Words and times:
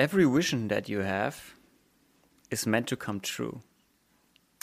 Every 0.00 0.24
vision 0.24 0.68
that 0.70 0.88
you 0.88 1.02
have 1.02 1.36
is 2.48 2.64
meant 2.64 2.88
to 2.88 2.96
come 2.96 3.20
true. 3.20 3.60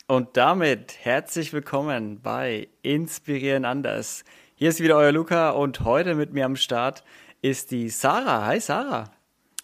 Und 0.08 0.36
damit 0.36 0.98
herzlich 1.00 1.54
willkommen 1.54 2.22
bei 2.24 2.70
Inspirieren 2.82 3.64
anders. 3.64 4.24
Hier 4.56 4.70
ist 4.70 4.82
wieder 4.82 4.98
euer 4.98 5.12
Luca 5.12 5.52
und 5.52 5.82
heute 5.82 6.16
mit 6.16 6.34
mir 6.34 6.44
am 6.44 6.56
Start 6.56 7.04
ist 7.44 7.70
die 7.70 7.90
Sarah. 7.90 8.48
Hi 8.48 8.60
Sarah. 8.60 9.12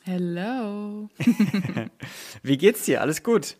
Hello. 0.04 1.10
Wie 2.44 2.58
geht's 2.60 2.86
dir? 2.86 3.02
Alles 3.02 3.24
gut? 3.24 3.56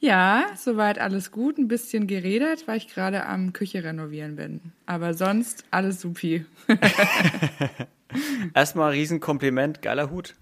Ja, 0.00 0.48
soweit 0.54 0.98
alles 0.98 1.30
gut. 1.30 1.56
Ein 1.56 1.68
bisschen 1.68 2.06
geredet, 2.06 2.68
weil 2.68 2.76
ich 2.76 2.88
gerade 2.88 3.24
am 3.24 3.54
Küche 3.54 3.82
renovieren 3.82 4.36
bin. 4.36 4.60
Aber 4.84 5.14
sonst 5.14 5.64
alles 5.70 6.02
supi. 6.02 6.44
Erstmal 8.54 8.90
ein 8.90 8.98
Riesenkompliment, 8.98 9.80
geiler 9.80 10.10
Hut. 10.10 10.34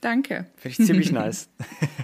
Danke. 0.00 0.46
Finde 0.56 0.76
ich 0.80 0.86
ziemlich 0.86 1.12
nice. 1.12 1.48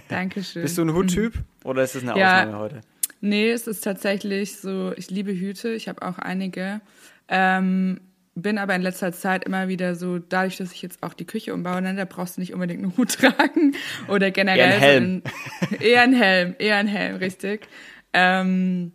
Dankeschön. 0.08 0.62
Bist 0.62 0.78
du 0.78 0.82
ein 0.82 0.94
Huttyp 0.94 1.34
oder 1.64 1.82
ist 1.84 1.94
das 1.94 2.02
eine 2.02 2.18
Ja. 2.18 2.40
Ausnahme 2.42 2.58
heute? 2.58 2.80
Nee, 3.20 3.50
es 3.50 3.66
ist 3.66 3.82
tatsächlich 3.82 4.56
so, 4.56 4.92
ich 4.96 5.10
liebe 5.10 5.32
Hüte, 5.32 5.72
ich 5.72 5.88
habe 5.88 6.02
auch 6.02 6.18
einige. 6.18 6.80
Ähm, 7.28 8.00
bin 8.34 8.58
aber 8.58 8.74
in 8.74 8.82
letzter 8.82 9.12
Zeit 9.12 9.44
immer 9.44 9.68
wieder 9.68 9.94
so, 9.94 10.18
dadurch, 10.18 10.56
dass 10.56 10.72
ich 10.72 10.82
jetzt 10.82 11.02
auch 11.02 11.12
die 11.14 11.26
Küche 11.26 11.52
umbaue, 11.54 11.82
ne, 11.82 11.94
da 11.94 12.04
brauchst 12.06 12.36
du 12.36 12.40
nicht 12.40 12.52
unbedingt 12.54 12.82
einen 12.82 12.96
Hut 12.96 13.12
tragen 13.18 13.76
oder 14.08 14.30
generell. 14.30 14.58
Eher 14.58 14.74
ein 14.74 14.80
Helm. 14.80 15.22
So 15.70 15.76
eher 15.76 16.02
ein 16.02 16.12
Helm, 16.14 16.54
eher 16.58 16.76
ein 16.76 16.86
Helm, 16.88 17.16
richtig. 17.16 17.68
Ähm, 18.12 18.92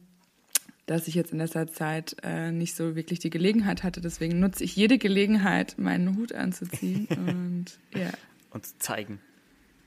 dass 0.88 1.08
ich 1.08 1.16
jetzt 1.16 1.32
in 1.34 1.38
letzter 1.38 1.68
Zeit 1.68 2.16
äh, 2.24 2.52
nicht 2.52 2.76
so 2.76 2.96
wirklich 2.96 3.20
die 3.20 3.30
Gelegenheit 3.30 3.84
hatte. 3.84 4.02
Deswegen 4.02 4.40
nutze 4.40 4.64
ich 4.64 4.76
jede 4.76 4.98
Gelegenheit, 4.98 5.76
meinen 5.78 6.16
Hut 6.18 6.34
anzuziehen. 6.34 7.08
Und 7.08 7.66
ja, 7.94 8.10
Und 8.52 8.82
zeigen. 8.82 9.20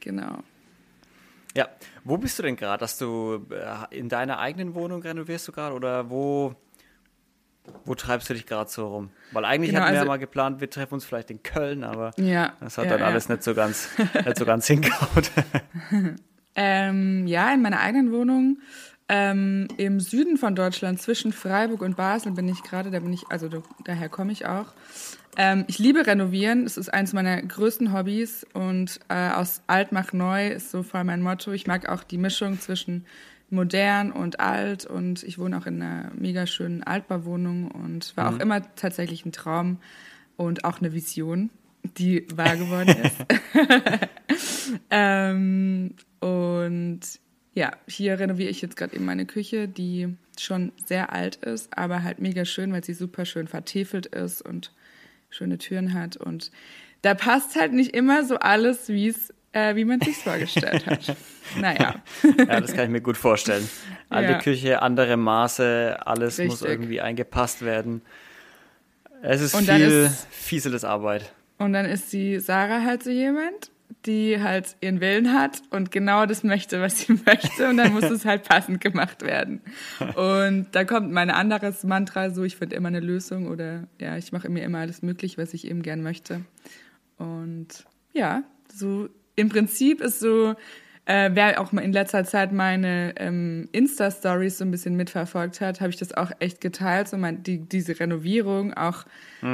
genau. 0.01 0.39
Ja, 1.57 1.69
wo 2.05 2.17
bist 2.17 2.39
du 2.39 2.45
denn 2.45 2.55
gerade? 2.55 2.79
Dass 2.81 2.97
du 2.97 3.45
äh, 3.51 3.97
in 3.99 4.09
deiner 4.09 4.39
eigenen 4.39 4.75
Wohnung 4.75 5.03
renovierst 5.03 5.49
du 5.49 5.53
gerade 5.53 5.75
oder 5.75 6.09
wo, 6.09 6.55
wo 7.85 7.95
treibst 7.97 8.31
du 8.31 8.35
dich 8.35 8.47
gerade 8.47 8.71
so 8.71 8.87
rum? 8.87 9.11
Weil 9.33 9.45
eigentlich 9.45 9.71
Genau, 9.71 9.81
hatten 9.83 9.91
wir 9.91 9.95
ja 9.97 10.01
also- 10.03 10.09
mal 10.11 10.19
geplant, 10.19 10.61
wir 10.61 10.71
treffen 10.71 10.95
uns 10.95 11.05
vielleicht 11.05 11.31
in 11.33 11.43
Köln, 11.43 11.83
aber 11.83 12.13
Ja. 12.19 12.53
das 12.61 12.79
hat 12.79 12.85
ja, 12.85 12.91
dann 12.93 13.01
ja. 13.01 13.07
alles 13.07 13.29
nicht 13.29 13.43
so 13.43 13.55
ganz, 13.55 13.89
nicht 14.25 14.39
so 14.39 14.45
ganz 14.45 14.67
hingehauen. 14.69 15.25
Ähm, 16.55 17.27
ja, 17.27 17.53
in 17.53 17.63
meiner 17.63 17.81
eigenen 17.81 18.13
Wohnung. 18.13 18.59
Ähm, 19.09 19.67
Im 19.77 19.99
Süden 19.99 20.37
von 20.37 20.55
Deutschland, 20.55 21.03
zwischen 21.03 21.33
Freiburg 21.33 21.83
und 21.83 21.97
Basel 21.97 22.31
bin 22.33 22.49
ich 22.49 22.63
gerade, 22.63 22.93
da 22.93 23.01
bin 23.01 23.13
ich, 23.13 23.25
also 23.29 23.49
da, 23.49 23.61
daher 23.85 24.09
komme 24.09 24.31
ich 24.31 24.47
auch. 24.47 24.67
Ähm, 25.37 25.65
ich 25.69 25.79
liebe 25.79 26.07
Renovieren, 26.07 26.65
es 26.65 26.77
ist 26.77 26.93
eines 26.93 27.13
meiner 27.13 27.41
größten 27.41 27.93
Hobbys 27.93 28.47
und 28.53 29.01
äh, 29.09 29.31
aus 29.31 29.63
alt 29.67 29.93
macht 29.93 30.15
neu 30.15 30.49
ist 30.49 30.71
so 30.71 30.83
voll 30.83 31.05
mein 31.05 31.23
Motto. 31.23 31.53
Ich 31.53 31.67
mag 31.67 31.89
auch 31.89 32.03
die 32.03 32.19
Mischung 32.19 32.61
zwischen 32.61 33.07
modern 33.49 34.13
und 34.13 34.41
alt 34.41 34.87
und 34.87 35.23
ich 35.23 35.39
wohne 35.39 35.59
auch 35.59 35.67
in 35.67 35.83
einer 35.83 36.11
mega 36.15 36.47
schönen 36.47 36.83
Altbauwohnung 36.83 37.71
und 37.71 38.17
war 38.17 38.35
auch 38.35 38.39
immer 38.39 38.75
tatsächlich 38.77 39.25
ein 39.25 39.33
Traum 39.33 39.79
und 40.37 40.65
auch 40.65 40.81
eine 40.81 40.93
Vision, 40.93 41.51
die 41.99 42.27
wahr 42.35 42.57
geworden 42.57 42.95
ist. 43.03 43.17
Ähm, 44.91 45.95
und 46.21 47.01
ja, 47.55 47.73
hier 47.87 48.19
renoviere 48.19 48.51
ich 48.51 48.63
jetzt 48.63 48.77
gerade 48.77 48.95
eben 48.95 49.05
meine 49.05 49.27
Küche, 49.27 49.69
die 49.69 50.17
schon 50.39 50.73
sehr 50.85 51.13
alt 51.13 51.37
ist, 51.37 51.77
aber 51.77 52.03
halt 52.03 52.21
mega 52.21 52.45
schön, 52.45 52.73
weil 52.73 52.85
sie 52.85 52.95
super 52.95 53.25
schön 53.25 53.49
vertefelt 53.49 54.07
ist 54.07 54.43
und 54.43 54.73
schöne 55.31 55.59
Türen 55.59 55.95
hat. 55.95 56.17
Und 56.17 56.51
da 57.03 57.15
passt 57.15 57.57
halt 57.59 57.73
nicht 57.73 57.95
immer 57.95 58.25
so 58.25 58.37
alles, 58.39 58.89
wie 58.89 59.09
es, 59.09 59.33
äh, 59.53 59.75
wie 59.77 59.85
man 59.85 60.01
sich 60.01 60.17
vorgestellt 60.17 60.87
hat. 60.87 61.17
naja. 61.61 61.95
ja, 62.39 62.61
das 62.61 62.73
kann 62.75 62.85
ich 62.85 62.91
mir 62.91 63.01
gut 63.01 63.17
vorstellen. 63.17 63.69
Alte 64.11 64.33
Ja. 64.33 64.39
Küche, 64.39 64.83
andere 64.83 65.17
Maße, 65.17 65.99
alles 66.05 66.39
muss 66.39 66.53
Richtig. 66.63 66.69
irgendwie 66.69 67.01
eingepasst 67.01 67.63
werden. 67.65 68.03
Es 69.23 69.41
ist 69.41 69.55
Und 69.55 69.65
viel 69.71 69.81
ist- 69.81 70.27
fieseles 70.31 70.85
Arbeit. 70.85 71.33
Und 71.59 71.73
dann 71.75 71.85
ist 71.87 72.13
die 72.13 72.39
Sarah 72.41 72.83
halt 72.85 73.03
so 73.03 73.11
jemand, 73.11 73.71
die 74.07 74.41
halt 74.43 74.77
ihren 74.81 75.01
Willen 75.01 75.33
hat 75.33 75.63
und 75.71 75.91
genau 75.91 76.27
das 76.27 76.43
möchte, 76.45 76.81
was 76.81 77.01
sie 77.01 77.13
möchte. 77.27 77.69
Und 77.69 77.77
dann 77.77 77.93
muss 77.93 78.05
es 78.05 78.25
halt 78.25 78.45
passend 78.45 78.81
gemacht 78.81 79.23
werden. 79.23 79.61
Und 80.17 80.69
da 80.73 80.85
kommt 80.85 81.13
mein 81.13 81.31
anderes 81.31 81.85
Mantra 81.85 82.31
so, 82.31 82.45
ich 82.45 82.57
finde 82.57 82.77
immer 82.77 82.89
eine 82.89 83.01
Lösung 83.01 83.49
oder 83.49 83.89
ja, 84.01 84.17
ich 84.17 84.33
mache 84.33 84.49
mir 84.49 84.65
immer 84.65 84.79
alles 84.79 85.03
möglich, 85.03 85.39
was 85.39 85.55
ich 85.55 85.67
eben 85.67 85.83
gern 85.83 86.03
möchte. 86.03 86.43
Und 87.19 87.85
ja, 88.13 88.43
so 88.73 89.09
im 89.37 89.49
Prinzip 89.49 90.01
ist 90.01 90.21
so, 90.21 90.55
äh, 91.11 91.31
wer 91.35 91.61
auch 91.61 91.73
mal 91.73 91.83
in 91.83 91.93
letzter 91.93 92.25
Zeit 92.25 92.53
meine 92.53 93.15
ähm, 93.17 93.69
Insta-Stories 93.73 94.59
so 94.59 94.65
ein 94.65 94.71
bisschen 94.71 94.95
mitverfolgt 94.95 95.61
hat, 95.61 95.81
habe 95.81 95.91
ich 95.91 95.97
das 95.97 96.15
auch 96.15 96.31
echt 96.39 96.61
geteilt, 96.61 97.09
so 97.09 97.17
mein, 97.17 97.43
die, 97.43 97.59
diese 97.59 97.99
Renovierung 97.99 98.75
auch 98.75 99.05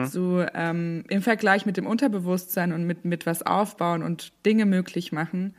so 0.05 0.45
ähm, 0.55 1.05
im 1.09 1.23
Vergleich 1.23 1.65
mit 1.65 1.79
dem 1.79 1.87
Unterbewusstsein 1.87 2.75
und 2.75 2.85
mit, 2.85 3.07
mit 3.07 3.25
was 3.25 3.43
aufbauen 3.43 4.03
und 4.03 4.33
Dinge 4.45 4.67
möglich 4.67 5.13
machen. 5.13 5.55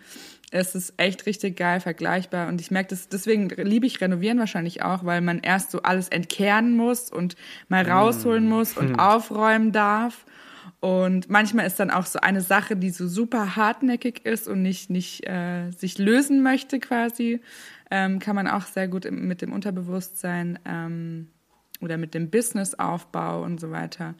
Es 0.51 0.75
ist 0.75 0.93
echt 0.97 1.25
richtig 1.25 1.57
geil 1.57 1.79
vergleichbar 1.79 2.47
und 2.47 2.61
ich 2.61 2.69
merke 2.69 2.89
das, 2.89 3.09
deswegen 3.09 3.49
liebe 3.49 3.87
ich 3.87 3.99
Renovieren 3.99 4.37
wahrscheinlich 4.37 4.83
auch, 4.83 5.03
weil 5.03 5.21
man 5.21 5.39
erst 5.39 5.71
so 5.71 5.81
alles 5.81 6.09
entkernen 6.09 6.77
muss 6.77 7.09
und 7.11 7.35
mal 7.69 7.89
rausholen 7.89 8.47
muss 8.47 8.77
und 8.77 8.95
aufräumen 8.99 9.71
darf. 9.71 10.25
Und 10.87 11.29
manchmal 11.29 11.67
ist 11.67 11.81
dann 11.81 11.91
auch 11.91 12.05
so 12.05 12.21
eine 12.21 12.39
Sache, 12.39 12.77
die 12.77 12.91
so 12.91 13.09
super 13.09 13.57
hartnäckig 13.57 14.25
ist 14.25 14.47
und 14.47 14.61
nicht, 14.61 14.89
nicht 14.89 15.27
äh, 15.27 15.69
sich 15.71 15.97
lösen 15.97 16.41
möchte 16.41 16.79
quasi, 16.79 17.41
ähm, 17.91 18.19
kann 18.19 18.37
man 18.37 18.47
auch 18.47 18.61
sehr 18.61 18.87
gut 18.87 19.03
im, 19.03 19.27
mit 19.27 19.41
dem 19.41 19.51
Unterbewusstsein 19.51 20.57
ähm, 20.63 21.27
oder 21.81 21.97
mit 21.97 22.13
dem 22.13 22.29
Businessaufbau 22.29 23.43
und 23.43 23.59
so 23.59 23.69
weiter 23.69 24.15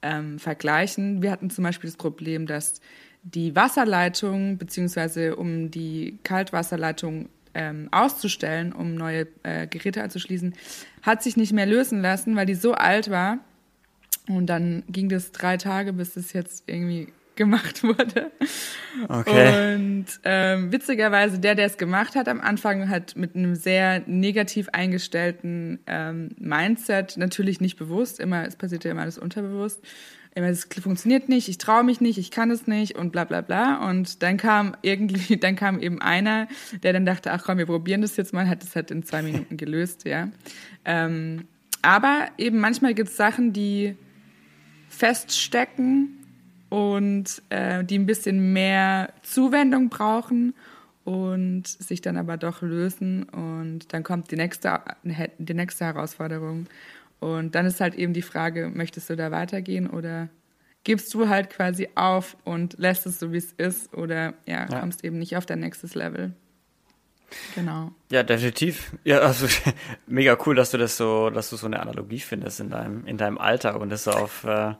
ähm, 0.00 0.38
vergleichen. 0.38 1.22
Wir 1.22 1.32
hatten 1.32 1.50
zum 1.50 1.64
Beispiel 1.64 1.90
das 1.90 1.96
Problem, 1.96 2.46
dass 2.46 2.80
die 3.24 3.56
Wasserleitung, 3.56 4.58
beziehungsweise 4.58 5.34
um 5.34 5.72
die 5.72 6.20
Kaltwasserleitung 6.22 7.30
ähm, 7.54 7.88
auszustellen, 7.90 8.72
um 8.72 8.94
neue 8.94 9.26
äh, 9.42 9.66
Geräte 9.66 10.04
anzuschließen, 10.04 10.54
hat 11.02 11.24
sich 11.24 11.36
nicht 11.36 11.52
mehr 11.52 11.66
lösen 11.66 12.00
lassen, 12.00 12.36
weil 12.36 12.46
die 12.46 12.54
so 12.54 12.74
alt 12.74 13.10
war. 13.10 13.40
Und 14.28 14.46
dann 14.46 14.84
ging 14.88 15.08
das 15.08 15.32
drei 15.32 15.56
Tage, 15.56 15.92
bis 15.92 16.16
es 16.16 16.32
jetzt 16.32 16.64
irgendwie 16.66 17.08
gemacht 17.36 17.82
wurde. 17.82 18.30
Okay. 19.08 19.74
Und 19.74 20.06
ähm, 20.24 20.72
witzigerweise, 20.72 21.38
der, 21.38 21.54
der 21.54 21.66
es 21.66 21.78
gemacht 21.78 22.14
hat, 22.14 22.28
am 22.28 22.40
Anfang 22.40 22.88
hat 22.88 23.16
mit 23.16 23.34
einem 23.34 23.54
sehr 23.54 24.02
negativ 24.06 24.68
eingestellten 24.70 25.80
ähm, 25.86 26.30
Mindset, 26.38 27.16
natürlich 27.16 27.60
nicht 27.60 27.76
bewusst, 27.76 28.20
immer, 28.20 28.46
es 28.46 28.56
passiert 28.56 28.84
ja 28.84 28.90
immer 28.90 29.02
alles 29.02 29.18
unterbewusst, 29.18 29.80
immer, 30.34 30.48
es 30.48 30.68
funktioniert 30.80 31.28
nicht, 31.28 31.48
ich 31.48 31.58
traue 31.58 31.84
mich 31.84 32.00
nicht, 32.00 32.18
ich 32.18 32.30
kann 32.30 32.50
es 32.50 32.66
nicht 32.66 32.96
und 32.96 33.12
bla 33.12 33.24
bla 33.24 33.40
bla. 33.40 33.88
Und 33.88 34.22
dann 34.22 34.36
kam 34.36 34.76
irgendwie, 34.82 35.36
dann 35.40 35.56
kam 35.56 35.80
eben 35.80 36.00
einer, 36.00 36.48
der 36.82 36.92
dann 36.92 37.06
dachte, 37.06 37.32
ach 37.32 37.44
komm, 37.44 37.58
wir 37.58 37.66
probieren 37.66 38.02
das 38.02 38.16
jetzt 38.16 38.32
mal, 38.32 38.48
hat 38.48 38.62
das 38.62 38.76
halt 38.76 38.90
in 38.90 39.02
zwei 39.02 39.22
Minuten 39.22 39.56
gelöst, 39.56 40.04
ja. 40.04 40.28
Ähm, 40.84 41.46
aber 41.84 42.28
eben 42.38 42.60
manchmal 42.60 42.94
gibt 42.94 43.08
es 43.08 43.16
Sachen, 43.16 43.52
die 43.52 43.96
feststecken 44.92 46.18
und 46.68 47.42
äh, 47.50 47.82
die 47.84 47.98
ein 47.98 48.06
bisschen 48.06 48.52
mehr 48.52 49.12
Zuwendung 49.22 49.88
brauchen 49.88 50.54
und 51.04 51.66
sich 51.66 52.00
dann 52.00 52.16
aber 52.16 52.36
doch 52.36 52.62
lösen 52.62 53.24
und 53.24 53.92
dann 53.92 54.02
kommt 54.04 54.30
die 54.30 54.36
nächste, 54.36 54.80
die 55.38 55.54
nächste 55.54 55.84
Herausforderung 55.86 56.66
und 57.20 57.54
dann 57.54 57.66
ist 57.66 57.80
halt 57.80 57.94
eben 57.94 58.12
die 58.12 58.22
Frage, 58.22 58.70
möchtest 58.72 59.10
du 59.10 59.16
da 59.16 59.30
weitergehen 59.30 59.88
oder 59.88 60.28
gibst 60.84 61.12
du 61.14 61.28
halt 61.28 61.50
quasi 61.50 61.88
auf 61.94 62.36
und 62.44 62.78
lässt 62.78 63.06
es 63.06 63.18
so, 63.18 63.32
wie 63.32 63.38
es 63.38 63.52
ist 63.52 63.94
oder 63.94 64.34
ja, 64.46 64.68
Ja. 64.70 64.80
kommst 64.80 65.04
eben 65.04 65.18
nicht 65.18 65.36
auf 65.36 65.46
dein 65.46 65.60
nächstes 65.60 65.94
Level. 65.94 66.32
Genau. 67.54 67.92
Ja, 68.10 68.22
definitiv. 68.22 68.92
Ja, 69.04 69.18
also 69.20 69.46
mega 70.06 70.36
cool, 70.46 70.54
dass 70.54 70.70
du 70.70 70.78
das 70.78 70.96
so, 70.96 71.30
dass 71.30 71.50
du 71.50 71.56
so 71.56 71.66
eine 71.66 71.80
Analogie 71.80 72.20
findest 72.20 72.60
in 72.60 72.70
deinem, 72.70 73.06
in 73.06 73.18
deinem 73.18 73.38
Alltag 73.38 73.76
und 73.76 73.90
das 73.90 74.04
so 74.04 74.10
auf, 74.12 74.44
äh, 74.44 74.74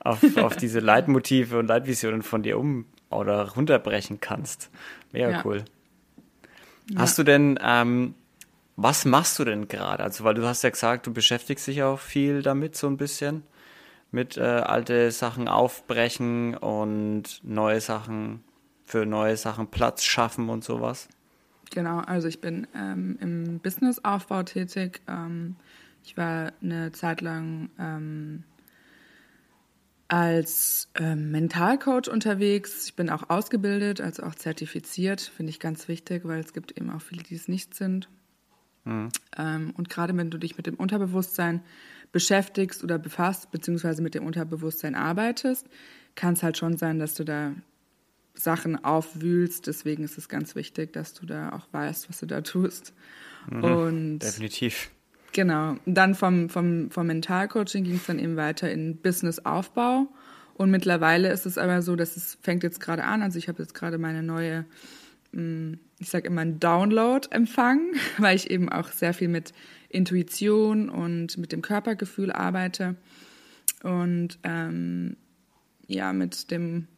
auf, 0.00 0.22
auf 0.36 0.56
diese 0.56 0.80
Leitmotive 0.80 1.58
und 1.58 1.66
Leitvisionen 1.66 2.22
von 2.22 2.42
dir 2.42 2.58
um 2.58 2.86
oder 3.10 3.50
runterbrechen 3.52 4.20
kannst. 4.20 4.70
Mega 5.12 5.30
Ja. 5.30 5.42
cool. 5.44 5.64
Hast 6.94 7.18
du 7.18 7.24
denn, 7.24 7.58
ähm, 7.62 8.14
was 8.76 9.04
machst 9.04 9.38
du 9.38 9.44
denn 9.44 9.68
gerade? 9.68 10.04
Also, 10.04 10.22
weil 10.24 10.34
du 10.34 10.46
hast 10.46 10.62
ja 10.62 10.70
gesagt, 10.70 11.06
du 11.06 11.12
beschäftigst 11.12 11.66
dich 11.66 11.82
auch 11.82 11.98
viel 11.98 12.42
damit, 12.42 12.76
so 12.76 12.86
ein 12.86 12.96
bisschen. 12.96 13.42
Mit 14.12 14.36
äh, 14.36 14.42
alte 14.42 15.10
Sachen 15.10 15.48
aufbrechen 15.48 16.54
und 16.56 17.40
neue 17.42 17.80
Sachen, 17.80 18.44
für 18.84 19.04
neue 19.04 19.36
Sachen 19.36 19.66
Platz 19.68 20.04
schaffen 20.04 20.48
und 20.48 20.62
sowas. 20.62 21.08
Genau, 21.70 21.98
also 21.98 22.28
ich 22.28 22.40
bin 22.40 22.66
ähm, 22.74 23.18
im 23.20 23.58
Businessaufbau 23.60 24.42
tätig. 24.44 25.00
Ähm, 25.08 25.56
ich 26.04 26.16
war 26.16 26.52
eine 26.62 26.92
Zeit 26.92 27.20
lang 27.20 27.70
ähm, 27.78 28.44
als 30.08 30.88
ähm, 30.94 31.32
Mentalcoach 31.32 32.08
unterwegs. 32.08 32.86
Ich 32.86 32.94
bin 32.94 33.10
auch 33.10 33.28
ausgebildet, 33.28 34.00
also 34.00 34.22
auch 34.22 34.34
zertifiziert. 34.34 35.20
Finde 35.20 35.50
ich 35.50 35.58
ganz 35.58 35.88
wichtig, 35.88 36.22
weil 36.24 36.40
es 36.40 36.52
gibt 36.52 36.72
eben 36.78 36.90
auch 36.90 37.02
viele, 37.02 37.22
die 37.22 37.34
es 37.34 37.48
nicht 37.48 37.74
sind. 37.74 38.08
Mhm. 38.84 39.08
Ähm, 39.36 39.72
und 39.76 39.88
gerade 39.88 40.16
wenn 40.16 40.30
du 40.30 40.38
dich 40.38 40.56
mit 40.56 40.66
dem 40.66 40.76
Unterbewusstsein 40.76 41.60
beschäftigst 42.12 42.84
oder 42.84 42.98
befasst, 42.98 43.50
beziehungsweise 43.50 44.00
mit 44.00 44.14
dem 44.14 44.24
Unterbewusstsein 44.24 44.94
arbeitest, 44.94 45.66
kann 46.14 46.34
es 46.34 46.42
halt 46.42 46.56
schon 46.56 46.76
sein, 46.76 46.98
dass 47.00 47.14
du 47.14 47.24
da 47.24 47.52
Sachen 48.36 48.82
aufwühlst. 48.84 49.66
Deswegen 49.66 50.04
ist 50.04 50.18
es 50.18 50.28
ganz 50.28 50.54
wichtig, 50.54 50.92
dass 50.92 51.14
du 51.14 51.26
da 51.26 51.50
auch 51.50 51.66
weißt, 51.72 52.08
was 52.08 52.20
du 52.20 52.26
da 52.26 52.42
tust. 52.42 52.92
Mhm, 53.50 53.64
und 53.64 54.18
definitiv. 54.20 54.90
Genau. 55.32 55.76
Und 55.84 55.94
dann 55.94 56.14
vom, 56.14 56.48
vom, 56.48 56.90
vom 56.90 57.06
Mentalcoaching 57.06 57.84
ging 57.84 57.96
es 57.96 58.06
dann 58.06 58.18
eben 58.18 58.36
weiter 58.36 58.70
in 58.70 58.96
Businessaufbau. 58.96 60.08
Und 60.54 60.70
mittlerweile 60.70 61.30
ist 61.30 61.44
es 61.44 61.58
aber 61.58 61.82
so, 61.82 61.96
dass 61.96 62.16
es 62.16 62.38
fängt 62.40 62.62
jetzt 62.62 62.80
gerade 62.80 63.04
an. 63.04 63.22
Also 63.22 63.38
ich 63.38 63.48
habe 63.48 63.62
jetzt 63.62 63.74
gerade 63.74 63.98
meine 63.98 64.22
neue, 64.22 64.64
mm, 65.32 65.74
ich 65.98 66.08
sage 66.08 66.28
immer, 66.28 66.40
einen 66.40 66.58
Download 66.58 67.28
empfangen, 67.30 67.92
weil 68.18 68.36
ich 68.36 68.50
eben 68.50 68.70
auch 68.70 68.88
sehr 68.88 69.12
viel 69.12 69.28
mit 69.28 69.52
Intuition 69.90 70.88
und 70.88 71.36
mit 71.36 71.52
dem 71.52 71.60
Körpergefühl 71.60 72.32
arbeite. 72.32 72.96
Und 73.82 74.38
ähm, 74.42 75.16
ja, 75.86 76.12
mit 76.12 76.50
dem 76.50 76.88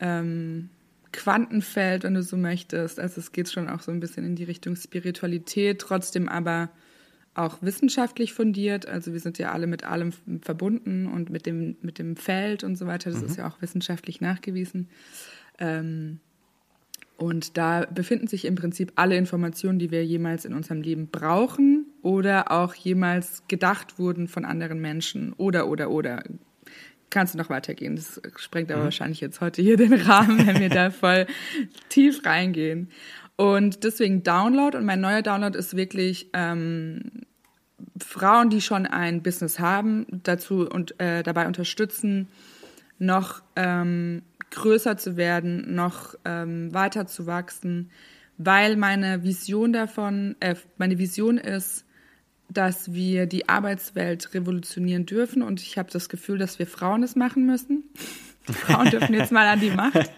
ähm, 0.00 0.70
Quantenfeld, 1.12 2.04
wenn 2.04 2.14
du 2.14 2.22
so 2.22 2.36
möchtest. 2.36 3.00
Also 3.00 3.20
es 3.20 3.32
geht 3.32 3.50
schon 3.50 3.68
auch 3.68 3.80
so 3.80 3.90
ein 3.90 4.00
bisschen 4.00 4.24
in 4.24 4.36
die 4.36 4.44
Richtung 4.44 4.76
Spiritualität, 4.76 5.80
trotzdem 5.80 6.28
aber 6.28 6.70
auch 7.34 7.62
wissenschaftlich 7.62 8.32
fundiert. 8.32 8.86
Also 8.86 9.12
wir 9.12 9.20
sind 9.20 9.38
ja 9.38 9.52
alle 9.52 9.66
mit 9.66 9.84
allem 9.84 10.12
verbunden 10.42 11.06
und 11.06 11.30
mit 11.30 11.46
dem, 11.46 11.76
mit 11.82 11.98
dem 11.98 12.16
Feld 12.16 12.64
und 12.64 12.76
so 12.76 12.86
weiter. 12.86 13.10
Das 13.10 13.20
mhm. 13.20 13.26
ist 13.26 13.36
ja 13.36 13.48
auch 13.48 13.62
wissenschaftlich 13.62 14.20
nachgewiesen. 14.20 14.88
Ähm, 15.58 16.20
und 17.16 17.56
da 17.56 17.84
befinden 17.86 18.28
sich 18.28 18.44
im 18.44 18.54
Prinzip 18.54 18.92
alle 18.94 19.16
Informationen, 19.16 19.78
die 19.78 19.90
wir 19.90 20.04
jemals 20.04 20.44
in 20.44 20.54
unserem 20.54 20.82
Leben 20.82 21.08
brauchen 21.08 21.86
oder 22.02 22.52
auch 22.52 22.74
jemals 22.74 23.42
gedacht 23.48 23.98
wurden 23.98 24.28
von 24.28 24.44
anderen 24.44 24.80
Menschen 24.80 25.32
oder, 25.32 25.68
oder, 25.68 25.90
oder 25.90 26.22
kannst 27.10 27.34
du 27.34 27.38
noch 27.38 27.50
weitergehen. 27.50 27.96
Das 27.96 28.20
sprengt 28.36 28.70
aber 28.70 28.80
mhm. 28.80 28.84
wahrscheinlich 28.86 29.20
jetzt 29.20 29.40
heute 29.40 29.62
hier 29.62 29.76
den 29.76 29.94
Rahmen, 29.94 30.46
wenn 30.46 30.60
wir 30.60 30.68
da 30.68 30.90
voll 30.90 31.26
tief 31.88 32.24
reingehen. 32.24 32.90
Und 33.36 33.84
deswegen 33.84 34.22
Download 34.22 34.76
und 34.76 34.84
mein 34.84 35.00
neuer 35.00 35.22
Download 35.22 35.56
ist 35.56 35.76
wirklich 35.76 36.28
ähm, 36.32 37.24
Frauen, 38.02 38.50
die 38.50 38.60
schon 38.60 38.86
ein 38.86 39.22
Business 39.22 39.58
haben, 39.58 40.06
dazu 40.10 40.68
und 40.68 41.00
äh, 41.00 41.22
dabei 41.22 41.46
unterstützen, 41.46 42.28
noch 42.98 43.42
ähm, 43.54 44.22
größer 44.50 44.96
zu 44.96 45.16
werden, 45.16 45.74
noch 45.74 46.14
ähm, 46.24 46.72
weiter 46.74 47.06
zu 47.06 47.26
wachsen, 47.26 47.90
weil 48.38 48.76
meine 48.76 49.22
Vision 49.22 49.72
davon, 49.72 50.36
äh, 50.40 50.56
meine 50.76 50.98
Vision 50.98 51.38
ist, 51.38 51.84
dass 52.50 52.92
wir 52.92 53.26
die 53.26 53.48
Arbeitswelt 53.48 54.34
revolutionieren 54.34 55.06
dürfen 55.06 55.42
und 55.42 55.60
ich 55.60 55.76
habe 55.78 55.90
das 55.90 56.08
Gefühl, 56.08 56.38
dass 56.38 56.58
wir 56.58 56.66
Frauen 56.66 57.02
es 57.02 57.14
machen 57.14 57.44
müssen. 57.46 57.84
Die 58.48 58.52
Frauen 58.54 58.90
dürfen 58.90 59.14
jetzt 59.14 59.32
mal 59.32 59.46
an 59.46 59.60
die 59.60 59.70
Macht. 59.70 60.10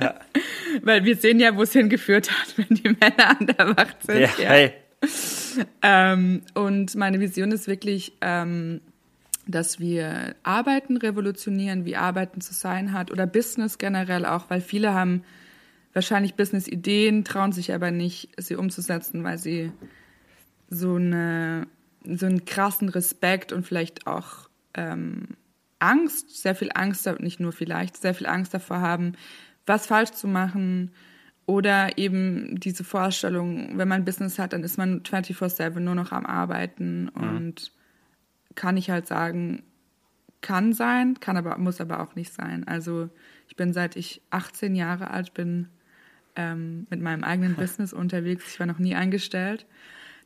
Ja. 0.00 0.14
Weil 0.82 1.04
wir 1.04 1.16
sehen 1.16 1.38
ja, 1.38 1.56
wo 1.56 1.62
es 1.62 1.72
hingeführt 1.72 2.30
hat, 2.30 2.58
wenn 2.58 2.76
die 2.76 2.88
Männer 2.88 3.38
an 3.40 3.46
der 3.46 3.66
Macht 3.66 4.02
sind. 4.02 4.20
Ja, 4.20 4.30
ja. 4.38 4.48
Hey. 4.48 4.72
Ähm, 5.82 6.42
und 6.54 6.94
meine 6.96 7.20
Vision 7.20 7.52
ist 7.52 7.68
wirklich, 7.68 8.12
ähm, 8.20 8.80
dass 9.46 9.78
wir 9.78 10.34
Arbeiten 10.42 10.96
revolutionieren, 10.96 11.84
wie 11.84 11.96
Arbeiten 11.96 12.40
zu 12.40 12.52
sein 12.52 12.92
hat 12.92 13.12
oder 13.12 13.26
Business 13.26 13.78
generell 13.78 14.26
auch, 14.26 14.50
weil 14.50 14.60
viele 14.60 14.92
haben 14.92 15.22
wahrscheinlich 15.92 16.34
Business-Ideen, 16.34 17.24
trauen 17.24 17.52
sich 17.52 17.72
aber 17.72 17.90
nicht, 17.90 18.30
sie 18.38 18.56
umzusetzen, 18.56 19.22
weil 19.22 19.38
sie 19.38 19.70
so, 20.68 20.96
eine, 20.96 21.66
so 22.04 22.26
einen 22.26 22.44
krassen 22.44 22.88
Respekt 22.88 23.52
und 23.52 23.66
vielleicht 23.66 24.06
auch 24.06 24.48
ähm, 24.74 25.28
Angst, 25.78 26.42
sehr 26.42 26.54
viel 26.54 26.70
Angst, 26.74 27.08
nicht 27.20 27.40
nur 27.40 27.52
vielleicht, 27.52 27.96
sehr 27.96 28.14
viel 28.14 28.26
Angst 28.26 28.54
davor 28.54 28.80
haben, 28.80 29.12
was 29.66 29.86
falsch 29.86 30.12
zu 30.12 30.28
machen. 30.28 30.92
Oder 31.44 31.96
eben 31.96 32.58
diese 32.58 32.82
Vorstellung, 32.82 33.78
wenn 33.78 33.86
man 33.86 34.04
Business 34.04 34.38
hat, 34.38 34.52
dann 34.52 34.64
ist 34.64 34.78
man 34.78 35.02
24-7 35.02 35.78
nur 35.78 35.94
noch 35.94 36.10
am 36.10 36.26
Arbeiten. 36.26 37.04
Mhm. 37.04 37.10
Und 37.14 37.72
kann 38.56 38.76
ich 38.76 38.90
halt 38.90 39.06
sagen, 39.06 39.62
kann 40.40 40.72
sein, 40.72 41.20
kann 41.20 41.36
aber, 41.36 41.56
muss 41.58 41.80
aber 41.80 42.00
auch 42.00 42.16
nicht 42.16 42.32
sein. 42.32 42.66
Also 42.66 43.10
ich 43.48 43.56
bin 43.56 43.72
seit 43.72 43.96
ich 43.96 44.22
18 44.30 44.74
Jahre 44.74 45.10
alt 45.10 45.34
bin 45.34 45.68
ähm, 46.34 46.86
mit 46.90 47.00
meinem 47.00 47.22
eigenen 47.22 47.54
Business 47.56 47.92
unterwegs. 47.92 48.44
Ich 48.48 48.58
war 48.58 48.66
noch 48.66 48.78
nie 48.78 48.94
eingestellt. 48.94 49.66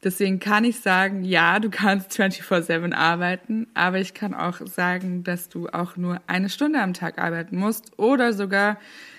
Deswegen 0.02 0.40
kann 0.40 0.64
ich 0.64 0.80
sagen, 0.80 1.24
ja, 1.24 1.58
du 1.58 1.68
kannst 1.68 2.12
24-7 2.12 2.94
arbeiten, 2.94 3.66
aber 3.74 3.98
ich 3.98 4.14
kann 4.14 4.32
auch 4.32 4.66
sagen, 4.66 5.24
dass 5.24 5.50
du 5.50 5.68
auch 5.68 5.96
nur 5.96 6.20
eine 6.26 6.48
Stunde 6.48 6.80
am 6.80 6.94
Tag 6.94 7.18
arbeiten 7.18 7.56
musst 7.56 7.98
oder 7.98 8.32
sogar 8.32 8.78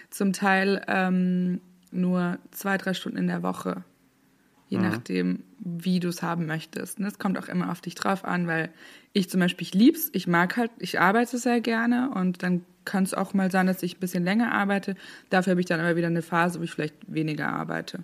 zum 0.10 0.34
Teil 0.34 0.84
ähm, 0.88 1.62
nur 1.92 2.40
zwei, 2.50 2.78
drei 2.78 2.96
Stunden 2.96 3.20
in 3.20 3.28
der 3.28 3.44
Woche. 3.44 3.84
Je 4.70 4.80
mhm. 4.80 4.84
nachdem, 4.84 5.44
wie 5.60 6.00
du 6.00 6.08
es 6.08 6.24
haben 6.24 6.48
möchtest. 6.48 6.98
Und 6.98 7.06
es 7.06 7.20
kommt 7.20 7.38
auch 7.38 7.48
immer 7.48 7.72
auf 7.72 7.82
dich 7.82 7.94
drauf 7.94 8.26
an, 8.26 8.48
weil 8.48 8.70
ich 9.14 9.30
zum 9.30 9.40
Beispiel, 9.40 9.68
ich 9.68 9.76
lieb's, 9.76 10.10
ich 10.14 10.26
mag 10.28 10.58
halt, 10.58 10.72
ich 10.80 11.00
arbeite 11.00 11.38
sehr 11.38 11.62
gerne 11.62 12.10
und 12.16 12.42
dann 12.42 12.66
kann 12.86 13.04
es 13.04 13.14
auch 13.14 13.36
mal 13.36 13.52
sein, 13.52 13.68
dass 13.68 13.84
ich 13.84 13.98
ein 13.98 14.00
bisschen 14.00 14.24
länger 14.24 14.52
arbeite. 14.52 14.96
Dafür 15.30 15.52
habe 15.52 15.62
ich 15.62 15.68
dann 15.68 15.80
aber 15.80 15.96
wieder 15.96 16.08
eine 16.08 16.24
Phase, 16.24 16.60
wo 16.60 16.64
ich 16.64 16.72
vielleicht 16.72 16.96
weniger 17.06 17.50
arbeite. 17.50 18.00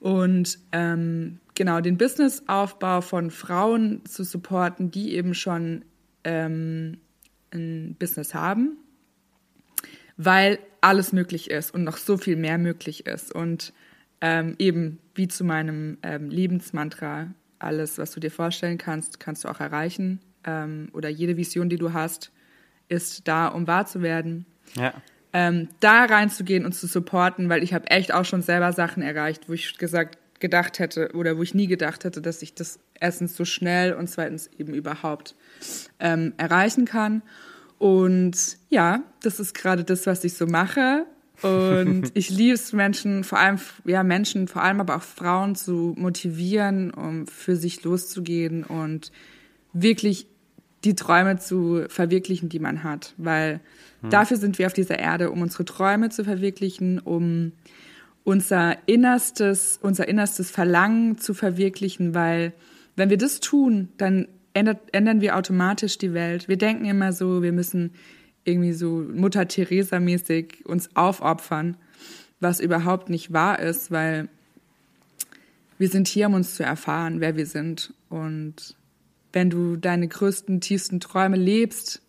Und 0.00 0.58
ähm, 0.72 1.38
genau, 1.54 1.80
den 1.80 1.98
Businessaufbau 1.98 3.00
von 3.00 3.30
Frauen 3.30 4.04
zu 4.04 4.24
supporten, 4.24 4.90
die 4.90 5.14
eben 5.14 5.34
schon 5.34 5.84
ähm, 6.24 6.98
ein 7.52 7.96
Business 7.98 8.34
haben, 8.34 8.76
weil 10.16 10.58
alles 10.80 11.12
möglich 11.12 11.50
ist 11.50 11.72
und 11.72 11.84
noch 11.84 11.96
so 11.96 12.16
viel 12.16 12.36
mehr 12.36 12.58
möglich 12.58 13.06
ist. 13.06 13.34
Und 13.34 13.72
ähm, 14.20 14.54
eben 14.58 14.98
wie 15.14 15.28
zu 15.28 15.44
meinem 15.44 15.98
ähm, 16.02 16.30
Lebensmantra, 16.30 17.32
alles, 17.58 17.98
was 17.98 18.12
du 18.12 18.20
dir 18.20 18.30
vorstellen 18.30 18.78
kannst, 18.78 19.20
kannst 19.20 19.44
du 19.44 19.48
auch 19.48 19.60
erreichen. 19.60 20.20
Ähm, 20.44 20.88
oder 20.92 21.08
jede 21.08 21.36
Vision, 21.36 21.68
die 21.68 21.78
du 21.78 21.92
hast, 21.92 22.32
ist 22.88 23.26
da, 23.26 23.48
um 23.48 23.66
wahr 23.66 23.86
zu 23.86 24.02
werden. 24.02 24.46
Ja 24.74 24.92
ähm, 25.34 25.68
da 25.80 26.04
reinzugehen 26.04 26.64
und 26.64 26.72
zu 26.72 26.86
supporten, 26.86 27.50
weil 27.50 27.64
ich 27.64 27.74
habe 27.74 27.90
echt 27.90 28.14
auch 28.14 28.24
schon 28.24 28.40
selber 28.40 28.72
Sachen 28.72 29.02
erreicht, 29.02 29.48
wo 29.48 29.52
ich 29.52 29.76
gesagt 29.76 30.16
gedacht 30.44 30.78
hätte 30.78 31.10
oder 31.14 31.38
wo 31.38 31.42
ich 31.42 31.54
nie 31.54 31.66
gedacht 31.66 32.04
hätte, 32.04 32.20
dass 32.20 32.42
ich 32.42 32.52
das 32.52 32.78
erstens 33.00 33.34
so 33.34 33.46
schnell 33.46 33.94
und 33.94 34.10
zweitens 34.10 34.50
eben 34.58 34.74
überhaupt 34.74 35.36
ähm, 35.98 36.34
erreichen 36.36 36.84
kann. 36.84 37.22
Und 37.78 38.58
ja, 38.68 39.02
das 39.22 39.40
ist 39.40 39.54
gerade 39.54 39.84
das, 39.84 40.06
was 40.06 40.22
ich 40.22 40.34
so 40.34 40.46
mache. 40.46 41.06
Und 41.40 42.10
ich 42.14 42.28
liebe 42.28 42.52
es, 42.52 42.74
Menschen, 42.74 43.24
vor 43.24 43.38
allem, 43.38 43.58
ja, 43.86 44.02
Menschen, 44.02 44.46
vor 44.46 44.62
allem 44.62 44.80
aber 44.80 44.96
auch 44.96 45.02
Frauen 45.02 45.54
zu 45.54 45.94
motivieren, 45.96 46.90
um 46.90 47.26
für 47.26 47.56
sich 47.56 47.82
loszugehen 47.82 48.64
und 48.64 49.12
wirklich 49.72 50.26
die 50.84 50.94
Träume 50.94 51.38
zu 51.38 51.86
verwirklichen, 51.88 52.50
die 52.50 52.58
man 52.58 52.84
hat. 52.84 53.14
Weil 53.16 53.60
hm. 54.02 54.10
dafür 54.10 54.36
sind 54.36 54.58
wir 54.58 54.66
auf 54.66 54.74
dieser 54.74 54.98
Erde, 54.98 55.30
um 55.30 55.40
unsere 55.40 55.64
Träume 55.64 56.10
zu 56.10 56.22
verwirklichen, 56.22 56.98
um 56.98 57.52
unser 58.24 58.76
innerstes, 58.88 59.78
unser 59.80 60.08
innerstes 60.08 60.50
Verlangen 60.50 61.18
zu 61.18 61.34
verwirklichen, 61.34 62.14
weil 62.14 62.52
wenn 62.96 63.10
wir 63.10 63.18
das 63.18 63.40
tun, 63.40 63.90
dann 63.98 64.28
ändert, 64.54 64.80
ändern 64.92 65.20
wir 65.20 65.36
automatisch 65.36 65.98
die 65.98 66.14
Welt. 66.14 66.48
Wir 66.48 66.56
denken 66.56 66.86
immer 66.86 67.12
so, 67.12 67.42
wir 67.42 67.52
müssen 67.52 67.92
irgendwie 68.44 68.72
so 68.72 69.04
Mutter 69.12 69.46
Teresa 69.46 70.00
mäßig 70.00 70.64
uns 70.64 70.94
aufopfern, 70.96 71.76
was 72.40 72.60
überhaupt 72.60 73.10
nicht 73.10 73.32
wahr 73.32 73.58
ist, 73.58 73.90
weil 73.90 74.28
wir 75.78 75.88
sind 75.88 76.08
hier, 76.08 76.28
um 76.28 76.34
uns 76.34 76.54
zu 76.54 76.62
erfahren, 76.62 77.20
wer 77.20 77.36
wir 77.36 77.46
sind 77.46 77.92
und 78.08 78.76
wenn 79.32 79.50
du 79.50 79.76
deine 79.76 80.06
größten, 80.06 80.60
tiefsten 80.60 81.00
Träume 81.00 81.36
lebst, 81.36 82.00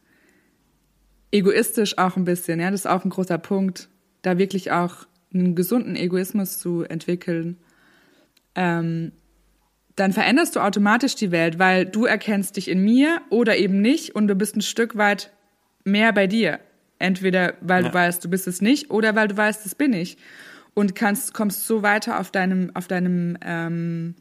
egoistisch 1.31 1.97
auch 1.97 2.15
ein 2.15 2.25
bisschen, 2.25 2.59
ja, 2.59 2.69
das 2.69 2.81
ist 2.81 2.85
auch 2.85 3.03
ein 3.03 3.09
großer 3.09 3.39
Punkt, 3.39 3.89
da 4.21 4.37
wirklich 4.37 4.71
auch 4.71 5.07
einen 5.35 5.55
gesunden 5.55 5.95
Egoismus 5.95 6.59
zu 6.59 6.83
entwickeln, 6.83 7.57
ähm, 8.55 9.11
dann 9.95 10.11
veränderst 10.11 10.55
du 10.55 10.59
automatisch 10.59 11.15
die 11.15 11.31
Welt, 11.31 11.59
weil 11.59 11.85
du 11.85 12.05
erkennst 12.05 12.57
dich 12.57 12.67
in 12.67 12.83
mir 12.83 13.21
oder 13.29 13.57
eben 13.57 13.79
nicht 13.81 14.15
und 14.15 14.27
du 14.27 14.35
bist 14.35 14.55
ein 14.55 14.61
Stück 14.61 14.97
weit 14.97 15.31
mehr 15.83 16.11
bei 16.11 16.27
dir. 16.27 16.59
Entweder 16.99 17.53
weil 17.61 17.83
ja. 17.83 17.89
du 17.89 17.93
weißt, 17.93 18.23
du 18.23 18.29
bist 18.29 18.47
es 18.47 18.61
nicht 18.61 18.89
oder 18.89 19.15
weil 19.15 19.27
du 19.27 19.37
weißt, 19.37 19.65
das 19.65 19.75
bin 19.75 19.93
ich. 19.93 20.17
Und 20.73 20.95
kannst, 20.95 21.33
kommst 21.33 21.67
so 21.67 21.83
weiter 21.83 22.19
auf 22.19 22.31
deinem, 22.31 22.71
auf 22.73 22.87
deinem 22.87 23.37
ähm, 23.41 24.15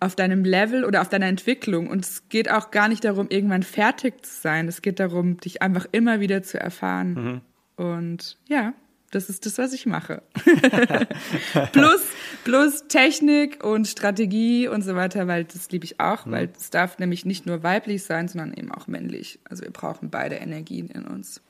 auf 0.00 0.16
deinem 0.16 0.44
Level 0.44 0.84
oder 0.84 1.02
auf 1.02 1.10
deiner 1.10 1.26
Entwicklung. 1.26 1.86
Und 1.86 2.04
es 2.06 2.28
geht 2.30 2.50
auch 2.50 2.70
gar 2.70 2.88
nicht 2.88 3.04
darum, 3.04 3.26
irgendwann 3.28 3.62
fertig 3.62 4.24
zu 4.24 4.40
sein. 4.40 4.66
Es 4.66 4.80
geht 4.80 4.98
darum, 4.98 5.36
dich 5.36 5.60
einfach 5.60 5.86
immer 5.92 6.20
wieder 6.20 6.42
zu 6.42 6.58
erfahren. 6.58 7.42
Mhm. 7.76 7.84
Und 7.84 8.38
ja, 8.48 8.72
das 9.10 9.28
ist 9.28 9.44
das, 9.44 9.58
was 9.58 9.72
ich 9.72 9.86
mache. 9.86 10.22
plus, 11.72 12.00
plus 12.44 12.86
Technik 12.88 13.64
und 13.64 13.88
Strategie 13.88 14.68
und 14.68 14.82
so 14.82 14.94
weiter, 14.94 15.26
weil 15.26 15.44
das 15.44 15.70
liebe 15.70 15.84
ich 15.84 15.98
auch, 15.98 16.26
mhm. 16.26 16.32
weil 16.32 16.52
es 16.56 16.70
darf 16.70 16.98
nämlich 16.98 17.24
nicht 17.24 17.44
nur 17.46 17.62
weiblich 17.62 18.04
sein, 18.04 18.28
sondern 18.28 18.54
eben 18.54 18.72
auch 18.72 18.86
männlich. 18.86 19.40
Also 19.48 19.64
wir 19.64 19.70
brauchen 19.70 20.10
beide 20.10 20.36
Energien 20.36 20.88
in 20.88 21.06
uns. 21.06 21.40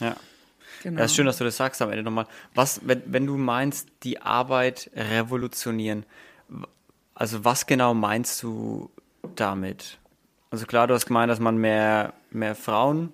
Ja. 0.00 0.16
Genau. 0.82 0.98
Ja, 0.98 1.04
ist 1.06 1.14
schön, 1.14 1.26
dass 1.26 1.38
du 1.38 1.44
das 1.44 1.56
sagst 1.56 1.80
am 1.82 1.90
Ende 1.90 2.02
nochmal. 2.02 2.26
Was, 2.54 2.80
wenn, 2.84 3.02
wenn 3.06 3.26
du 3.26 3.36
meinst, 3.36 3.88
die 4.02 4.20
Arbeit 4.20 4.90
revolutionieren, 4.94 6.04
also 7.14 7.44
was 7.44 7.66
genau 7.66 7.94
meinst 7.94 8.42
du 8.42 8.90
damit? 9.36 9.98
Also 10.50 10.66
klar, 10.66 10.86
du 10.86 10.94
hast 10.94 11.06
gemeint, 11.06 11.30
dass 11.30 11.40
man 11.40 11.56
mehr, 11.56 12.12
mehr 12.30 12.54
Frauen 12.54 13.12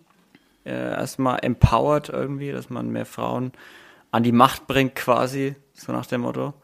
äh, 0.64 0.70
erstmal 0.70 1.40
empowert 1.42 2.08
irgendwie, 2.08 2.52
dass 2.52 2.70
man 2.70 2.90
mehr 2.90 3.06
Frauen 3.06 3.52
an 4.10 4.22
die 4.22 4.32
Macht 4.32 4.66
bringt 4.66 4.94
quasi, 4.94 5.56
so 5.72 5.92
nach 5.92 6.06
dem 6.06 6.22
Motto. 6.22 6.54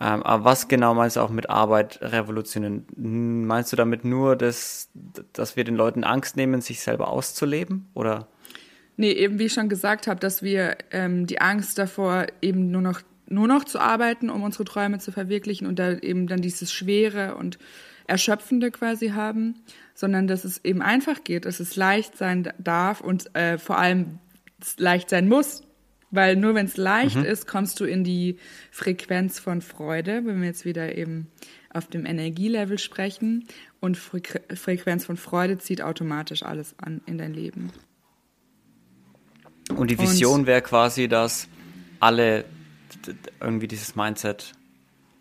Ähm, 0.00 0.22
aber 0.22 0.44
was 0.44 0.68
genau 0.68 0.94
meinst 0.94 1.16
du 1.16 1.20
auch 1.20 1.30
mit 1.30 1.50
Arbeit 1.50 2.00
revolutionieren? 2.00 3.46
Meinst 3.46 3.72
du 3.72 3.76
damit 3.76 4.04
nur, 4.04 4.34
dass, 4.34 4.88
dass 5.34 5.56
wir 5.56 5.64
den 5.64 5.76
Leuten 5.76 6.04
Angst 6.04 6.36
nehmen, 6.36 6.62
sich 6.62 6.80
selber 6.80 7.08
auszuleben? 7.08 7.88
Oder? 7.94 8.26
Nee, 8.96 9.12
eben 9.12 9.38
wie 9.38 9.44
ich 9.44 9.52
schon 9.52 9.68
gesagt 9.68 10.06
habe, 10.06 10.18
dass 10.18 10.42
wir 10.42 10.76
ähm, 10.90 11.26
die 11.26 11.40
Angst 11.40 11.78
davor 11.78 12.26
eben 12.40 12.70
nur 12.70 12.82
noch 12.82 13.02
nur 13.30 13.46
noch 13.46 13.64
zu 13.64 13.78
arbeiten, 13.78 14.28
um 14.28 14.42
unsere 14.42 14.64
Träume 14.64 14.98
zu 14.98 15.12
verwirklichen 15.12 15.66
und 15.66 15.78
da 15.78 15.92
eben 15.92 16.26
dann 16.26 16.42
dieses 16.42 16.72
Schwere 16.72 17.36
und 17.36 17.58
Erschöpfende 18.06 18.70
quasi 18.70 19.10
haben, 19.10 19.54
sondern 19.94 20.26
dass 20.26 20.44
es 20.44 20.64
eben 20.64 20.82
einfach 20.82 21.22
geht, 21.22 21.44
dass 21.44 21.60
es 21.60 21.76
leicht 21.76 22.18
sein 22.18 22.52
darf 22.58 23.00
und 23.00 23.34
äh, 23.36 23.56
vor 23.56 23.78
allem 23.78 24.18
leicht 24.76 25.08
sein 25.08 25.28
muss. 25.28 25.62
Weil 26.10 26.34
nur 26.34 26.56
wenn 26.56 26.66
es 26.66 26.76
leicht 26.76 27.16
mhm. 27.16 27.24
ist, 27.24 27.46
kommst 27.46 27.78
du 27.78 27.84
in 27.84 28.02
die 28.02 28.36
Frequenz 28.72 29.38
von 29.38 29.60
Freude, 29.60 30.22
wenn 30.24 30.40
wir 30.40 30.48
jetzt 30.48 30.64
wieder 30.64 30.96
eben 30.96 31.28
auf 31.72 31.86
dem 31.86 32.04
Energielevel 32.04 32.78
sprechen. 32.78 33.46
Und 33.78 33.96
Fre 33.96 34.20
Frequenz 34.54 35.04
von 35.04 35.16
Freude 35.16 35.58
zieht 35.58 35.80
automatisch 35.80 36.42
alles 36.42 36.74
an 36.78 37.00
in 37.06 37.16
dein 37.16 37.32
Leben. 37.32 37.70
Und 39.76 39.92
die 39.92 39.98
Vision 40.00 40.46
wäre 40.46 40.62
quasi, 40.62 41.06
dass 41.06 41.46
alle 42.00 42.44
irgendwie 43.40 43.68
dieses 43.68 43.96
Mindset 43.96 44.52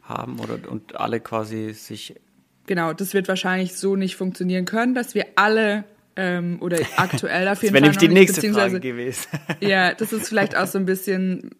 haben 0.01 0.39
oder 0.39 0.59
und 0.69 0.95
alle 0.95 1.19
quasi 1.19 1.73
sich. 1.73 2.15
Genau, 2.65 2.93
das 2.93 3.13
wird 3.13 3.27
wahrscheinlich 3.27 3.75
so 3.75 3.95
nicht 3.95 4.15
funktionieren 4.15 4.65
können, 4.65 4.93
dass 4.93 5.15
wir 5.15 5.25
alle 5.35 5.85
ähm, 6.15 6.57
oder 6.61 6.79
aktuell 6.97 7.47
auf 7.47 7.63
jeden 7.63 7.73
das 7.73 7.81
Fall. 7.81 7.91
Das 7.91 8.01
wäre 8.01 8.11
nämlich 8.13 8.33
die 8.33 8.41
nächste 8.41 8.53
Frage 8.53 8.79
gewesen. 8.79 9.27
ja, 9.61 9.93
das 9.93 10.11
ist 10.11 10.27
vielleicht 10.27 10.57
auch 10.57 10.67
so 10.67 10.77
ein 10.77 10.85
bisschen 10.85 11.51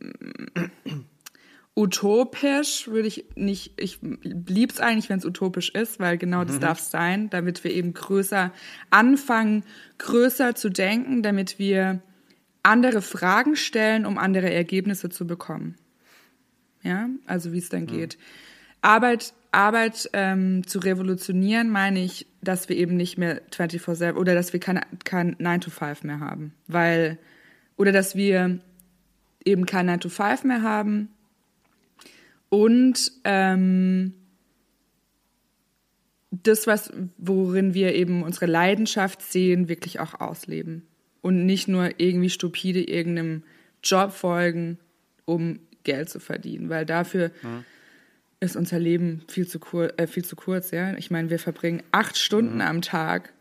utopisch, 1.76 2.88
würde 2.88 3.08
ich 3.08 3.26
nicht, 3.36 3.74
ich 3.78 4.00
lieb's 4.24 4.80
eigentlich, 4.82 5.10
wenn 5.10 5.20
es 5.20 5.26
utopisch 5.26 5.70
ist, 5.70 6.00
weil 6.00 6.18
genau 6.18 6.44
das 6.44 6.58
mhm. 6.58 6.62
darf 6.62 6.80
es 6.80 6.92
sein, 6.92 7.30
damit 7.30 7.64
wir 7.64 7.72
eben 7.72 7.94
größer 7.94 8.52
anfangen, 8.90 9.64
größer 9.98 10.56
zu 10.56 10.70
denken, 10.70 11.24
damit 11.24 11.58
wir 11.58 12.02
andere 12.64 13.02
Fragen 13.02 13.56
stellen, 13.56 14.06
um 14.06 14.18
andere 14.18 14.52
Ergebnisse 14.52 15.10
zu 15.10 15.26
bekommen 15.26 15.76
ja, 16.84 17.10
also 17.26 17.52
wie 17.52 17.58
es 17.58 17.70
dann 17.70 17.84
mhm. 17.84 17.88
geht. 17.88 18.18
Arbeit, 18.82 19.34
Arbeit 19.52 20.10
ähm, 20.14 20.66
zu 20.66 20.80
revolutionieren, 20.80 21.70
meine 21.70 22.04
ich, 22.04 22.28
dass 22.42 22.70
wir 22.70 22.78
eben 22.78 22.96
nicht 22.96 23.18
mehr 23.18 23.42
24-7 23.52 24.14
oder 24.14 24.34
dass 24.34 24.54
wir 24.54 24.60
kein, 24.60 24.80
kein 25.04 25.36
9-to-5 25.36 26.06
mehr 26.06 26.20
haben. 26.20 26.54
Weil, 26.68 27.18
oder 27.76 27.92
dass 27.92 28.16
wir 28.16 28.60
eben 29.44 29.66
kein 29.66 29.90
9-to-5 29.90 30.48
mehr 30.48 30.62
haben 30.62 31.10
und 32.50 33.12
ähm, 33.24 34.14
das, 36.32 36.68
was, 36.68 36.92
worin 37.18 37.74
wir 37.74 37.96
eben 37.96 38.24
unsere 38.24 38.48
Leidenschaft 38.48 39.22
sehen, 39.22 39.70
wirklich 39.70 40.00
auch 40.00 40.20
ausleben. 40.20 40.88
Und 41.22 41.46
nicht 41.46 41.68
nur 41.68 42.00
irgendwie 42.00 42.30
stupide 42.30 42.82
irgendeinem 42.82 43.44
Job 43.84 44.12
folgen, 44.12 44.80
um 45.26 45.60
Geld 45.90 46.08
zu 46.08 46.20
verdienen, 46.20 46.70
weil 46.70 46.86
dafür 46.86 47.32
mhm. 47.42 47.66
ist 48.40 48.56
unser 48.56 48.78
Leben 48.78 49.24
viel 49.28 49.48
zu, 49.48 49.58
kur 49.58 49.98
äh, 49.98 50.06
viel 50.06 50.24
zu 50.24 50.36
kurz. 50.36 50.70
Ja? 50.70 50.94
Ich 50.98 51.10
meine, 51.10 51.32
wir 51.32 51.40
verbringen 51.40 51.82
acht 51.92 52.16
Stunden 52.16 52.56
mhm. 52.56 52.62
am 52.62 52.82
Tag, 52.84 53.34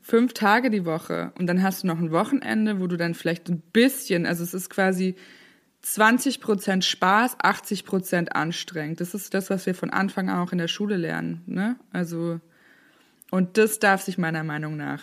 fünf 0.00 0.32
Tage 0.32 0.70
die 0.70 0.84
Woche 0.84 1.32
und 1.38 1.46
dann 1.46 1.62
hast 1.62 1.84
du 1.84 1.86
noch 1.86 2.00
ein 2.00 2.10
Wochenende, 2.10 2.80
wo 2.80 2.88
du 2.88 2.96
dann 2.96 3.14
vielleicht 3.14 3.48
ein 3.48 3.62
bisschen, 3.72 4.26
also 4.26 4.42
es 4.42 4.52
ist 4.52 4.68
quasi 4.68 5.14
20 5.82 6.40
Prozent 6.40 6.84
Spaß, 6.84 7.36
80 7.40 7.84
Prozent 7.84 8.34
anstrengend. 8.34 9.00
Das 9.00 9.14
ist 9.14 9.32
das, 9.32 9.48
was 9.48 9.64
wir 9.66 9.76
von 9.76 9.90
Anfang 9.90 10.28
an 10.28 10.40
auch 10.40 10.52
in 10.52 10.58
der 10.58 10.68
Schule 10.68 10.96
lernen. 10.96 11.42
Ne? 11.46 11.76
Also, 11.92 12.40
und 13.30 13.58
das 13.58 13.78
darf 13.78 14.02
sich 14.02 14.18
meiner 14.18 14.42
Meinung 14.42 14.76
nach 14.76 15.02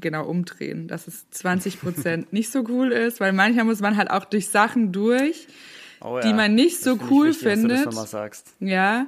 genau 0.00 0.26
umdrehen, 0.26 0.88
dass 0.88 1.06
es 1.06 1.30
20 1.30 1.80
Prozent 1.80 2.32
nicht 2.32 2.50
so 2.50 2.64
cool 2.68 2.92
ist, 2.92 3.20
weil 3.20 3.32
manchmal 3.32 3.64
muss 3.64 3.80
man 3.80 3.96
halt 3.96 4.10
auch 4.10 4.24
durch 4.24 4.48
Sachen 4.48 4.92
durch, 4.92 5.46
oh 6.00 6.16
ja, 6.16 6.20
die 6.22 6.34
man 6.34 6.54
nicht 6.54 6.80
so 6.80 6.98
cool 7.10 7.28
wichtig, 7.28 7.48
findet. 7.48 7.86
Ja. 8.60 9.06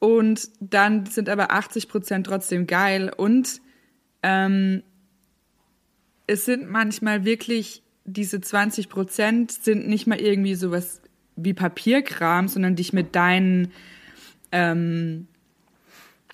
Und 0.00 0.50
dann 0.60 1.06
sind 1.06 1.28
aber 1.28 1.52
80 1.52 1.88
Prozent 1.88 2.26
trotzdem 2.26 2.66
geil 2.66 3.10
und 3.16 3.62
ähm, 4.22 4.82
es 6.26 6.44
sind 6.44 6.68
manchmal 6.68 7.24
wirklich 7.24 7.82
diese 8.04 8.40
20 8.40 8.90
Prozent 8.90 9.52
sind 9.52 9.88
nicht 9.88 10.06
mal 10.06 10.20
irgendwie 10.20 10.56
sowas 10.56 11.00
wie 11.36 11.54
Papierkram, 11.54 12.48
sondern 12.48 12.76
dich 12.76 12.92
mit 12.92 13.14
deinen 13.14 13.72
ähm, 14.52 15.26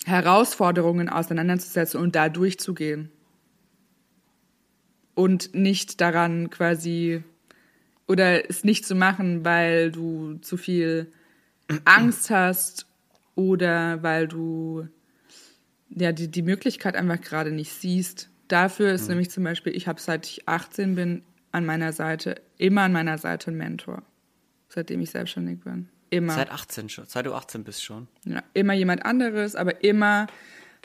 Herausforderungen 0.04 1.08
auseinanderzusetzen 1.08 2.00
und 2.00 2.16
da 2.16 2.28
durchzugehen 2.28 3.10
und 5.14 5.54
nicht 5.54 6.00
daran 6.00 6.50
quasi 6.50 7.22
oder 8.06 8.48
es 8.48 8.64
nicht 8.64 8.84
zu 8.86 8.94
machen, 8.94 9.44
weil 9.44 9.92
du 9.92 10.34
zu 10.38 10.56
viel 10.56 11.12
Angst 11.84 12.30
hast 12.30 12.86
oder 13.34 14.02
weil 14.02 14.26
du 14.26 14.88
ja 15.90 16.12
die, 16.12 16.28
die 16.28 16.42
Möglichkeit 16.42 16.96
einfach 16.96 17.20
gerade 17.20 17.52
nicht 17.52 17.72
siehst. 17.72 18.28
Dafür 18.48 18.92
ist 18.92 19.02
mhm. 19.02 19.08
nämlich 19.10 19.30
zum 19.30 19.44
Beispiel, 19.44 19.76
ich 19.76 19.86
habe 19.86 20.00
seit 20.00 20.26
ich 20.26 20.48
18 20.48 20.94
bin 20.94 21.22
an 21.52 21.64
meiner 21.64 21.92
Seite, 21.92 22.40
immer 22.58 22.82
an 22.82 22.92
meiner 22.92 23.18
Seite 23.18 23.50
ein 23.50 23.56
Mentor, 23.56 24.02
seitdem 24.68 25.00
ich 25.00 25.10
selbstständig 25.10 25.60
bin. 25.60 25.88
Immer. 26.10 26.34
Seit 26.34 26.50
18 26.50 26.88
schon, 26.88 27.06
seit 27.06 27.26
du 27.26 27.34
18 27.34 27.62
bist 27.62 27.84
schon. 27.84 28.08
Ja, 28.24 28.42
immer 28.52 28.72
jemand 28.72 29.04
anderes, 29.04 29.54
aber 29.54 29.84
immer 29.84 30.26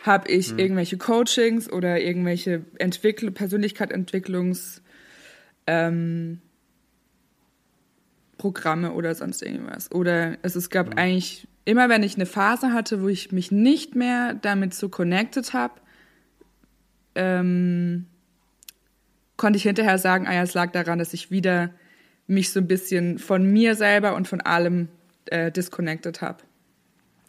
habe 0.03 0.29
ich 0.29 0.51
hm. 0.51 0.59
irgendwelche 0.59 0.97
Coachings 0.97 1.71
oder 1.71 1.99
irgendwelche 2.01 2.63
Entwickl 2.77 3.31
Persönlichkeitsentwicklungs 3.31 4.81
ähm, 5.67 6.41
Programme 8.37 8.91
oder 8.91 9.15
sonst 9.15 9.41
irgendwas. 9.41 9.91
Oder 9.91 10.37
es, 10.41 10.55
es 10.55 10.69
gab 10.69 10.91
hm. 10.91 10.97
eigentlich 10.97 11.47
immer, 11.65 11.89
wenn 11.89 12.03
ich 12.03 12.15
eine 12.15 12.25
Phase 12.25 12.73
hatte, 12.73 13.01
wo 13.01 13.07
ich 13.07 13.31
mich 13.31 13.51
nicht 13.51 13.95
mehr 13.95 14.35
damit 14.35 14.73
so 14.73 14.89
connected 14.89 15.53
habe, 15.53 15.73
ähm, 17.15 18.05
konnte 19.37 19.57
ich 19.57 19.63
hinterher 19.63 19.97
sagen, 19.97 20.27
ah 20.27 20.33
ja, 20.33 20.43
es 20.43 20.53
lag 20.53 20.71
daran, 20.71 20.99
dass 20.99 21.13
ich 21.13 21.31
wieder 21.31 21.71
mich 22.27 22.51
so 22.51 22.59
ein 22.59 22.67
bisschen 22.67 23.19
von 23.19 23.51
mir 23.51 23.75
selber 23.75 24.15
und 24.15 24.27
von 24.27 24.41
allem 24.41 24.89
äh, 25.25 25.51
disconnected 25.51 26.21
habe. 26.21 26.43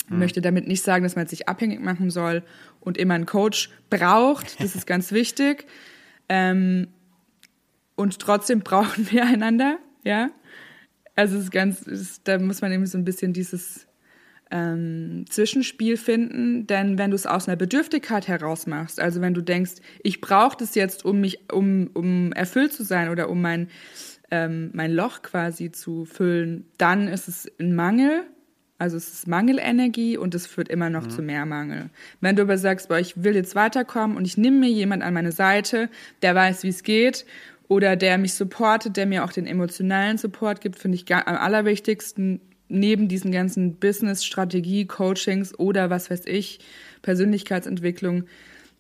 Ich 0.06 0.12
mhm. 0.12 0.18
möchte 0.18 0.40
damit 0.40 0.66
nicht 0.66 0.82
sagen, 0.82 1.02
dass 1.02 1.16
man 1.16 1.26
sich 1.26 1.48
abhängig 1.48 1.80
machen 1.80 2.10
soll 2.10 2.42
und 2.80 2.96
immer 2.96 3.14
einen 3.14 3.26
Coach 3.26 3.70
braucht. 3.90 4.60
Das 4.60 4.74
ist 4.74 4.86
ganz 4.86 5.12
wichtig. 5.12 5.66
Ähm, 6.28 6.88
und 7.94 8.18
trotzdem 8.18 8.60
brauchen 8.60 9.08
wir 9.12 9.24
einander, 9.24 9.78
ja. 10.02 10.30
Also 11.14 11.36
es 11.36 11.44
ist 11.44 11.50
ganz, 11.52 11.86
es 11.86 12.22
da 12.24 12.38
muss 12.38 12.62
man 12.62 12.72
eben 12.72 12.84
so 12.84 12.98
ein 12.98 13.04
bisschen 13.04 13.32
dieses 13.32 13.86
ähm, 14.50 15.24
Zwischenspiel 15.28 15.96
finden, 15.96 16.66
denn 16.66 16.98
wenn 16.98 17.10
du 17.10 17.14
es 17.14 17.26
aus 17.26 17.48
einer 17.48 17.56
Bedürftigkeit 17.56 18.28
heraus 18.28 18.66
machst, 18.66 19.00
also 19.00 19.20
wenn 19.20 19.34
du 19.34 19.40
denkst, 19.40 19.74
ich 20.02 20.20
brauche 20.20 20.56
das 20.56 20.74
jetzt, 20.74 21.04
um 21.04 21.20
mich, 21.20 21.50
um, 21.52 21.90
um 21.94 22.32
erfüllt 22.32 22.72
zu 22.72 22.84
sein 22.84 23.08
oder 23.08 23.28
um 23.30 23.40
mein, 23.40 23.68
ähm, 24.30 24.70
mein 24.72 24.92
Loch 24.92 25.22
quasi 25.22 25.72
zu 25.72 26.04
füllen, 26.04 26.66
dann 26.76 27.08
ist 27.08 27.28
es 27.28 27.50
ein 27.58 27.74
Mangel 27.74 28.24
also 28.78 28.96
es 28.96 29.12
ist 29.12 29.28
Mangelenergie 29.28 30.16
und 30.18 30.34
es 30.34 30.46
führt 30.46 30.68
immer 30.68 30.90
noch 30.90 31.04
mhm. 31.04 31.10
zu 31.10 31.22
mehr 31.22 31.46
Mangel. 31.46 31.88
Wenn 32.20 32.36
du 32.36 32.42
aber 32.42 32.58
sagst, 32.58 32.88
boah, 32.88 32.98
ich 32.98 33.22
will 33.22 33.34
jetzt 33.34 33.54
weiterkommen 33.54 34.16
und 34.16 34.26
ich 34.26 34.36
nehme 34.36 34.58
mir 34.58 34.70
jemand 34.70 35.02
an 35.02 35.14
meine 35.14 35.32
Seite, 35.32 35.88
der 36.22 36.34
weiß, 36.34 36.62
wie 36.62 36.68
es 36.68 36.82
geht 36.82 37.24
oder 37.68 37.96
der 37.96 38.18
mich 38.18 38.34
supportet, 38.34 38.96
der 38.96 39.06
mir 39.06 39.24
auch 39.24 39.32
den 39.32 39.46
emotionalen 39.46 40.18
Support 40.18 40.60
gibt, 40.60 40.78
finde 40.78 40.96
ich 40.96 41.12
am 41.12 41.36
allerwichtigsten 41.36 42.40
neben 42.68 43.08
diesen 43.08 43.32
ganzen 43.32 43.76
Business-Strategie, 43.76 44.86
Coachings 44.86 45.58
oder 45.58 45.88
was 45.88 46.10
weiß 46.10 46.26
ich, 46.26 46.58
Persönlichkeitsentwicklung, 47.02 48.24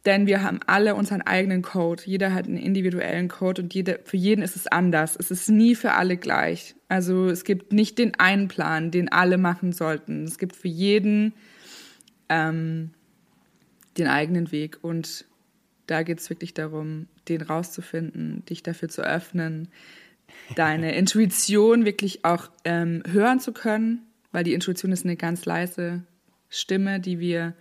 denn 0.06 0.26
wir 0.26 0.42
haben 0.42 0.60
alle 0.66 0.94
unseren 0.94 1.20
eigenen 1.20 1.62
Code. 1.62 2.04
Jeder 2.06 2.32
hat 2.32 2.46
einen 2.46 2.56
individuellen 2.56 3.28
Code 3.28 3.62
und 3.62 3.74
jeder, 3.74 3.98
für 4.04 4.16
jeden 4.16 4.42
ist 4.42 4.54
es 4.54 4.68
anders. 4.68 5.16
Es 5.18 5.30
ist 5.32 5.48
nie 5.48 5.74
für 5.74 5.92
alle 5.92 6.16
gleich. 6.16 6.76
Also 6.88 7.28
es 7.28 7.42
gibt 7.42 7.72
nicht 7.72 7.98
den 7.98 8.18
einen 8.18 8.46
Plan, 8.46 8.92
den 8.92 9.10
alle 9.10 9.36
machen 9.36 9.72
sollten. 9.72 10.24
Es 10.24 10.38
gibt 10.38 10.54
für 10.54 10.68
jeden 10.68 11.34
ähm, 12.28 12.90
den 13.98 14.06
eigenen 14.06 14.52
Weg. 14.52 14.78
Und 14.82 15.24
da 15.88 16.04
geht 16.04 16.20
es 16.20 16.30
wirklich 16.30 16.54
darum, 16.54 17.08
den 17.28 17.42
rauszufinden, 17.42 18.44
dich 18.46 18.62
dafür 18.62 18.88
zu 18.88 19.02
öffnen, 19.02 19.68
deine 20.54 20.94
Intuition 20.96 21.84
wirklich 21.84 22.24
auch 22.24 22.48
ähm, 22.64 23.02
hören 23.10 23.40
zu 23.40 23.52
können, 23.52 24.06
weil 24.30 24.44
die 24.44 24.54
Intuition 24.54 24.92
ist 24.92 25.04
eine 25.04 25.16
ganz 25.16 25.44
leise 25.44 26.04
Stimme, 26.48 27.00
die 27.00 27.18
wir 27.18 27.54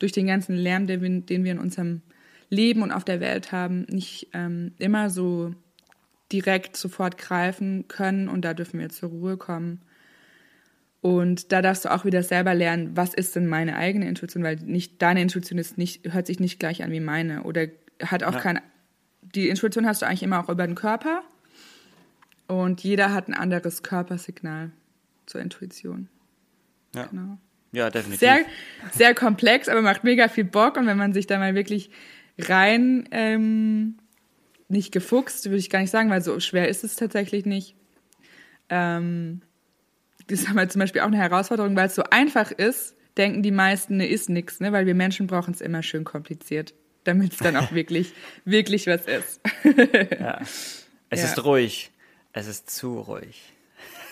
durch 0.00 0.10
den 0.10 0.26
ganzen 0.26 0.56
Lärm, 0.56 0.88
den 0.88 1.00
wir, 1.00 1.20
den 1.20 1.44
wir 1.44 1.52
in 1.52 1.58
unserem 1.60 2.02
Leben 2.48 2.82
und 2.82 2.90
auf 2.90 3.04
der 3.04 3.20
Welt 3.20 3.52
haben, 3.52 3.86
nicht 3.88 4.28
ähm, 4.34 4.72
immer 4.78 5.08
so 5.08 5.54
direkt 6.32 6.76
sofort 6.76 7.16
greifen 7.16 7.86
können 7.86 8.28
und 8.28 8.44
da 8.44 8.54
dürfen 8.54 8.80
wir 8.80 8.88
zur 8.88 9.10
Ruhe 9.10 9.36
kommen. 9.36 9.82
Und 11.00 11.52
da 11.52 11.62
darfst 11.62 11.84
du 11.84 11.92
auch 11.92 12.04
wieder 12.04 12.22
selber 12.22 12.54
lernen, 12.54 12.96
was 12.96 13.14
ist 13.14 13.34
denn 13.34 13.46
meine 13.46 13.76
eigene 13.76 14.08
Intuition, 14.08 14.42
weil 14.42 14.56
nicht 14.56 15.00
deine 15.00 15.22
Intuition 15.22 15.58
ist 15.58 15.78
nicht, 15.78 16.12
hört 16.12 16.26
sich 16.26 16.40
nicht 16.40 16.58
gleich 16.58 16.82
an 16.82 16.90
wie 16.90 17.00
meine 17.00 17.44
oder 17.44 17.68
hat 18.02 18.22
auch 18.22 18.34
ja. 18.34 18.40
kein, 18.40 18.60
die 19.22 19.48
Intuition 19.48 19.86
hast 19.86 20.02
du 20.02 20.06
eigentlich 20.06 20.22
immer 20.22 20.40
auch 20.40 20.48
über 20.48 20.66
den 20.66 20.74
Körper 20.74 21.22
und 22.48 22.82
jeder 22.82 23.14
hat 23.14 23.28
ein 23.28 23.34
anderes 23.34 23.82
Körpersignal 23.82 24.72
zur 25.26 25.40
Intuition. 25.40 26.08
Ja. 26.94 27.06
Genau. 27.06 27.38
Ja, 27.72 27.90
definitiv. 27.90 28.20
Sehr, 28.20 28.44
sehr 28.92 29.14
komplex, 29.14 29.68
aber 29.68 29.82
macht 29.82 30.04
mega 30.04 30.28
viel 30.28 30.44
Bock. 30.44 30.76
Und 30.76 30.86
wenn 30.86 30.96
man 30.96 31.12
sich 31.12 31.26
da 31.26 31.38
mal 31.38 31.54
wirklich 31.54 31.90
rein, 32.38 33.08
ähm, 33.12 33.98
nicht 34.68 34.92
gefuchst, 34.92 35.46
würde 35.46 35.58
ich 35.58 35.70
gar 35.70 35.80
nicht 35.80 35.90
sagen, 35.90 36.10
weil 36.10 36.22
so 36.22 36.38
schwer 36.40 36.68
ist 36.68 36.84
es 36.84 36.96
tatsächlich 36.96 37.46
nicht. 37.46 37.74
Ähm, 38.68 39.42
das 40.28 40.40
ist 40.40 40.50
aber 40.50 40.68
zum 40.68 40.80
Beispiel 40.80 41.02
auch 41.02 41.08
eine 41.08 41.18
Herausforderung, 41.18 41.74
weil 41.76 41.88
es 41.88 41.94
so 41.94 42.04
einfach 42.10 42.52
ist, 42.52 42.96
denken 43.16 43.42
die 43.42 43.50
meisten, 43.50 43.96
ne, 43.96 44.06
ist 44.06 44.28
nix, 44.28 44.60
ne, 44.60 44.72
weil 44.72 44.86
wir 44.86 44.94
Menschen 44.94 45.26
brauchen 45.26 45.52
es 45.52 45.60
immer 45.60 45.82
schön 45.82 46.04
kompliziert, 46.04 46.72
damit 47.04 47.32
es 47.32 47.38
dann 47.38 47.56
auch 47.56 47.72
wirklich, 47.74 48.12
wirklich 48.44 48.86
was 48.86 49.06
ist. 49.06 49.40
ja. 50.18 50.40
Es 51.10 51.20
ja. 51.20 51.26
ist 51.26 51.44
ruhig. 51.44 51.90
Es 52.32 52.46
ist 52.46 52.70
zu 52.70 53.00
ruhig. 53.00 53.52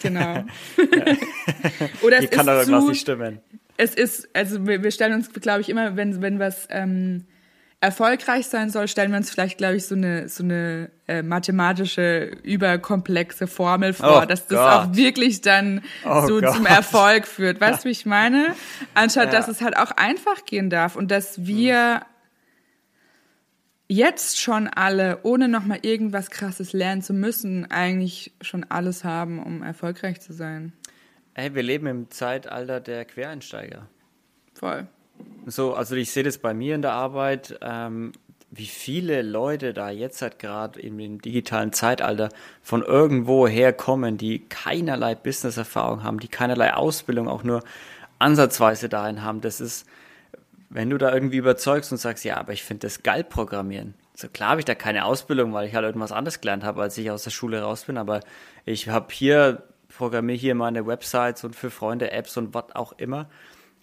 Genau. 0.03 0.45
Oder 2.03 2.17
es 2.17 2.21
Hier 2.21 2.31
kann 2.31 2.47
doch 2.47 2.55
irgendwas 2.55 2.85
zu, 2.85 2.91
nicht 2.91 3.01
stimmen. 3.01 3.41
Es 3.77 3.95
ist, 3.95 4.29
also 4.35 4.67
wir, 4.67 4.83
wir 4.83 4.91
stellen 4.91 5.15
uns, 5.15 5.33
glaube 5.33 5.61
ich, 5.61 5.69
immer, 5.69 5.97
wenn, 5.97 6.21
wenn 6.21 6.39
was 6.39 6.67
ähm, 6.71 7.27
erfolgreich 7.81 8.47
sein 8.49 8.71
soll, 8.71 8.89
stellen 8.89 9.13
wir 9.13 9.19
uns 9.19 9.31
vielleicht, 9.31 9.59
glaube 9.59 9.77
ich, 9.77 9.87
so 9.87 9.95
eine, 9.95 10.29
so 10.29 10.43
eine 10.43 10.91
äh, 11.07 11.23
mathematische, 11.23 12.33
überkomplexe 12.43 13.47
Formel 13.47 13.93
vor, 13.93 14.23
oh 14.23 14.27
dass 14.27 14.47
das 14.49 14.59
Gott. 14.59 14.73
auch 14.73 14.97
wirklich 14.97 15.43
dann 15.43 15.83
oh 16.05 16.27
so 16.27 16.41
Gott. 16.41 16.57
zum 16.57 16.67
Erfolg 16.67 17.27
führt. 17.27 17.61
Weißt 17.61 17.85
du, 17.85 17.89
wie 17.89 17.93
ich 17.93 18.05
meine? 18.05 18.55
Anstatt, 18.95 19.33
ja. 19.33 19.39
dass 19.39 19.47
es 19.47 19.63
halt 19.63 19.77
auch 19.77 19.93
einfach 19.93 20.45
gehen 20.45 20.71
darf 20.71 20.97
und 20.97 21.11
dass 21.11 21.47
wir 21.47 22.03
jetzt 23.89 24.39
schon 24.39 24.69
alle, 24.69 25.21
ohne 25.23 25.49
nochmal 25.49 25.79
irgendwas 25.83 26.31
Krasses 26.31 26.73
lernen 26.73 27.03
zu 27.03 27.13
müssen, 27.13 27.71
eigentlich 27.71 28.33
schon 28.41 28.65
alles 28.65 29.05
haben, 29.05 29.43
um 29.43 29.63
erfolgreich 29.63 30.21
zu 30.21 30.33
sein. 30.33 30.73
Ey, 31.35 31.55
wir 31.55 31.63
leben 31.63 31.87
im 31.87 32.11
Zeitalter 32.11 32.81
der 32.81 33.05
Quereinsteiger. 33.05 33.89
Voll. 34.55 34.87
So, 35.47 35.75
also 35.75 35.97
ich 35.97 36.11
sehe 36.11 36.23
das 36.23 36.39
bei 36.39 36.53
mir 36.53 36.75
in 36.75 36.83
der 36.83 36.93
Arbeit, 36.93 37.59
ähm, 37.63 38.13
wie 38.51 38.67
viele 38.67 39.23
Leute 39.23 39.75
da 39.75 39.91
jetzt 39.91 40.23
halt 40.23 40.39
gerade 40.39 40.81
im 40.81 41.21
digitalen 41.21 41.73
Zeitalter 41.73 42.31
von 42.63 42.83
irgendwo 42.83 43.47
herkommen, 43.47 44.17
die 44.17 44.41
keinerlei 44.49 45.15
Business-Erfahrung 45.15 46.03
haben, 46.03 46.19
die 46.19 46.29
keinerlei 46.29 46.73
Ausbildung 46.75 47.29
auch 47.29 47.43
nur 47.43 47.63
ansatzweise 48.19 48.89
dahin 48.89 49.23
haben. 49.23 49.41
Das 49.41 49.61
ist, 49.61 49.87
wenn 50.71 50.91
du 50.91 50.99
da 50.99 51.13
irgendwie 51.13 51.39
überzeugst 51.39 51.93
und 51.93 51.99
sagst, 51.99 52.25
ja, 52.25 52.37
aber 52.37 52.53
ich 52.53 52.63
finde 52.63 52.87
das 52.87 53.03
geil 53.03 53.25
programmieren. 53.25 53.95
So 54.15 54.29
klar 54.29 54.51
habe 54.51 54.61
ich 54.61 54.65
da 54.65 54.75
keine 54.75 55.05
Ausbildung, 55.05 55.53
weil 55.53 55.69
ich 55.69 55.75
halt 55.75 55.85
irgendwas 55.85 56.13
anderes 56.13 56.41
gelernt 56.41 56.65
habe, 56.65 56.83
als 56.83 56.99
ich 56.99 57.11
aus 57.11 57.25
der 57.25 57.31
Schule 57.31 57.63
raus 57.63 57.85
bin, 57.85 57.97
aber 57.97 58.21
ich 58.65 58.89
habe 58.89 59.07
hier, 59.13 59.63
programmiere 59.97 60.39
hier 60.39 60.55
meine 60.55 60.87
Websites 60.87 61.45
und 61.45 61.57
für 61.57 61.71
Freunde 61.71 62.11
Apps 62.11 62.37
und 62.37 62.53
was 62.53 62.75
auch 62.75 62.93
immer. 62.99 63.29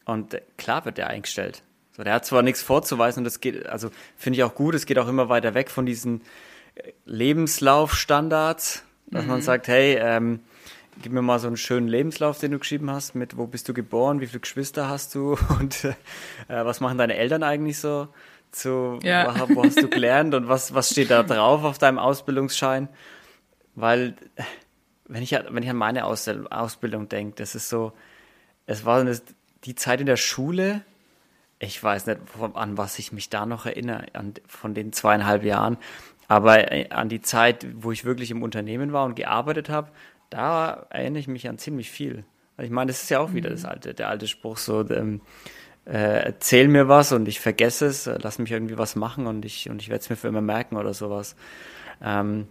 Und 0.05 0.39
klar 0.57 0.85
wird 0.85 0.97
der 0.97 1.07
eingestellt. 1.07 1.63
So, 1.95 2.03
der 2.03 2.13
hat 2.13 2.25
zwar 2.25 2.41
nichts 2.41 2.61
vorzuweisen 2.61 3.21
und 3.21 3.23
das 3.23 3.39
geht, 3.39 3.65
also 3.67 3.89
finde 4.17 4.37
ich 4.37 4.43
auch 4.43 4.53
gut, 4.53 4.75
es 4.75 4.85
geht 4.85 4.99
auch 4.99 5.07
immer 5.07 5.29
weiter 5.29 5.53
weg 5.53 5.71
von 5.71 5.85
diesen 5.85 6.21
äh, 6.75 6.91
Lebenslaufstandards, 7.05 8.83
dass 9.07 9.23
mhm. 9.23 9.29
man 9.29 9.41
sagt, 9.41 9.67
hey, 9.67 9.97
ähm, 9.99 10.41
gib 11.01 11.11
mir 11.11 11.21
mal 11.21 11.39
so 11.39 11.47
einen 11.47 11.57
schönen 11.57 11.87
Lebenslauf, 11.87 12.39
den 12.39 12.51
du 12.51 12.59
geschrieben 12.59 12.89
hast, 12.89 13.15
mit 13.15 13.37
wo 13.37 13.47
bist 13.47 13.67
du 13.69 13.73
geboren, 13.73 14.21
wie 14.21 14.27
viele 14.27 14.39
Geschwister 14.39 14.89
hast 14.89 15.15
du 15.15 15.37
und 15.59 15.83
äh, 15.85 15.95
was 16.47 16.79
machen 16.79 16.97
deine 16.97 17.15
Eltern 17.15 17.43
eigentlich 17.43 17.79
so? 17.79 18.07
Zu, 18.51 18.99
ja. 19.03 19.35
wo, 19.49 19.55
wo 19.55 19.63
hast 19.65 19.81
du 19.81 19.89
gelernt 19.89 20.33
und 20.33 20.47
was, 20.47 20.73
was 20.73 20.89
steht 20.89 21.11
da 21.11 21.23
drauf 21.23 21.63
auf 21.65 21.77
deinem 21.77 21.99
Ausbildungsschein? 21.99 22.87
Weil, 23.75 24.15
wenn 25.07 25.21
ich, 25.21 25.31
wenn 25.31 25.61
ich 25.61 25.69
an 25.69 25.75
meine 25.75 26.05
Aus 26.05 26.27
Ausbildung 26.27 27.09
denke, 27.09 27.35
das 27.35 27.55
ist 27.55 27.67
so, 27.67 27.91
es 28.65 28.85
war 28.85 29.01
eine, 29.01 29.19
die 29.65 29.75
Zeit 29.75 29.99
in 29.99 30.05
der 30.05 30.15
Schule, 30.15 30.83
ich 31.59 31.81
weiß 31.83 32.05
nicht, 32.05 32.19
an 32.53 32.77
was 32.77 32.97
ich 32.97 33.11
mich 33.11 33.29
da 33.29 33.45
noch 33.45 33.65
erinnere, 33.65 34.05
an, 34.13 34.33
von 34.47 34.73
den 34.73 34.93
zweieinhalb 34.93 35.43
Jahren, 35.43 35.77
aber 36.27 36.71
äh, 36.71 36.89
an 36.89 37.09
die 37.09 37.21
Zeit, 37.21 37.65
wo 37.75 37.91
ich 37.91 38.05
wirklich 38.05 38.31
im 38.31 38.41
Unternehmen 38.41 38.93
war 38.93 39.05
und 39.05 39.15
gearbeitet 39.15 39.69
habe, 39.69 39.91
da 40.29 40.87
erinnere 40.89 41.19
ich 41.19 41.27
mich 41.27 41.47
an 41.47 41.57
ziemlich 41.57 41.89
viel. 41.89 42.25
Ich 42.57 42.69
meine, 42.69 42.89
das 42.89 43.03
ist 43.03 43.09
ja 43.09 43.19
auch 43.19 43.33
wieder 43.33 43.49
das 43.49 43.63
mhm. 43.63 43.69
alte, 43.69 43.93
der 43.93 44.09
alte 44.09 44.27
Spruch, 44.27 44.57
so 44.57 44.87
ähm, 44.89 45.21
äh, 45.85 46.25
erzähl 46.25 46.67
mir 46.67 46.87
was 46.87 47.11
und 47.11 47.27
ich 47.27 47.39
vergesse 47.39 47.87
es, 47.87 48.07
äh, 48.07 48.17
lass 48.21 48.39
mich 48.39 48.51
irgendwie 48.51 48.77
was 48.77 48.95
machen 48.95 49.27
und 49.27 49.45
ich, 49.45 49.69
und 49.69 49.81
ich 49.81 49.89
werde 49.89 50.01
es 50.01 50.09
mir 50.09 50.15
für 50.15 50.27
immer 50.27 50.41
merken 50.41 50.77
oder 50.77 50.93
sowas. 50.93 51.35
Ähm, 52.01 52.47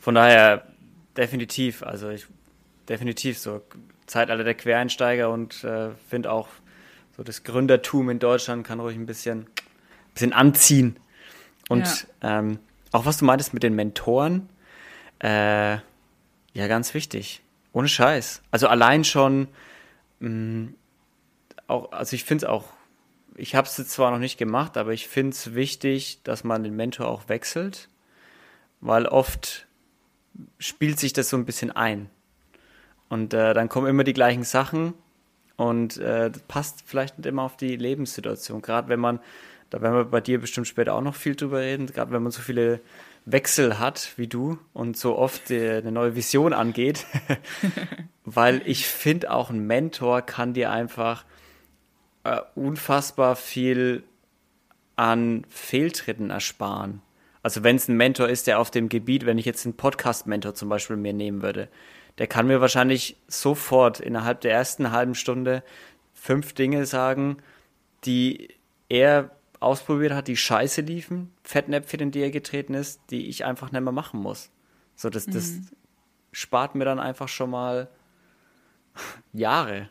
von 0.00 0.14
daher 0.14 0.66
definitiv, 1.16 1.82
also 1.82 2.10
ich 2.10 2.26
definitiv 2.88 3.38
so 3.38 3.62
Zeitalter 4.06 4.44
der 4.44 4.54
Quereinsteiger 4.54 5.30
und 5.30 5.64
äh, 5.64 5.90
finde 6.08 6.30
auch 6.30 6.48
so 7.16 7.22
das 7.22 7.44
Gründertum 7.44 8.10
in 8.10 8.18
Deutschland 8.18 8.66
kann 8.66 8.80
ruhig 8.80 8.96
ein 8.96 9.06
bisschen, 9.06 9.46
bisschen 10.14 10.32
anziehen. 10.32 10.96
Und 11.68 12.06
ja. 12.22 12.38
ähm, 12.38 12.58
auch 12.90 13.06
was 13.06 13.18
du 13.18 13.24
meintest 13.24 13.54
mit 13.54 13.62
den 13.62 13.74
Mentoren, 13.74 14.48
äh, 15.18 15.78
ja, 16.52 16.66
ganz 16.66 16.94
wichtig. 16.94 17.42
Ohne 17.72 17.88
Scheiß. 17.88 18.42
Also 18.50 18.68
allein 18.68 19.04
schon, 19.04 19.48
mh, 20.20 20.28
mm, 20.28 20.74
auch, 21.68 21.92
also 21.92 22.14
ich 22.14 22.24
finde 22.24 22.46
es 22.46 22.50
auch, 22.50 22.64
ich 23.34 23.54
habe 23.54 23.66
es 23.66 23.74
zwar 23.88 24.10
noch 24.10 24.18
nicht 24.18 24.36
gemacht, 24.36 24.76
aber 24.76 24.92
ich 24.92 25.08
finde 25.08 25.30
es 25.30 25.54
wichtig, 25.54 26.20
dass 26.22 26.44
man 26.44 26.62
den 26.62 26.76
Mentor 26.76 27.08
auch 27.08 27.28
wechselt, 27.28 27.88
weil 28.80 29.06
oft 29.06 29.66
spielt 30.58 30.98
sich 30.98 31.12
das 31.12 31.30
so 31.30 31.36
ein 31.36 31.46
bisschen 31.46 31.70
ein. 31.70 32.10
Und 33.08 33.34
äh, 33.34 33.54
dann 33.54 33.68
kommen 33.68 33.86
immer 33.86 34.04
die 34.04 34.12
gleichen 34.12 34.44
Sachen 34.44 34.94
und 35.56 35.98
äh, 35.98 36.30
das 36.30 36.42
passt 36.42 36.82
vielleicht 36.86 37.18
nicht 37.18 37.26
immer 37.26 37.42
auf 37.42 37.56
die 37.56 37.76
Lebenssituation. 37.76 38.62
Gerade 38.62 38.88
wenn 38.88 39.00
man, 39.00 39.20
da 39.72 39.80
werden 39.80 39.94
wir 39.94 40.04
bei 40.04 40.20
dir 40.20 40.38
bestimmt 40.38 40.68
später 40.68 40.94
auch 40.94 41.00
noch 41.00 41.14
viel 41.14 41.34
drüber 41.34 41.60
reden, 41.60 41.86
gerade 41.86 42.12
wenn 42.12 42.22
man 42.22 42.30
so 42.30 42.42
viele 42.42 42.80
Wechsel 43.24 43.78
hat 43.78 44.12
wie 44.16 44.26
du 44.26 44.58
und 44.74 44.98
so 44.98 45.16
oft 45.16 45.50
äh, 45.50 45.78
eine 45.78 45.90
neue 45.90 46.14
Vision 46.14 46.52
angeht, 46.52 47.06
weil 48.26 48.60
ich 48.66 48.86
finde 48.86 49.30
auch 49.30 49.48
ein 49.48 49.66
Mentor 49.66 50.20
kann 50.20 50.52
dir 50.52 50.70
einfach 50.70 51.24
äh, 52.24 52.38
unfassbar 52.54 53.34
viel 53.34 54.02
an 54.96 55.46
Fehltritten 55.48 56.28
ersparen. 56.28 57.00
Also 57.42 57.64
wenn 57.64 57.76
es 57.76 57.88
ein 57.88 57.96
Mentor 57.96 58.28
ist, 58.28 58.48
der 58.48 58.58
auf 58.58 58.70
dem 58.70 58.90
Gebiet, 58.90 59.24
wenn 59.24 59.38
ich 59.38 59.46
jetzt 59.46 59.64
einen 59.64 59.74
Podcast-Mentor 59.74 60.54
zum 60.54 60.68
Beispiel 60.68 60.96
mir 60.96 61.14
nehmen 61.14 61.40
würde, 61.40 61.68
der 62.18 62.26
kann 62.26 62.46
mir 62.46 62.60
wahrscheinlich 62.60 63.16
sofort 63.26 64.00
innerhalb 64.00 64.42
der 64.42 64.52
ersten 64.52 64.92
halben 64.92 65.14
Stunde 65.14 65.62
fünf 66.12 66.52
Dinge 66.52 66.84
sagen, 66.84 67.38
die 68.04 68.48
er 68.90 69.30
ausprobiert 69.62 70.12
hat, 70.12 70.28
die 70.28 70.36
scheiße 70.36 70.82
liefen, 70.82 71.32
Fettnäpfchen, 71.42 72.00
in 72.00 72.10
die 72.10 72.20
er 72.20 72.30
getreten 72.30 72.74
ist, 72.74 73.00
die 73.10 73.28
ich 73.28 73.44
einfach 73.44 73.72
nicht 73.72 73.82
mehr 73.82 73.92
machen 73.92 74.20
muss. 74.20 74.50
So, 74.96 75.10
das, 75.10 75.26
das 75.26 75.52
mhm. 75.52 75.68
spart 76.32 76.74
mir 76.74 76.84
dann 76.84 77.00
einfach 77.00 77.28
schon 77.28 77.50
mal 77.50 77.88
Jahre. 79.32 79.88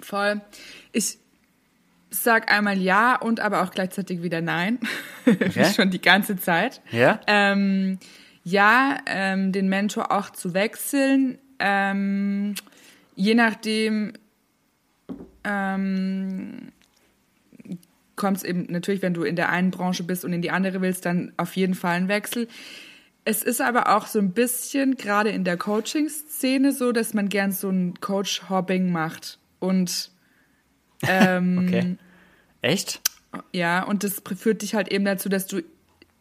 Voll. 0.00 0.40
Ich 0.92 1.18
sag 2.10 2.50
einmal 2.50 2.78
ja 2.78 3.16
und 3.16 3.40
aber 3.40 3.62
auch 3.62 3.70
gleichzeitig 3.70 4.22
wieder 4.22 4.40
nein. 4.40 4.78
Okay. 5.26 5.72
schon 5.72 5.90
die 5.90 6.02
ganze 6.02 6.36
Zeit. 6.36 6.82
Ja. 6.90 7.18
Ähm, 7.26 7.98
ja, 8.42 8.98
ähm, 9.06 9.52
den 9.52 9.70
Mentor 9.70 10.12
auch 10.12 10.28
zu 10.28 10.52
wechseln. 10.52 11.38
Ähm, 11.58 12.56
je 13.16 13.34
nachdem 13.34 14.12
ähm, 15.44 16.72
kommt 18.16 18.38
es 18.38 18.42
eben 18.44 18.66
natürlich, 18.68 19.02
wenn 19.02 19.14
du 19.14 19.22
in 19.22 19.36
der 19.36 19.48
einen 19.48 19.70
Branche 19.70 20.04
bist 20.04 20.24
und 20.24 20.32
in 20.32 20.42
die 20.42 20.50
andere 20.50 20.80
willst, 20.80 21.04
dann 21.04 21.32
auf 21.36 21.56
jeden 21.56 21.74
Fall 21.74 21.96
ein 21.96 22.08
Wechsel. 22.08 22.48
Es 23.24 23.42
ist 23.42 23.60
aber 23.60 23.96
auch 23.96 24.06
so 24.06 24.18
ein 24.18 24.32
bisschen, 24.32 24.96
gerade 24.96 25.30
in 25.30 25.44
der 25.44 25.56
Coaching-Szene, 25.56 26.72
so, 26.72 26.92
dass 26.92 27.14
man 27.14 27.28
gern 27.28 27.52
so 27.52 27.70
ein 27.70 27.94
Coach-Hobbing 28.00 28.92
macht. 28.92 29.38
Und 29.60 30.10
ähm, 31.02 31.64
okay. 31.66 31.96
Echt? 32.60 33.00
Ja, 33.52 33.82
und 33.82 34.04
das 34.04 34.22
führt 34.36 34.62
dich 34.62 34.74
halt 34.74 34.88
eben 34.88 35.04
dazu, 35.04 35.28
dass 35.28 35.46
du 35.46 35.62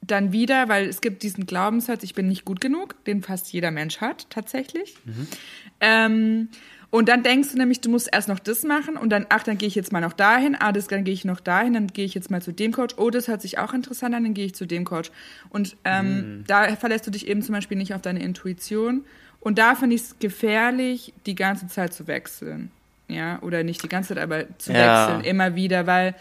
dann 0.08 0.32
wieder, 0.32 0.70
weil 0.70 0.88
es 0.88 1.02
gibt 1.02 1.24
diesen 1.24 1.46
Glaubenssatz, 1.46 2.04
ich 2.04 2.14
bin 2.14 2.28
nicht 2.28 2.46
gut 2.46 2.62
genug, 2.62 3.04
den 3.06 3.22
fast 3.22 3.52
jeder 3.54 3.72
Mensch 3.72 4.02
hat, 4.02 4.30
tatsächlich. 4.30 4.96
Mhm. 5.06 5.28
Ähm, 5.80 6.48
und 6.90 7.10
dann 7.10 7.24
denkst 7.24 7.50
du 7.52 7.58
nämlich, 7.58 7.82
du 7.82 7.90
musst 7.90 8.10
erst 8.12 8.28
noch 8.28 8.38
das 8.38 8.64
machen 8.64 8.98
und 8.98 9.10
dann, 9.10 9.26
ach, 9.30 9.42
dann 9.42 9.58
gehe 9.58 9.68
ich 9.68 9.74
jetzt 9.74 9.92
mal 9.92 10.02
noch 10.02 10.14
dahin, 10.14 10.56
ah, 10.60 10.72
das, 10.72 10.88
dann 10.88 11.04
gehe 11.04 11.14
ich 11.14 11.26
noch 11.26 11.40
dahin, 11.40 11.74
dann 11.74 11.88
gehe 11.88 12.06
ich 12.06 12.14
jetzt 12.14 12.30
mal 12.30 12.42
zu 12.42 12.52
dem 12.52 12.72
Coach, 12.72 12.96
oh, 12.98 13.10
das 13.10 13.28
hört 13.28 13.42
sich 13.42 13.58
auch 13.58 13.74
interessant 13.74 14.14
an, 14.14 14.24
dann 14.24 14.36
gehe 14.36 14.46
ich 14.46 14.54
zu 14.54 14.68
dem 14.68 14.86
Coach. 14.86 15.10
Und 15.50 15.76
ähm, 15.86 16.16
mhm. 16.38 16.44
da 16.46 16.76
verlässt 16.76 17.08
du 17.08 17.12
dich 17.12 17.28
eben 17.28 17.42
zum 17.42 17.56
Beispiel 17.56 17.78
nicht 17.78 17.96
auf 17.96 18.02
deine 18.02 18.22
Intuition. 18.22 19.06
Und 19.40 19.58
da 19.58 19.74
finde 19.74 19.96
ich 19.96 20.04
es 20.04 20.20
gefährlich, 20.20 21.14
die 21.26 21.36
ganze 21.36 21.68
Zeit 21.68 21.94
zu 21.94 22.06
wechseln. 22.06 22.70
Ja, 23.08 23.42
oder 23.42 23.64
nicht 23.64 23.84
die 23.84 23.90
ganze 23.90 24.10
Zeit, 24.10 24.24
aber 24.24 24.46
zu 24.60 24.72
ja. 24.72 25.08
wechseln, 25.08 25.24
immer 25.26 25.56
wieder, 25.56 25.88
weil 25.88 26.16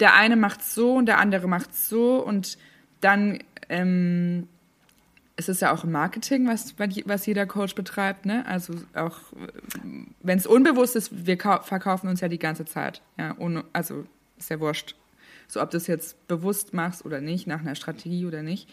der 0.00 0.14
eine 0.14 0.36
macht 0.36 0.64
so 0.64 0.94
und 0.94 1.06
der 1.06 1.18
andere 1.18 1.48
macht 1.48 1.74
so 1.74 2.16
und 2.16 2.56
dann 3.04 3.38
ähm, 3.68 4.48
es 5.36 5.48
ist 5.48 5.60
ja 5.60 5.72
auch 5.72 5.84
Marketing, 5.84 6.46
was, 6.46 6.74
was 6.78 7.26
jeder 7.26 7.46
Coach 7.46 7.74
betreibt, 7.74 8.24
ne? 8.24 8.46
Also 8.46 8.74
auch, 8.94 9.18
wenn 10.22 10.38
es 10.38 10.46
unbewusst 10.46 10.94
ist, 10.94 11.26
wir 11.26 11.36
verkaufen 11.38 12.08
uns 12.08 12.20
ja 12.20 12.28
die 12.28 12.38
ganze 12.38 12.64
Zeit. 12.64 13.02
Ja, 13.18 13.34
ohne, 13.38 13.64
also 13.72 14.06
ist 14.38 14.50
ja 14.50 14.60
wurscht. 14.60 14.94
So, 15.48 15.60
ob 15.60 15.70
du 15.70 15.76
es 15.76 15.86
jetzt 15.86 16.26
bewusst 16.28 16.72
machst 16.72 17.04
oder 17.04 17.20
nicht, 17.20 17.46
nach 17.46 17.60
einer 17.60 17.74
Strategie 17.74 18.26
oder 18.26 18.42
nicht. 18.42 18.68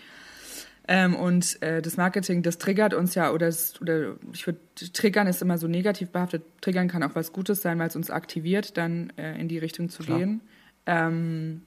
Ähm, 0.88 1.16
und 1.16 1.62
äh, 1.62 1.82
das 1.82 1.98
Marketing, 1.98 2.44
das 2.44 2.58
triggert 2.58 2.94
uns 2.94 3.16
ja, 3.16 3.32
oder, 3.32 3.48
das, 3.48 3.82
oder 3.82 4.16
ich 4.34 4.46
würde, 4.46 4.60
triggern 4.94 5.28
ist 5.28 5.42
immer 5.42 5.58
so 5.58 5.68
negativ 5.68 6.10
behaftet. 6.10 6.44
Triggern 6.62 6.88
kann 6.88 7.04
auch 7.04 7.16
was 7.16 7.34
Gutes 7.34 7.62
sein, 7.62 7.80
weil 7.80 7.88
es 7.88 7.96
uns 7.96 8.12
aktiviert, 8.12 8.78
dann 8.78 9.12
äh, 9.18 9.40
in 9.40 9.48
die 9.48 9.58
Richtung 9.58 9.90
zu 9.90 10.04
Klar. 10.04 10.20
gehen. 10.20 10.42
Ähm, 10.86 11.62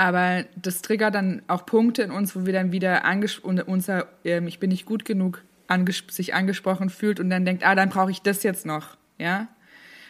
aber 0.00 0.46
das 0.56 0.80
triggert 0.80 1.14
dann 1.14 1.42
auch 1.46 1.66
Punkte 1.66 2.00
in 2.00 2.10
uns, 2.10 2.34
wo 2.34 2.46
wir 2.46 2.54
dann 2.54 2.72
wieder 2.72 3.04
unser 3.66 4.06
ähm, 4.24 4.46
Ich 4.46 4.58
bin 4.58 4.70
nicht 4.70 4.86
gut 4.86 5.04
genug 5.04 5.42
anges 5.66 6.02
sich 6.08 6.32
angesprochen 6.32 6.88
fühlt 6.88 7.20
und 7.20 7.28
dann 7.28 7.44
denkt, 7.44 7.66
ah, 7.66 7.74
dann 7.74 7.90
brauche 7.90 8.10
ich 8.10 8.22
das 8.22 8.42
jetzt 8.42 8.64
noch, 8.64 8.96
ja. 9.18 9.48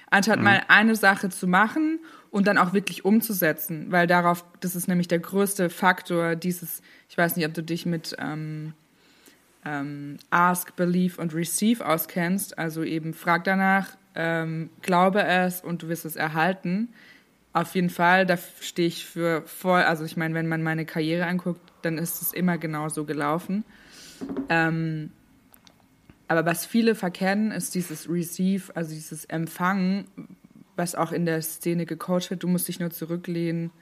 Anstatt 0.09 0.38
mhm. 0.38 0.44
mal 0.44 0.62
eine 0.68 0.94
Sache 0.94 1.29
zu 1.29 1.48
machen 1.48 1.98
und 2.31 2.46
dann 2.46 2.57
auch 2.57 2.72
wirklich 2.72 3.05
umzusetzen, 3.05 3.90
weil 3.90 4.07
darauf, 4.07 4.44
das 4.61 4.76
ist 4.76 4.87
nämlich 4.87 5.09
der 5.09 5.18
größte 5.18 5.70
Faktor 5.70 6.37
dieses, 6.37 6.83
ich 7.09 7.18
weiß 7.18 7.35
nicht, 7.35 7.46
ob 7.46 7.55
du 7.55 7.62
dich 7.64 7.85
mit 7.85 8.14
ähm, 8.20 8.74
ähm, 9.64 10.18
Ask, 10.31 10.76
Believe 10.76 11.20
und 11.20 11.35
Receive 11.35 11.85
auskennst, 11.85 12.57
also 12.59 12.85
eben 12.85 13.12
frag 13.12 13.42
danach, 13.42 13.96
ähm, 14.14 14.70
glaube 14.83 15.24
es 15.24 15.62
und 15.62 15.83
du 15.83 15.88
wirst 15.88 16.05
es 16.05 16.14
erhalten. 16.14 16.90
Auf 17.53 17.75
jeden 17.75 17.91
Fall, 17.91 18.27
da 18.27 18.39
stehe 18.61 18.87
ich 18.89 19.05
für 19.07 19.43
voll. 19.43 19.83
Also 19.83 20.05
ich 20.05 20.17
meine, 20.17 20.35
wenn 20.35 20.47
man 20.47 20.63
meine 20.63 20.87
Karriere 20.87 21.27
anguckt, 21.27 21.61
dann 21.83 21.99
ist 21.99 22.23
es 22.23 22.33
immer 22.33 22.59
genau 22.59 22.89
so 22.89 23.05
gelaufen. 23.05 23.65
Ähm, 24.49 25.11
aber 26.29 26.47
was 26.47 26.65
viele 26.65 26.95
verkennen, 26.95 27.51
ist 27.51 27.75
dieses 27.75 28.09
Receive, 28.09 28.75
also 28.77 28.95
dieses 28.95 29.25
Empfangen, 29.25 30.07
was 30.77 30.95
auch 30.95 31.11
in 31.11 31.27
der 31.27 31.43
Szene 31.43 31.87
gecoacht 31.87 32.31
wird. 32.31 32.45
Du 32.45 32.49
musst 32.49 32.69
dich 32.69 32.79
nur 32.79 32.91
zurücklehnen 32.91 33.73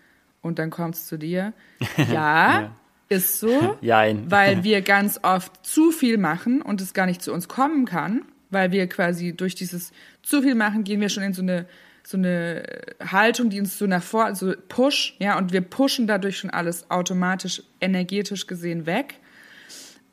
und 0.40 0.58
dann 0.58 0.70
kommt 0.70 0.94
es 0.94 1.06
zu 1.06 1.18
dir. 1.18 1.52
Ja, 1.98 2.60
ja. 2.60 2.76
ist 3.10 3.38
so, 3.38 3.76
Jein. 3.82 4.30
weil 4.30 4.64
wir 4.64 4.80
ganz 4.80 5.20
oft 5.22 5.66
zu 5.66 5.90
viel 5.90 6.16
machen 6.16 6.62
und 6.62 6.80
es 6.80 6.94
gar 6.94 7.04
nicht 7.04 7.20
zu 7.20 7.34
uns 7.34 7.48
kommen 7.48 7.84
kann, 7.84 8.22
weil 8.48 8.72
wir 8.72 8.88
quasi 8.88 9.36
durch 9.36 9.54
dieses 9.54 9.92
zu 10.22 10.40
viel 10.40 10.54
machen 10.54 10.84
gehen 10.84 11.02
wir 11.02 11.10
schon 11.10 11.24
in 11.24 11.34
so 11.34 11.42
eine 11.42 11.66
so 12.02 12.16
eine 12.16 12.62
Haltung, 13.00 13.50
die 13.50 13.60
uns 13.60 13.78
so 13.78 13.86
nach 13.86 14.02
vor, 14.02 14.34
so 14.34 14.54
push, 14.68 15.14
ja, 15.18 15.36
und 15.36 15.52
wir 15.52 15.60
pushen 15.60 16.06
dadurch 16.06 16.38
schon 16.38 16.50
alles 16.50 16.90
automatisch, 16.90 17.62
energetisch 17.80 18.46
gesehen 18.46 18.86
weg. 18.86 19.14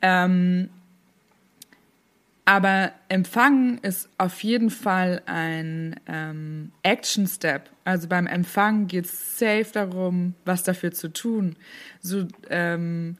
Ähm, 0.02 0.68
aber 2.44 2.92
Empfangen 3.08 3.78
ist 3.78 4.08
auf 4.18 4.44
jeden 4.44 4.70
Fall 4.70 5.20
ein 5.26 5.98
ähm, 6.06 6.70
Action 6.84 7.26
Step. 7.26 7.68
Also 7.84 8.06
beim 8.06 8.28
Empfangen 8.28 8.86
geht 8.86 9.06
es 9.06 9.38
safe 9.38 9.66
darum, 9.72 10.34
was 10.44 10.62
dafür 10.62 10.92
zu 10.92 11.12
tun. 11.12 11.56
So, 12.00 12.28
ähm, 12.48 13.16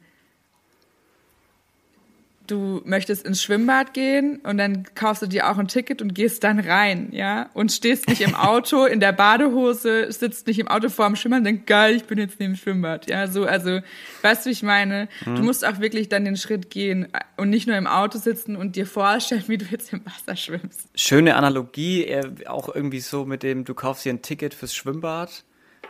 du 2.51 2.81
möchtest 2.85 3.25
ins 3.25 3.43
Schwimmbad 3.43 3.93
gehen 3.93 4.37
und 4.43 4.57
dann 4.57 4.85
kaufst 4.95 5.21
du 5.21 5.27
dir 5.27 5.49
auch 5.49 5.57
ein 5.57 5.67
Ticket 5.67 6.01
und 6.01 6.15
gehst 6.15 6.43
dann 6.43 6.59
rein, 6.59 7.09
ja, 7.11 7.49
und 7.53 7.71
stehst 7.71 8.07
nicht 8.07 8.21
im 8.21 8.35
Auto 8.35 8.85
in 8.85 8.99
der 8.99 9.11
Badehose, 9.11 10.11
sitzt 10.11 10.47
nicht 10.47 10.59
im 10.59 10.67
Auto 10.67 10.89
vor 10.89 11.07
dem 11.07 11.15
Schwimmbad 11.15 11.39
und 11.39 11.45
denkst, 11.45 11.65
geil, 11.65 11.95
ich 11.95 12.05
bin 12.05 12.17
jetzt 12.17 12.39
neben 12.39 12.53
dem 12.53 12.57
Schwimmbad, 12.57 13.09
ja, 13.09 13.27
so, 13.27 13.45
also, 13.45 13.81
weißt 14.21 14.45
du, 14.45 14.49
wie 14.49 14.53
ich 14.53 14.63
meine? 14.63 15.07
Mhm. 15.25 15.35
Du 15.35 15.43
musst 15.43 15.65
auch 15.65 15.79
wirklich 15.79 16.09
dann 16.09 16.25
den 16.25 16.37
Schritt 16.37 16.69
gehen 16.69 17.07
und 17.35 17.49
nicht 17.49 17.67
nur 17.67 17.77
im 17.77 17.87
Auto 17.87 18.17
sitzen 18.17 18.55
und 18.55 18.75
dir 18.75 18.87
vorstellen, 18.87 19.43
wie 19.47 19.57
du 19.57 19.65
jetzt 19.65 19.93
im 19.93 20.01
Wasser 20.05 20.35
schwimmst. 20.35 20.89
Schöne 20.95 21.35
Analogie, 21.35 22.19
auch 22.47 22.73
irgendwie 22.73 22.99
so 22.99 23.25
mit 23.25 23.43
dem, 23.43 23.65
du 23.65 23.73
kaufst 23.73 24.05
dir 24.05 24.13
ein 24.13 24.21
Ticket 24.21 24.53
fürs 24.53 24.73
Schwimmbad, 24.73 25.43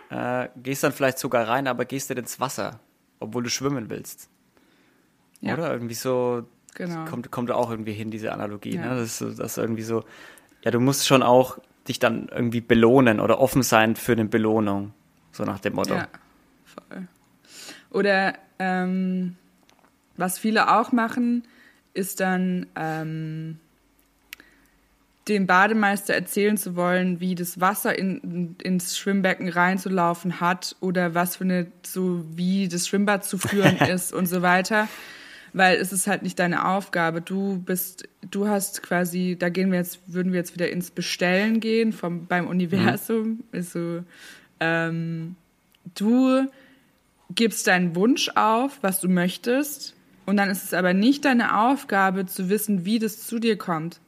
äh, 0.09 0.47
gehst 0.57 0.83
dann 0.83 0.91
vielleicht 0.91 1.19
sogar 1.19 1.47
rein, 1.47 1.67
aber 1.67 1.85
gehst 1.85 2.09
dann 2.09 2.17
ins 2.17 2.39
Wasser, 2.39 2.79
obwohl 3.19 3.43
du 3.43 3.49
schwimmen 3.49 3.89
willst. 3.89 4.29
Ja. 5.41 5.53
Oder? 5.53 5.71
Irgendwie 5.71 5.93
so, 5.93 6.45
genau. 6.75 7.05
kommt, 7.05 7.31
kommt 7.31 7.51
auch 7.51 7.69
irgendwie 7.69 7.93
hin, 7.93 8.11
diese 8.11 8.31
Analogie. 8.31 8.75
Ja. 8.75 8.93
Ne? 8.93 8.99
Das, 9.01 9.23
das 9.37 9.57
irgendwie 9.57 9.83
so, 9.83 10.03
ja, 10.63 10.71
du 10.71 10.79
musst 10.79 11.07
schon 11.07 11.23
auch 11.23 11.59
dich 11.87 11.99
dann 11.99 12.29
irgendwie 12.29 12.61
belohnen 12.61 13.19
oder 13.19 13.39
offen 13.39 13.63
sein 13.63 13.95
für 13.95 14.13
eine 14.13 14.25
Belohnung. 14.25 14.93
So 15.31 15.43
nach 15.43 15.59
dem 15.59 15.73
Motto. 15.73 15.95
Ja, 15.95 16.07
voll. 16.65 17.07
Oder 17.91 18.33
ähm, 18.59 19.35
was 20.17 20.39
viele 20.39 20.77
auch 20.77 20.91
machen, 20.91 21.43
ist 21.93 22.19
dann 22.19 22.65
ähm, 22.75 23.59
dem 25.27 25.45
Bademeister 25.45 26.13
erzählen 26.13 26.57
zu 26.57 26.75
wollen, 26.75 27.19
wie 27.19 27.35
das 27.35 27.59
Wasser 27.59 27.97
in, 27.97 28.55
ins 28.61 28.97
Schwimmbecken 28.97 29.49
reinzulaufen 29.49 30.39
hat 30.39 30.75
oder 30.79 31.13
was 31.15 31.35
für 31.37 31.43
eine, 31.43 31.67
so 31.85 32.23
wie 32.35 32.67
das 32.67 32.87
Schwimmbad 32.87 33.25
zu 33.25 33.37
führen 33.37 33.77
ist 33.89 34.13
und 34.13 34.25
so 34.27 34.41
weiter 34.41 34.87
weil 35.57 35.77
es 35.77 35.91
ist 35.91 36.07
halt 36.07 36.23
nicht 36.23 36.39
deine 36.39 36.67
Aufgabe. 36.67 37.21
Du 37.21 37.59
bist, 37.59 38.07
du 38.29 38.47
hast 38.47 38.83
quasi, 38.83 39.35
da 39.37 39.49
gehen 39.49 39.71
wir 39.71 39.79
jetzt, 39.79 39.99
würden 40.07 40.31
wir 40.31 40.39
jetzt 40.39 40.53
wieder 40.53 40.69
ins 40.69 40.91
Bestellen 40.91 41.59
gehen 41.59 41.93
vom 41.93 42.27
beim 42.27 42.47
Universum. 42.47 43.27
Mhm. 43.27 43.43
Also 43.51 44.03
ähm, 44.59 45.35
du 45.95 46.47
gibst 47.33 47.67
deinen 47.67 47.95
Wunsch 47.95 48.29
auf, 48.35 48.79
was 48.81 49.01
du 49.01 49.09
möchtest, 49.09 49.95
und 50.27 50.35
dann 50.35 50.49
ist 50.49 50.65
es 50.65 50.73
aber 50.73 50.93
nicht 50.93 51.23
deine 51.23 51.57
Aufgabe 51.57 52.25
zu 52.25 52.49
wissen, 52.49 52.83
wie 52.83 52.99
das 52.99 53.25
zu 53.25 53.39
dir 53.39 53.57
kommt, 53.57 54.01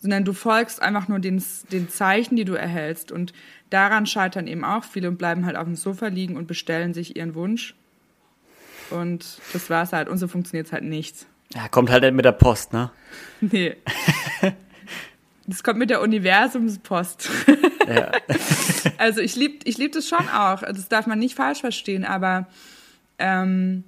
sondern 0.00 0.24
du 0.24 0.32
folgst 0.32 0.82
einfach 0.82 1.06
nur 1.06 1.20
den, 1.20 1.40
den 1.70 1.88
Zeichen, 1.88 2.34
die 2.34 2.44
du 2.44 2.54
erhältst. 2.54 3.12
Und 3.12 3.32
daran 3.70 4.06
scheitern 4.06 4.48
eben 4.48 4.64
auch 4.64 4.82
viele 4.82 5.06
und 5.06 5.18
bleiben 5.18 5.46
halt 5.46 5.54
auf 5.54 5.66
dem 5.66 5.76
Sofa 5.76 6.08
liegen 6.08 6.36
und 6.36 6.48
bestellen 6.48 6.94
sich 6.94 7.16
ihren 7.16 7.36
Wunsch 7.36 7.76
und 8.90 9.38
das 9.52 9.70
war's 9.70 9.92
halt. 9.92 10.08
Und 10.08 10.18
so 10.18 10.28
funktioniert 10.28 10.66
es 10.66 10.72
halt 10.72 10.84
nicht. 10.84 11.26
Ja, 11.54 11.68
kommt 11.68 11.90
halt 11.90 12.02
nicht 12.02 12.14
mit 12.14 12.24
der 12.24 12.32
Post, 12.32 12.72
ne? 12.72 12.90
Nee. 13.40 13.76
Das 15.46 15.64
kommt 15.64 15.80
mit 15.80 15.90
der 15.90 16.00
Universumspost. 16.00 17.28
Ja. 17.88 18.12
also 18.98 19.20
ich 19.20 19.34
liebe 19.34 19.58
ich 19.64 19.78
lieb 19.78 19.90
das 19.90 20.08
schon 20.08 20.28
auch. 20.28 20.62
Das 20.62 20.88
darf 20.88 21.08
man 21.08 21.18
nicht 21.18 21.34
falsch 21.34 21.58
verstehen, 21.58 22.04
aber 22.04 22.46
ähm, 23.18 23.82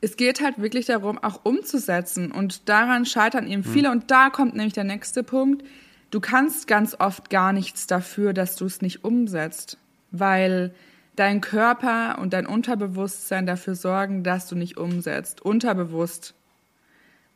es 0.00 0.16
geht 0.16 0.42
halt 0.42 0.60
wirklich 0.60 0.86
darum, 0.86 1.18
auch 1.18 1.40
umzusetzen. 1.44 2.30
Und 2.30 2.68
daran 2.68 3.06
scheitern 3.06 3.48
eben 3.48 3.64
viele. 3.64 3.88
Hm. 3.88 3.92
Und 3.98 4.10
da 4.10 4.30
kommt 4.30 4.54
nämlich 4.54 4.74
der 4.74 4.84
nächste 4.84 5.22
Punkt. 5.22 5.64
Du 6.10 6.20
kannst 6.20 6.68
ganz 6.68 6.94
oft 6.98 7.30
gar 7.30 7.52
nichts 7.52 7.86
dafür, 7.86 8.32
dass 8.32 8.56
du 8.56 8.66
es 8.66 8.82
nicht 8.82 9.02
umsetzt. 9.02 9.78
Weil 10.10 10.74
dein 11.16 11.40
Körper 11.40 12.18
und 12.18 12.32
dein 12.32 12.46
Unterbewusstsein 12.46 13.46
dafür 13.46 13.74
sorgen, 13.74 14.22
dass 14.24 14.48
du 14.48 14.56
nicht 14.56 14.76
umsetzt. 14.76 15.42
Unterbewusst. 15.42 16.34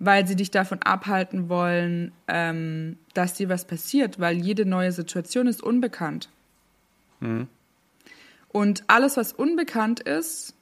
Weil 0.00 0.26
sie 0.28 0.36
dich 0.36 0.52
davon 0.52 0.80
abhalten 0.82 1.48
wollen, 1.48 2.12
ähm, 2.28 2.98
dass 3.14 3.34
dir 3.34 3.48
was 3.48 3.66
passiert, 3.66 4.20
weil 4.20 4.36
jede 4.36 4.64
neue 4.64 4.92
Situation 4.92 5.48
ist 5.48 5.60
unbekannt. 5.60 6.28
Mhm. 7.18 7.48
Und 8.48 8.84
alles, 8.86 9.16
was 9.16 9.32
unbekannt 9.32 10.00
ist, 10.00 10.54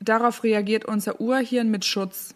darauf 0.00 0.44
reagiert 0.44 0.84
unser 0.84 1.20
Urhirn 1.20 1.70
mit 1.70 1.84
Schutz. 1.84 2.34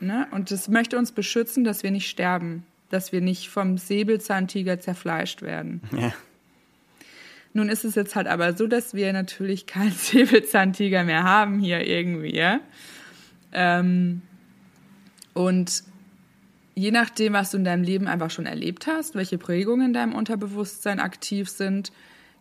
Ne? 0.00 0.26
Und 0.30 0.50
das 0.50 0.68
möchte 0.68 0.98
uns 0.98 1.12
beschützen, 1.12 1.64
dass 1.64 1.82
wir 1.82 1.90
nicht 1.90 2.08
sterben, 2.08 2.64
dass 2.90 3.12
wir 3.12 3.20
nicht 3.20 3.48
vom 3.48 3.78
Säbelzahntiger 3.78 4.78
zerfleischt 4.78 5.42
werden. 5.42 5.80
Ja. 5.96 6.12
Nun 7.56 7.70
ist 7.70 7.86
es 7.86 7.94
jetzt 7.94 8.14
halt 8.14 8.26
aber 8.26 8.52
so, 8.52 8.66
dass 8.66 8.92
wir 8.92 9.10
natürlich 9.14 9.64
keinen 9.64 9.90
Säbelzahntiger 9.96 11.04
mehr 11.04 11.22
haben 11.22 11.58
hier 11.58 11.86
irgendwie. 11.86 12.58
Ähm, 13.54 14.20
und 15.32 15.82
je 16.74 16.90
nachdem, 16.90 17.32
was 17.32 17.52
du 17.52 17.56
in 17.56 17.64
deinem 17.64 17.82
Leben 17.82 18.08
einfach 18.08 18.30
schon 18.30 18.44
erlebt 18.44 18.86
hast, 18.86 19.14
welche 19.14 19.38
Prägungen 19.38 19.86
in 19.86 19.92
deinem 19.94 20.14
Unterbewusstsein 20.14 21.00
aktiv 21.00 21.48
sind, 21.48 21.92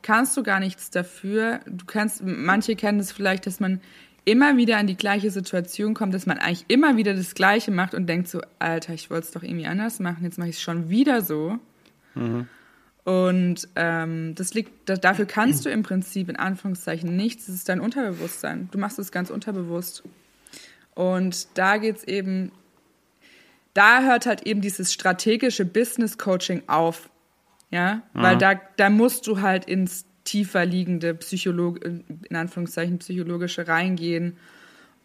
kannst 0.01 0.36
du 0.36 0.43
gar 0.43 0.60
nichts 0.60 0.89
dafür. 0.89 1.62
Du 1.65 1.86
kannst, 1.86 2.21
manche 2.21 2.75
kennen 2.75 2.99
es 2.99 3.13
vielleicht, 3.13 3.47
dass 3.47 3.62
man 3.62 3.80
immer 4.25 4.58
wieder 4.58 4.75
an 4.75 4.88
die 4.88 4.97
gleiche 4.97 5.32
Situation 5.32 5.93
kommt, 5.93 6.13
dass 6.13 6.25
man 6.25 6.39
eigentlich 6.39 6.65
immer 6.67 6.97
wieder 6.97 7.13
das 7.13 7.36
Gleiche 7.36 7.71
macht 7.71 7.93
und 7.93 8.08
denkt 8.08 8.28
so, 8.28 8.41
Alter, 8.60 8.93
ich 8.93 9.10
wollte 9.10 9.28
es 9.28 9.32
doch 9.32 9.43
irgendwie 9.43 9.67
anders 9.67 10.01
machen, 10.01 10.25
jetzt 10.25 10.38
mache 10.38 10.49
ich 10.49 10.58
es 10.58 10.62
schon 10.62 10.89
wieder 10.89 11.21
so. 11.21 11.58
Mhm. 12.15 12.49
Und 13.06 13.68
ähm, 13.76 14.34
das 14.34 14.56
liegt, 14.56 14.89
dafür 14.89 15.26
kannst 15.26 15.63
du 15.65 15.70
im 15.70 15.84
Prinzip 15.84 16.28
in 16.28 16.36
Anführungszeichen 16.36 17.15
nichts. 17.15 17.46
Das 17.46 17.56
ist 17.56 17.70
dein 17.70 17.80
Unterbewusstsein. 17.80 18.68
Du 18.72 18.80
machst 18.80 18.98
es 18.98 19.12
ganz 19.12 19.30
unterbewusst. 19.30 20.04
Und 20.96 21.48
da 21.56 21.78
geht 21.78 21.98
es 21.98 22.04
eben, 22.04 22.52
da 23.76 24.02
hört 24.02 24.26
halt 24.26 24.48
eben 24.48 24.60
dieses 24.60 24.91
strategische 24.91 25.65
Business 25.65 26.18
Coaching 26.18 26.63
auf. 26.65 27.10
Ja, 27.70 28.02
mhm. 28.13 28.22
weil 28.22 28.38
da, 28.38 28.56
da 28.78 28.89
musst 28.89 29.28
du 29.28 29.39
halt 29.39 29.65
ins 29.65 30.06
tiefer 30.24 30.65
liegende 30.65 31.13
Psycholog 31.13 31.86
in 31.86 32.36
Anführungszeichen 32.36 32.98
psychologische 32.98 33.68
reingehen 33.68 34.38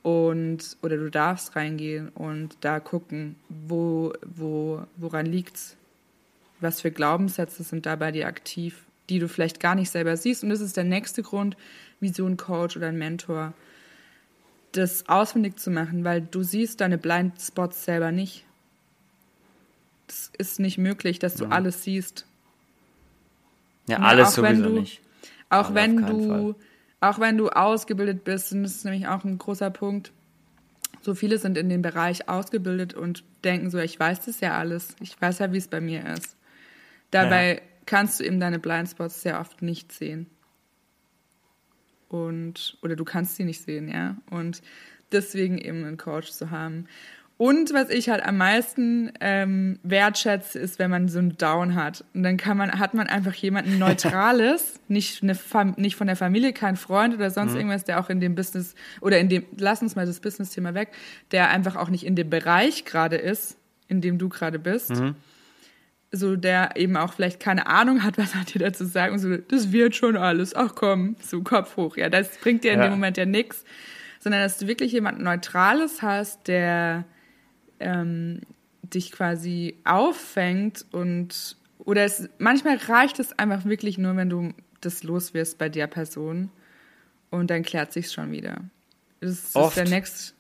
und 0.03 0.79
oder 0.83 0.97
du 0.97 1.11
darfst 1.11 1.57
reingehen 1.57 2.09
und 2.09 2.57
da 2.63 2.81
gucken, 2.81 3.37
wo, 3.49 4.15
wo, 4.25 4.83
woran 4.97 5.27
liegt's? 5.27 5.77
Was 6.61 6.81
für 6.81 6.91
Glaubenssätze 6.91 7.63
sind 7.63 7.87
da 7.87 7.97
bei 7.97 8.13
dir 8.13 8.27
aktiv, 8.27 8.85
die 9.09 9.19
du 9.19 9.29
vielleicht 9.29 9.61
gar 9.61 9.75
nicht 9.75 9.91
selber 9.91 10.17
siehst? 10.17 10.43
Und 10.43 10.51
das 10.51 10.61
ist 10.61 10.77
der 10.77 10.85
nächste 10.85 11.23
Grund, 11.23 11.57
wie 12.01 12.11
so 12.11 12.27
ein 12.27 12.37
Coach 12.37 12.77
oder 12.77 12.89
ein 12.89 12.99
Mentor 12.99 13.53
das 14.73 15.09
ausfindig 15.09 15.59
zu 15.59 15.71
machen, 15.71 16.05
weil 16.05 16.21
du 16.21 16.43
siehst 16.43 16.81
deine 16.81 16.99
Blindspots 16.99 17.85
selber 17.85 18.13
nicht. 18.13 18.45
Es 20.09 20.31
ist 20.39 20.61
nicht 20.61 20.79
möglich, 20.79 21.19
dass 21.19 21.35
du 21.35 21.47
mhm. 21.47 21.53
alles 21.53 21.85
siehst. 21.85 22.27
Ja, 23.89 23.99
alles 23.99 24.35
sowieso 24.35 24.65
du, 24.65 24.81
nicht. 24.81 25.01
Auch 25.49 25.67
Aber 25.67 25.75
wenn 25.75 25.97
du, 25.97 26.55
auch 27.01 27.19
wenn 27.19 27.37
du 27.37 27.49
ausgebildet 27.49 28.25
bist, 28.25 28.53
und 28.53 28.63
das 28.63 28.77
ist 28.77 28.85
nämlich 28.85 29.09
auch 29.09 29.25
ein 29.25 29.39
großer 29.39 29.71
Punkt, 29.71 30.13
so 31.03 31.15
viele 31.15 31.39
sind 31.39 31.57
in 31.57 31.69
dem 31.69 31.83
Bereich 31.83 32.29
ausgebildet 32.29 32.95
und 32.95 33.25
denken 33.43 33.71
so, 33.71 33.79
ich 33.79 33.99
weiß 33.99 34.27
das 34.27 34.41
ja 34.41 34.57
alles, 34.59 34.95
ich 35.01 35.21
weiß 35.21 35.39
ja, 35.39 35.53
wie 35.53 35.59
es 35.59 35.69
bei 35.69 35.81
mir 35.81 36.07
ist. 36.07 36.37
Dabei 37.11 37.55
ja. 37.55 37.61
kannst 37.87 38.21
du 38.21 38.25
eben 38.25 38.41
deine 38.41 38.59
Blindspots 38.59 39.23
sehr 39.23 39.41
oft 39.41 39.63
nicht 39.63 39.93
sehen. 39.93 40.27
Und, 42.09 42.77
oder 42.83 42.97
du 42.97 43.05
kannst 43.05 43.37
sie 43.37 43.45
nicht 43.45 43.63
sehen, 43.63 43.89
ja. 43.89 44.17
Und 44.31 44.63
deswegen 45.13 45.59
eben 45.59 45.85
einen 45.85 45.97
Coach 45.97 46.31
zu 46.31 46.51
haben. 46.51 46.87
Und 47.41 47.73
was 47.73 47.89
ich 47.89 48.11
halt 48.11 48.23
am 48.23 48.37
meisten 48.37 49.13
ähm, 49.21 49.79
wertschätze, 49.83 50.59
ist, 50.59 50.79
wenn 50.79 50.91
man 50.91 51.09
so 51.09 51.19
einen 51.21 51.39
Down 51.39 51.75
hat. 51.75 52.05
Und 52.13 52.23
dann 52.23 52.37
kann 52.37 52.59
man, 52.59 52.79
hat 52.79 52.93
man 52.93 53.07
einfach 53.07 53.33
jemanden 53.33 53.79
Neutrales, 53.79 54.79
nicht, 54.89 55.23
eine 55.23 55.35
Fam 55.35 55.73
nicht 55.79 55.97
von 55.97 56.07
der 56.07 56.17
Familie, 56.17 56.53
kein 56.53 56.77
Freund 56.77 57.15
oder 57.15 57.31
sonst 57.31 57.53
mhm. 57.53 57.59
irgendwas, 57.59 57.85
der 57.85 57.99
auch 57.99 58.11
in 58.11 58.21
dem 58.21 58.35
Business, 58.35 58.75
oder 59.01 59.19
in 59.19 59.31
dem, 59.31 59.47
lass 59.57 59.81
uns 59.81 59.97
mal 59.97 60.05
das 60.05 60.21
Business-Thema 60.21 60.75
weg, 60.75 60.91
der 61.31 61.49
einfach 61.49 61.77
auch 61.77 61.89
nicht 61.89 62.05
in 62.05 62.15
dem 62.15 62.29
Bereich 62.29 62.85
gerade 62.85 63.17
ist, 63.17 63.57
in 63.89 64.03
dem 64.03 64.19
du 64.19 64.29
gerade 64.29 64.59
bist. 64.59 64.91
Mhm. 64.91 65.15
So, 66.13 66.35
der 66.35 66.77
eben 66.77 66.97
auch 66.97 67.13
vielleicht 67.13 67.39
keine 67.39 67.67
Ahnung 67.67 68.03
hat, 68.03 68.19
was 68.19 68.35
hat 68.35 68.53
dir 68.55 68.59
dazu 68.59 68.85
sagen. 68.85 69.19
So, 69.19 69.37
das 69.37 69.71
wird 69.71 69.95
schon 69.95 70.17
alles. 70.17 70.57
Ach 70.57 70.75
komm, 70.75 71.17
so 71.21 71.43
Kopf 71.43 71.77
hoch. 71.77 71.97
Ja, 71.97 72.09
das 72.09 72.37
bringt 72.39 72.65
dir 72.65 72.73
in 72.73 72.81
ja. 72.81 72.87
dem 72.87 72.93
Moment 72.93 73.17
ja 73.17 73.27
nichts. 73.27 73.65
Sondern, 74.19 74.43
dass 74.43 74.59
du 74.59 74.67
wirklich 74.67 74.93
jemanden 74.93 75.23
Neutrales 75.23 76.03
hast, 76.03 76.49
der, 76.49 77.05
ähm, 77.79 78.41
dich 78.83 79.13
quasi 79.13 79.77
auffängt 79.85 80.85
und 80.93 81.57
oder 81.79 82.05
es 82.05 82.29
manchmal 82.39 82.77
reicht 82.77 83.19
es 83.19 83.39
einfach 83.39 83.65
wirklich 83.65 83.99
nur, 83.99 84.17
wenn 84.17 84.29
du 84.29 84.53
das 84.81 85.03
los 85.03 85.35
wirst 85.35 85.59
bei 85.59 85.69
der 85.69 85.87
Person 85.87 86.51
und 87.31 87.51
dann 87.51 87.63
klärt 87.63 87.93
sich's 87.93 88.13
schon 88.13 88.31
wieder. 88.33 88.59
Das 89.21 89.55
oft. 89.55 89.77
ist 89.77 89.85
der 89.85 89.89
nächste, 89.89 90.35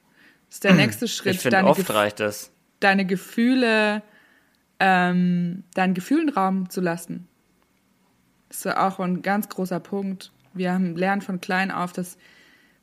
ist 0.51 0.65
der 0.65 0.75
nächste 0.75 1.09
Schritt. 1.09 1.37
Ich 1.37 1.41
finde, 1.41 1.65
oft 1.65 1.91
reicht 1.91 2.21
es. 2.21 2.51
Deine 2.81 3.07
Gefühle, 3.07 4.03
ähm, 4.81 5.65
deinen 5.75 5.95
Gefühlen 5.95 6.31
Raum 6.31 6.71
zu 6.71 6.81
lassen. 6.81 7.29
Das 8.49 8.65
ist 8.65 8.77
auch 8.77 8.99
ein 8.99 9.23
ganz 9.23 9.49
großer 9.49 9.79
Punkt. 9.79 10.33
Wir 10.55 10.73
haben 10.73 10.97
lernen 10.97 11.23
von 11.23 11.41
klein 11.41 11.71
auf, 11.71 11.93
dass 11.93 12.19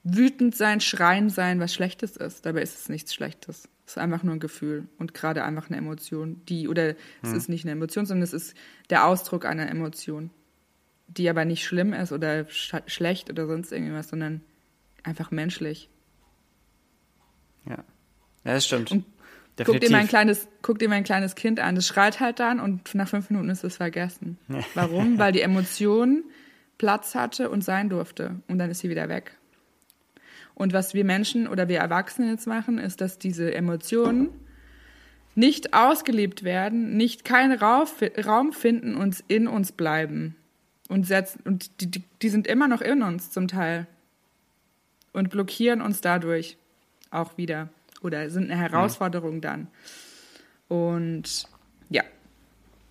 wütend 0.03 0.55
sein, 0.55 0.79
schreien 0.79 1.29
sein 1.29 1.59
was 1.59 1.73
Schlechtes 1.73 2.15
ist. 2.15 2.45
Dabei 2.45 2.61
ist 2.61 2.79
es 2.79 2.89
nichts 2.89 3.13
Schlechtes. 3.13 3.67
Es 3.85 3.93
ist 3.93 3.97
einfach 3.97 4.23
nur 4.23 4.35
ein 4.35 4.39
Gefühl 4.39 4.87
und 4.97 5.13
gerade 5.13 5.43
einfach 5.43 5.69
eine 5.69 5.77
Emotion, 5.77 6.41
die, 6.47 6.67
oder 6.67 6.95
es 7.21 7.31
hm. 7.31 7.37
ist 7.37 7.49
nicht 7.49 7.65
eine 7.65 7.71
Emotion, 7.71 8.05
sondern 8.05 8.23
es 8.23 8.33
ist 8.33 8.53
der 8.89 9.05
Ausdruck 9.05 9.45
einer 9.45 9.69
Emotion, 9.69 10.29
die 11.07 11.29
aber 11.29 11.45
nicht 11.45 11.65
schlimm 11.65 11.93
ist 11.93 12.11
oder 12.11 12.45
sch 12.49 12.75
schlecht 12.85 13.29
oder 13.29 13.47
sonst 13.47 13.71
irgendwas, 13.71 14.09
sondern 14.09 14.41
einfach 15.03 15.31
menschlich. 15.31 15.89
Ja, 17.65 17.83
ja 18.43 18.53
das 18.53 18.65
stimmt. 18.65 18.91
Und 18.91 19.05
guck 19.65 19.79
dir, 19.79 19.89
mein 19.89 20.07
kleines, 20.07 20.47
guck 20.61 20.79
dir 20.79 20.89
mein 20.89 21.03
kleines 21.03 21.35
Kind 21.35 21.59
an, 21.59 21.75
das 21.75 21.87
schreit 21.87 22.19
halt 22.19 22.39
dann 22.39 22.59
und 22.59 22.93
nach 22.95 23.07
fünf 23.07 23.29
Minuten 23.29 23.49
ist 23.49 23.63
es 23.63 23.77
vergessen. 23.77 24.37
Warum? 24.73 25.17
Weil 25.17 25.31
die 25.31 25.41
Emotion 25.41 26.23
Platz 26.77 27.15
hatte 27.15 27.49
und 27.49 27.63
sein 27.63 27.89
durfte 27.89 28.35
und 28.47 28.59
dann 28.59 28.69
ist 28.69 28.79
sie 28.79 28.89
wieder 28.89 29.09
weg. 29.09 29.35
Und 30.53 30.73
was 30.73 30.93
wir 30.93 31.05
Menschen 31.05 31.47
oder 31.47 31.67
wir 31.67 31.79
Erwachsene 31.79 32.31
jetzt 32.31 32.47
machen, 32.47 32.79
ist, 32.79 33.01
dass 33.01 33.19
diese 33.19 33.53
Emotionen 33.53 34.29
nicht 35.35 35.75
ausgelebt 35.75 36.43
werden, 36.43 36.97
nicht 36.97 37.23
keinen 37.23 37.59
Raum 37.59 38.53
finden 38.53 38.95
und 38.95 39.23
in 39.27 39.47
uns 39.47 39.71
bleiben. 39.71 40.35
Und, 40.89 41.05
setzen, 41.05 41.41
und 41.45 41.69
die, 41.79 42.01
die 42.21 42.29
sind 42.29 42.47
immer 42.47 42.67
noch 42.67 42.81
in 42.81 43.03
uns 43.03 43.29
zum 43.29 43.47
Teil. 43.47 43.85
Und 45.13 45.29
blockieren 45.29 45.81
uns 45.81 46.01
dadurch 46.01 46.57
auch 47.11 47.37
wieder. 47.37 47.69
Oder 48.01 48.29
sind 48.29 48.51
eine 48.51 48.59
Herausforderung 48.59 49.41
dann. 49.41 49.67
Und 50.67 51.45
ja. 51.89 52.03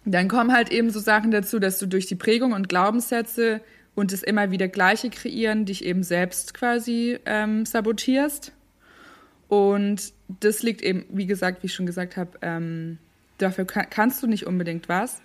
Dann 0.05 0.29
kommen 0.29 0.53
halt 0.53 0.71
eben 0.71 0.90
so 0.90 1.01
Sachen 1.01 1.31
dazu, 1.31 1.59
dass 1.59 1.79
du 1.79 1.87
durch 1.87 2.07
die 2.07 2.14
Prägung 2.14 2.53
und 2.53 2.69
Glaubenssätze 2.69 3.61
und 3.95 4.12
das 4.12 4.23
immer 4.23 4.51
wieder 4.51 4.69
Gleiche 4.69 5.11
kreieren, 5.11 5.64
dich 5.64 5.85
eben 5.85 6.03
selbst 6.03 6.55
quasi 6.55 7.19
ähm, 7.25 7.66
sabotierst. 7.66 8.53
Und 9.49 10.12
das 10.40 10.62
liegt 10.62 10.83
eben, 10.83 11.05
wie 11.09 11.27
gesagt, 11.27 11.62
wie 11.62 11.66
ich 11.66 11.75
schon 11.75 11.87
gesagt 11.87 12.16
habe, 12.16 12.31
ähm, 12.42 12.99
dafür 13.38 13.64
kann, 13.64 13.87
kannst 13.90 14.23
du 14.23 14.27
nicht 14.27 14.47
unbedingt 14.47 14.88
was. 14.88 15.23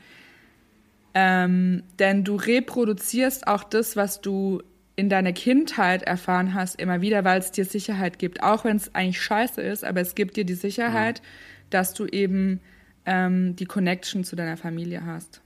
Ähm, 1.13 1.83
denn 1.99 2.23
du 2.23 2.35
reproduzierst 2.35 3.47
auch 3.47 3.63
das, 3.63 3.95
was 3.95 4.21
du 4.21 4.63
in 5.01 5.09
deiner 5.09 5.33
Kindheit 5.33 6.03
erfahren 6.03 6.53
hast, 6.53 6.79
immer 6.79 7.01
wieder, 7.01 7.23
weil 7.23 7.39
es 7.39 7.51
dir 7.51 7.65
Sicherheit 7.65 8.19
gibt. 8.19 8.43
Auch 8.43 8.65
wenn 8.65 8.77
es 8.77 8.93
eigentlich 8.93 9.19
scheiße 9.19 9.59
ist, 9.59 9.83
aber 9.83 9.99
es 9.99 10.13
gibt 10.13 10.37
dir 10.37 10.45
die 10.45 10.53
Sicherheit, 10.53 11.21
mhm. 11.21 11.69
dass 11.71 11.95
du 11.95 12.05
eben 12.05 12.61
ähm, 13.07 13.55
die 13.55 13.65
Connection 13.65 14.23
zu 14.23 14.35
deiner 14.35 14.57
Familie 14.57 15.03
hast. 15.03 15.41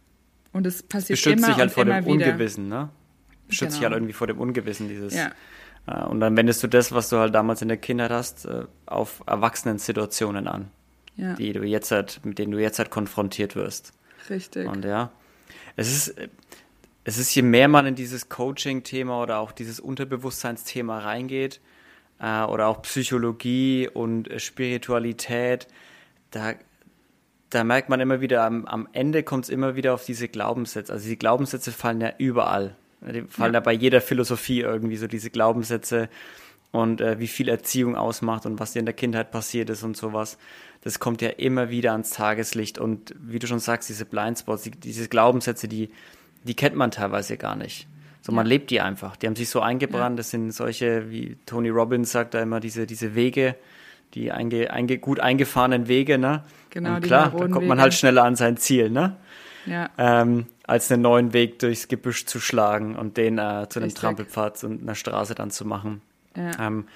Und 0.51 0.67
es 0.67 0.83
passiert 0.83 1.19
Beschützt 1.19 1.37
immer 1.37 1.47
dich 1.47 1.55
halt 1.55 1.71
vor 1.71 1.85
dem 1.85 2.05
wieder. 2.05 2.11
Ungewissen, 2.11 2.67
ne? 2.67 2.89
schützt 3.47 3.59
genau. 3.59 3.71
dich 3.71 3.83
halt 3.83 3.93
irgendwie 3.93 4.13
vor 4.13 4.27
dem 4.27 4.39
Ungewissen, 4.41 4.89
dieses. 4.89 5.15
Ja. 5.15 5.31
Äh, 5.87 6.03
und 6.03 6.19
dann 6.19 6.35
wendest 6.35 6.61
du 6.61 6.67
das, 6.67 6.91
was 6.91 7.07
du 7.07 7.17
halt 7.17 7.33
damals 7.33 7.61
in 7.61 7.69
der 7.69 7.77
Kindheit 7.77 8.11
hast, 8.11 8.43
äh, 8.43 8.65
auf 8.85 9.23
Erwachsenen-Situationen 9.25 10.49
an, 10.49 10.69
ja. 11.15 11.35
die 11.35 11.53
du 11.53 11.63
jetzt 11.63 11.91
halt, 11.91 12.19
mit 12.25 12.39
denen 12.39 12.51
du 12.51 12.59
jetzt 12.59 12.77
halt 12.77 12.89
konfrontiert 12.89 13.55
wirst. 13.55 13.93
Richtig. 14.29 14.67
Und 14.67 14.83
ja, 14.83 15.11
es 15.77 15.89
ist, 15.89 16.15
es 17.05 17.17
ist, 17.17 17.33
je 17.33 17.43
mehr 17.43 17.67
man 17.67 17.85
in 17.85 17.95
dieses 17.95 18.29
Coaching-Thema 18.29 19.21
oder 19.21 19.39
auch 19.39 19.51
dieses 19.51 19.79
Unterbewusstseinsthema 19.79 20.99
reingeht, 20.99 21.61
äh, 22.19 22.43
oder 22.43 22.67
auch 22.67 22.81
Psychologie 22.81 23.89
und 23.93 24.29
Spiritualität, 24.37 25.67
da, 26.31 26.53
da 27.49 27.63
merkt 27.63 27.89
man 27.89 27.99
immer 27.99 28.21
wieder, 28.21 28.43
am, 28.43 28.65
am 28.65 28.87
Ende 28.91 29.23
kommt 29.23 29.45
es 29.45 29.49
immer 29.49 29.75
wieder 29.75 29.93
auf 29.93 30.05
diese 30.05 30.27
Glaubenssätze. 30.27 30.91
Also 30.91 31.07
die 31.07 31.17
Glaubenssätze 31.17 31.71
fallen 31.71 32.01
ja 32.01 32.13
überall. 32.17 32.75
Die 33.01 33.21
fallen 33.21 33.53
ja. 33.53 33.59
da 33.59 33.63
bei 33.63 33.73
jeder 33.73 34.01
Philosophie 34.01 34.61
irgendwie 34.61 34.97
so 34.97 35.07
diese 35.07 35.29
Glaubenssätze 35.29 36.09
und 36.71 37.01
äh, 37.01 37.19
wie 37.19 37.27
viel 37.27 37.49
Erziehung 37.49 37.95
ausmacht 37.95 38.45
und 38.45 38.59
was 38.59 38.73
dir 38.73 38.79
in 38.79 38.85
der 38.85 38.95
Kindheit 38.95 39.31
passiert 39.31 39.69
ist 39.69 39.83
und 39.83 39.95
sowas. 39.95 40.37
Das 40.81 40.99
kommt 40.99 41.21
ja 41.21 41.29
immer 41.29 41.69
wieder 41.69 41.91
ans 41.91 42.11
Tageslicht 42.11 42.79
und 42.79 43.13
wie 43.19 43.39
du 43.39 43.47
schon 43.47 43.59
sagst, 43.59 43.89
diese 43.89 44.05
Blindspots, 44.05 44.63
die, 44.63 44.71
diese 44.71 45.07
Glaubenssätze, 45.07 45.67
die, 45.67 45.91
die 46.45 46.55
kennt 46.55 46.75
man 46.75 46.91
teilweise 46.91 47.37
gar 47.37 47.55
nicht. 47.55 47.87
So, 48.21 48.31
man 48.31 48.47
lebt 48.47 48.71
die 48.71 48.81
einfach. 48.81 49.17
Die 49.17 49.27
haben 49.27 49.35
sich 49.35 49.49
so 49.49 49.61
eingebrannt. 49.61 50.17
Das 50.17 50.31
sind 50.31 50.51
solche, 50.51 51.11
wie 51.11 51.37
Tony 51.45 51.69
Robbins 51.69 52.11
sagt 52.11 52.33
da 52.33 52.41
immer, 52.41 52.59
diese, 52.59 52.87
diese 52.87 53.13
Wege, 53.13 53.55
die 54.15 54.31
einge, 54.31 54.71
einge, 54.71 54.97
gut 54.97 55.19
eingefahrenen 55.19 55.87
Wege, 55.87 56.17
ne? 56.17 56.43
Genau, 56.71 56.95
und 56.95 57.01
klar, 57.01 57.31
da 57.31 57.47
kommt 57.47 57.67
man 57.67 57.79
halt 57.79 57.93
schneller 57.93 58.23
an 58.23 58.35
sein 58.35 58.57
Ziel, 58.57 58.89
ne? 58.89 59.17
Ja, 59.67 59.89
Ähm, 59.97 60.47
als 60.65 60.91
einen 60.91 61.01
neuen 61.03 61.33
Weg 61.33 61.59
durchs 61.59 61.87
Gebüsch 61.87 62.25
zu 62.25 62.39
schlagen 62.39 62.95
und 62.95 63.17
den 63.17 63.37
äh, 63.37 63.67
zu 63.69 63.79
einem 63.79 63.85
Richtig. 63.85 63.93
Trampelpfad 63.95 64.63
und 64.63 64.81
einer 64.81 64.95
Straße 64.95 65.35
dann 65.35 65.51
zu 65.51 65.65
machen. 65.65 66.01
ja. 66.35 66.51
Ähm, 66.59 66.87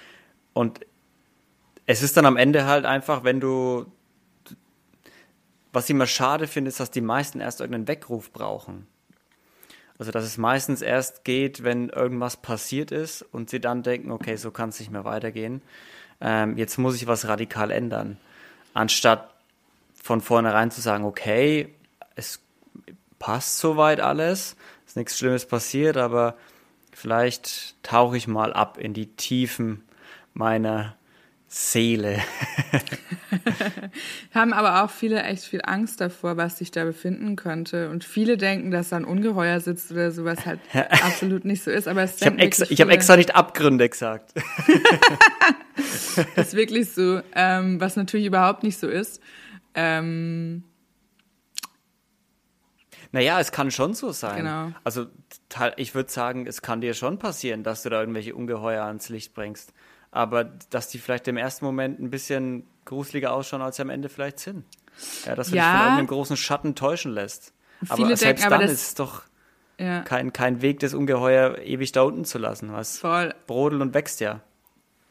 und 0.54 0.80
es 1.86 2.02
ist 2.04 2.18
dann 2.18 2.26
am 2.26 2.38
Ende 2.38 2.66
halt 2.66 2.86
einfach, 2.86 3.24
wenn 3.24 3.40
du, 3.40 3.86
was 5.74 5.86
ich 5.86 5.92
immer 5.92 6.06
schade 6.08 6.48
finde, 6.48 6.70
ist, 6.70 6.80
dass 6.80 6.92
die 6.92 7.02
meisten 7.02 7.40
erst 7.40 7.62
irgendeinen 7.62 7.88
Weckruf 7.88 8.32
brauchen. 8.32 8.88
Also, 10.00 10.12
dass 10.12 10.24
es 10.24 10.38
meistens 10.38 10.82
erst 10.82 11.26
geht, 11.26 11.64
wenn 11.64 11.90
irgendwas 11.90 12.38
passiert 12.38 12.92
ist 12.92 13.22
und 13.22 13.50
sie 13.50 13.60
dann 13.60 13.84
denken, 13.84 14.12
okay, 14.12 14.38
so 14.38 14.50
kann 14.50 14.70
es 14.70 14.80
nicht 14.80 14.92
mehr 14.92 15.04
weitergehen. 15.04 15.62
Ähm, 16.22 16.58
jetzt 16.58 16.78
muss 16.78 16.96
ich 16.96 17.06
was 17.06 17.28
radikal 17.28 17.70
ändern. 17.70 18.18
Anstatt 18.74 19.30
von 20.02 20.22
vornherein 20.22 20.72
zu 20.72 20.80
sagen, 20.80 21.04
okay, 21.04 21.76
es 22.16 22.42
passt 23.20 23.58
soweit 23.58 24.00
alles, 24.00 24.56
ist 24.88 24.96
nichts 24.96 25.18
Schlimmes 25.18 25.46
passiert, 25.46 25.98
aber 25.98 26.36
vielleicht 26.94 27.76
tauche 27.84 28.16
ich 28.16 28.28
mal 28.28 28.54
ab 28.54 28.78
in 28.78 28.94
die 28.94 29.08
Tiefen 29.08 29.84
meiner 30.34 30.96
Seele. 31.52 32.20
Haben 34.36 34.54
aber 34.54 34.84
auch 34.84 34.92
viele 34.92 35.24
echt 35.24 35.46
viel 35.46 35.62
Angst 35.64 36.00
davor, 36.00 36.38
was 36.38 36.60
sich 36.60 36.70
da 36.70 36.84
befinden 36.86 37.36
könnte. 37.36 37.90
Und 37.90 38.04
viele 38.04 38.38
denken, 38.38 38.70
dass 38.70 38.90
da 38.90 38.98
ein 38.98 39.04
Ungeheuer 39.04 39.60
sitzt 39.60 39.92
oder 39.92 40.12
sowas 40.12 40.46
halt 40.46 40.60
absolut 40.74 41.46
nicht 41.46 41.64
so 41.64 41.72
ist. 41.72 41.88
Aber 41.88 42.04
es 42.04 42.22
Ich 42.22 42.28
habe 42.28 42.44
ich 42.44 42.82
hab 42.82 42.90
extra 42.90 43.18
nicht 43.18 43.36
Abgründe 43.36 43.90
gesagt. 43.90 44.34
Das 45.76 46.18
ist 46.36 46.54
wirklich 46.54 46.92
so, 46.92 47.22
ähm, 47.34 47.82
was 47.82 47.96
natürlich 47.96 48.28
überhaupt 48.28 48.62
nicht 48.62 48.78
so 48.78 48.88
ist. 48.88 49.20
Ähm, 49.74 50.64
Naja, 53.12 53.40
es 53.40 53.52
kann 53.52 53.72
schon 53.72 53.96
so 53.96 54.12
sein. 54.12 54.38
Genau. 54.38 54.72
Also 54.84 55.08
ich 55.78 55.96
würde 55.96 56.12
sagen, 56.12 56.46
es 56.46 56.62
kann 56.62 56.80
dir 56.80 56.94
schon 56.94 57.18
passieren, 57.18 57.64
dass 57.64 57.82
du 57.82 57.90
da 57.90 58.00
irgendwelche 58.02 58.36
Ungeheuer 58.36 58.84
ans 58.84 59.10
Licht 59.10 59.34
bringst. 59.34 59.74
Aber 60.12 60.44
dass 60.44 60.88
die 60.90 60.98
vielleicht 60.98 61.28
im 61.28 61.38
ersten 61.38 61.66
Moment 61.66 62.00
ein 62.00 62.10
bisschen 62.10 62.64
gruseliger 62.86 63.32
ausschauen, 63.34 63.62
als 63.62 63.76
sie 63.76 63.82
am 63.84 63.90
Ende 63.90 64.10
vielleicht 64.10 64.40
sind. 64.40 64.64
Ja, 65.26 65.36
dass 65.36 65.48
du 65.48 65.52
dich 65.54 65.62
Ja. 65.62 65.72
von 65.72 65.82
irgendeinem 65.82 66.08
großen 66.08 66.36
Schatten 66.38 66.76
täuschen 66.76 67.12
lässt. 67.12 67.54
Viele 67.84 67.94
aber 67.94 68.18
selbst 68.18 68.24
denken 68.24 68.44
aber, 68.44 68.58
dann 68.58 68.62
das- 68.64 68.72
ist 68.82 68.88
es 68.90 68.96
doch 68.96 69.24
ja, 69.78 70.02
kein, 70.02 70.34
kein 70.34 70.62
Weg, 70.62 70.80
das 70.80 70.94
Ungeheuer 70.94 71.60
ewig 71.60 71.92
da 71.94 72.02
unten 72.02 72.26
zu 72.26 72.38
lassen. 72.38 72.74
Was 72.74 72.98
voll. 73.00 73.34
brodelt 73.48 73.82
und 73.82 73.94
wächst 73.94 74.20
ja. 74.20 74.42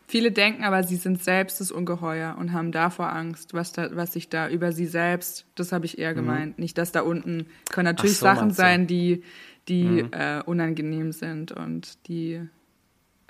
Viele 0.07 0.33
denken 0.33 0.65
aber, 0.65 0.83
sie 0.85 0.97
sind 0.97 1.23
selbst 1.23 1.61
das 1.61 1.71
Ungeheuer 1.71 2.37
und 2.39 2.53
haben 2.53 2.73
davor 2.73 3.13
Angst, 3.13 3.53
was, 3.55 3.73
da, 3.73 3.95
was 3.95 4.15
sich 4.15 4.29
da 4.31 4.49
über 4.49 4.73
sie 4.73 4.87
selbst, 4.87 5.47
das 5.55 5.71
habe 5.71 5.85
ich 5.87 5.99
eher 5.99 6.15
gemeint. 6.15 6.59
Nicht, 6.59 6.77
dass 6.79 6.93
da 6.93 7.03
unten 7.03 7.47
können 7.71 7.85
natürlich 7.95 8.17
so, 8.19 8.25
Sachen 8.25 8.51
sein, 8.51 8.87
die, 8.87 9.23
die 9.69 10.01
äh, 10.11 10.43
unangenehm 10.45 11.13
sind 11.13 11.53
und 11.53 12.07
die, 12.09 12.41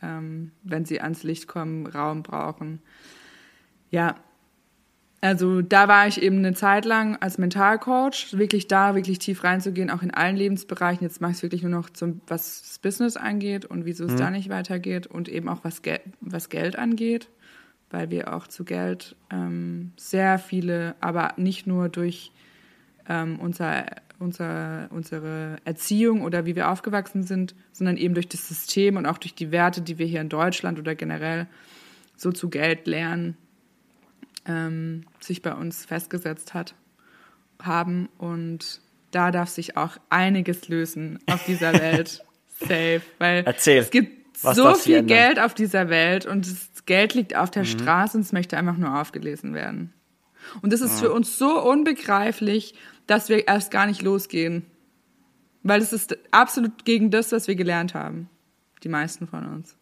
ähm, 0.03 0.53
wenn 0.63 0.85
sie 0.85 1.01
ans 1.01 1.23
Licht 1.23 1.49
kommen, 1.49 1.87
Raum 1.87 2.23
brauchen. 2.23 2.81
Ja, 3.91 4.17
also 5.21 5.63
da 5.63 5.89
war 5.89 6.07
ich 6.07 6.23
eben 6.23 6.39
eine 6.39 6.55
Zeit 6.55 6.85
lang 6.85 7.17
als 7.17 7.39
Mentalcoach, 7.39 8.39
wirklich 8.39 8.69
da, 8.69 8.95
wirklich 8.95 9.19
tief 9.19 9.43
reinzugehen, 9.43 9.91
auch 9.91 10.03
in 10.03 10.13
allen 10.13 10.37
Lebensbereichen. 10.37 11.03
Jetzt 11.03 11.21
mache 11.21 11.33
ich 11.33 11.39
es 11.39 11.43
wirklich 11.43 11.63
nur 11.63 11.73
noch 11.73 11.91
zum, 11.91 12.21
was 12.29 12.63
das 12.63 12.79
Business 12.79 13.17
angeht 13.17 13.65
und 13.65 13.85
wieso 13.85 14.05
es 14.05 14.15
da 14.15 14.31
nicht 14.31 14.49
weitergeht 14.49 15.09
und 15.09 15.29
eben 15.29 15.49
auch 15.49 15.65
was, 15.65 15.83
Gel 15.83 15.99
was 16.21 16.51
Geld 16.51 16.79
angeht, 16.79 17.29
weil 17.91 18.11
wir 18.11 18.33
auch 18.33 18.47
zu 18.47 18.65
Geld 18.65 19.17
ähm, 19.31 19.93
sehr 19.97 20.39
viele, 20.39 20.95
aber 21.01 21.33
nicht 21.37 21.67
nur 21.67 21.89
durch 21.89 22.31
ähm, 23.09 23.41
unser, 23.41 23.87
unser, 24.19 24.89
unsere 24.91 25.59
Erziehung 25.65 26.23
oder 26.23 26.45
wie 26.47 26.57
wir 26.57 26.71
aufgewachsen 26.71 27.23
sind, 27.23 27.55
sondern 27.73 27.97
eben 27.97 28.15
durch 28.15 28.29
das 28.29 28.49
System 28.49 28.97
und 28.97 29.07
auch 29.07 29.19
durch 29.19 29.35
die 29.35 29.51
Werte, 29.51 29.81
die 29.81 29.99
wir 29.99 30.07
hier 30.07 30.21
in 30.21 30.29
Deutschland 30.29 30.79
oder 30.79 30.95
generell 30.95 31.47
so 32.17 32.33
zu 32.33 32.49
Geld 32.51 32.87
lernen, 32.87 33.37
ähm, 34.47 35.05
sich 35.21 35.43
bei 35.43 35.55
uns 35.55 35.85
festgesetzt 35.85 36.55
hat, 36.55 36.75
haben. 37.63 38.09
Und 38.19 38.81
da 39.13 39.31
darf 39.31 39.49
sich 39.49 39.77
auch 39.77 39.99
einiges 40.11 40.69
lösen 40.69 41.21
auf 41.27 41.45
dieser 41.45 41.73
Welt. 41.81 42.25
Safe. 42.59 43.03
Weil 43.19 43.45
Erzähl. 43.45 43.79
es 43.79 43.91
gibt 43.91 44.37
so 44.37 44.75
viel 44.75 44.97
ändern? 44.97 45.17
Geld 45.17 45.39
auf 45.41 45.55
dieser 45.55 45.89
Welt 45.89 46.27
und 46.27 46.47
das 46.47 46.85
Geld 46.87 47.15
liegt 47.15 47.37
auf 47.37 47.51
der 47.51 47.65
Straße 47.65 48.17
und 48.17 48.23
es 48.23 48.33
möchte 48.33 48.57
einfach 48.57 48.77
nur 48.77 49.01
aufgelesen 49.01 49.55
werden. 49.55 49.93
Und 50.63 50.73
das 50.73 50.81
ist 50.81 51.01
für 51.01 51.13
uns 51.13 51.39
so 51.39 51.61
unbegreiflich, 51.63 52.75
dass 53.07 53.29
wir 53.29 53.47
erst 53.49 53.71
gar 53.71 53.87
nicht 53.87 54.03
losgehen. 54.03 54.67
Weil 55.63 55.81
es 55.83 55.93
ist 55.93 56.17
absolut 56.31 56.85
gegen 56.85 57.11
das, 57.11 57.33
was 57.33 57.49
wir 57.49 57.55
gelernt 57.57 57.95
haben. 57.95 58.29
Die 58.85 58.89
meisten 58.89 59.27
von 59.27 59.47
uns. 59.47 59.77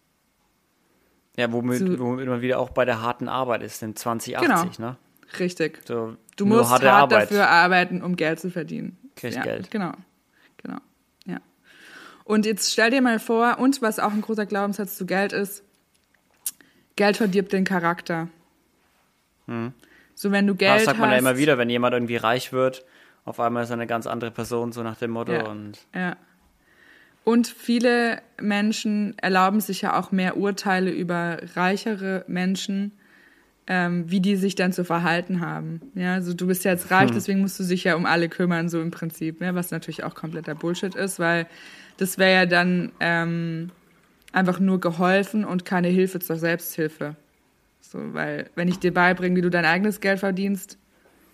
Ja, 1.37 1.53
womit, 1.53 1.79
So- 1.81 1.99
womit 1.99 2.27
man 2.27 2.41
wieder 2.41 2.59
auch 2.59 2.71
bei 2.71 2.85
der 2.85 3.03
harten 3.03 3.29
Arbeit 3.29 3.63
ist, 3.63 3.83
in 3.83 3.95
2080, 3.95 4.79
ne? 4.79 4.97
Richtig. 5.39 5.81
So, 5.87 6.17
Du 6.37 6.47
musst 6.47 6.71
hart 6.71 6.85
Arbeit. 6.85 7.25
dafür 7.25 7.49
arbeiten, 7.49 8.03
um 8.03 8.17
Geld 8.17 8.41
zu 8.41 8.51
verdienen. 8.51 8.97
Kriegst 9.17 9.37
ja, 9.37 9.43
Geld. 9.43 9.71
Genau. 9.71 9.93
Genau. 10.63 10.79
Ja. 11.27 11.39
Und 12.25 12.47
jetzt 12.47 12.73
stell 12.73 12.91
dir 12.91 13.03
mal 13.03 13.19
vor, 13.19 13.59
und 13.59 13.83
was 13.83 13.99
auch 13.99 14.13
ein 14.13 14.23
großer 14.23 14.47
Glaubenssatz 14.47 14.97
zu 14.97 15.05
Geld 15.05 15.33
ist, 15.33 15.63
Geld 16.97 17.17
verdirbt 17.19 17.53
den 17.53 17.65
Charakter. 17.65 18.29
So, 20.17 20.33
wenn 20.33 20.47
du 20.47 20.55
Hm. 20.55 20.59
Das 20.59 20.69
Geld 20.77 20.85
sagt 20.87 20.99
man 20.99 21.11
hast. 21.11 21.15
ja 21.15 21.19
immer 21.19 21.39
wieder, 21.39 21.59
wenn 21.59 21.71
jemand 21.71 21.95
irgendwie 21.95 22.17
reich 22.17 22.53
wird, 22.53 22.85
auf 23.25 23.39
einmal 23.39 23.63
ist 23.63 23.71
er 23.71 23.75
eine 23.75 23.87
ganz 23.87 24.07
andere 24.07 24.33
Person, 24.33 24.73
so 24.73 24.83
nach 24.83 24.97
dem 24.97 25.13
Motto. 25.13 25.33
Ja. 25.33 25.47
Und 25.47 25.79
Ja. 25.95 26.17
Und 27.23 27.49
viele 27.49 28.23
Menschen 28.41 29.19
erlauben 29.19 29.61
sich 29.61 29.83
ja 29.83 29.99
auch 29.99 30.13
mehr 30.13 30.37
Urteile 30.37 30.93
über 30.93 31.39
reichere 31.57 32.25
Menschen, 32.29 32.93
ähm, 33.67 34.09
wie 34.09 34.21
die 34.21 34.37
sich 34.37 34.55
dann 34.55 34.73
zu 34.73 34.85
verhalten 34.85 35.41
haben. 35.41 35.81
Ja, 35.97 36.15
also 36.15 36.35
du 36.35 36.47
bist 36.47 36.65
ja 36.65 36.71
jetzt 36.71 36.93
reich, 36.93 37.11
deswegen 37.11 37.41
musst 37.41 37.59
du 37.59 37.65
dich 37.65 37.83
ja 37.83 37.97
um 37.97 38.07
alle 38.07 38.29
kümmern, 38.29 38.69
so 38.69 38.81
im 38.81 38.93
Prinzip, 38.93 39.41
ne? 39.41 39.57
was 39.57 39.73
natürlich 39.73 40.05
auch 40.05 40.15
kompletter 40.15 40.55
Bullshit 40.55 40.95
ist, 40.95 41.19
weil 41.19 41.49
das 41.97 42.17
wäre 42.17 42.33
ja 42.33 42.47
dann 42.47 42.93
ähm, 43.01 43.73
einfach 44.33 44.61
nur 44.61 44.81
geholfen 44.81 45.45
und 45.45 45.65
keine 45.65 45.89
Hilfe 45.89 46.21
zur 46.21 46.37
Selbsthilfe. 46.37 47.17
So, 47.97 48.13
weil 48.15 48.51
wenn 48.55 48.69
ich 48.69 48.79
dir 48.79 48.93
beibringe, 48.93 49.37
wie 49.37 49.41
du 49.41 49.51
dein 49.51 49.65
eigenes 49.65 50.01
Geld 50.01 50.21
verdienst, 50.21 50.77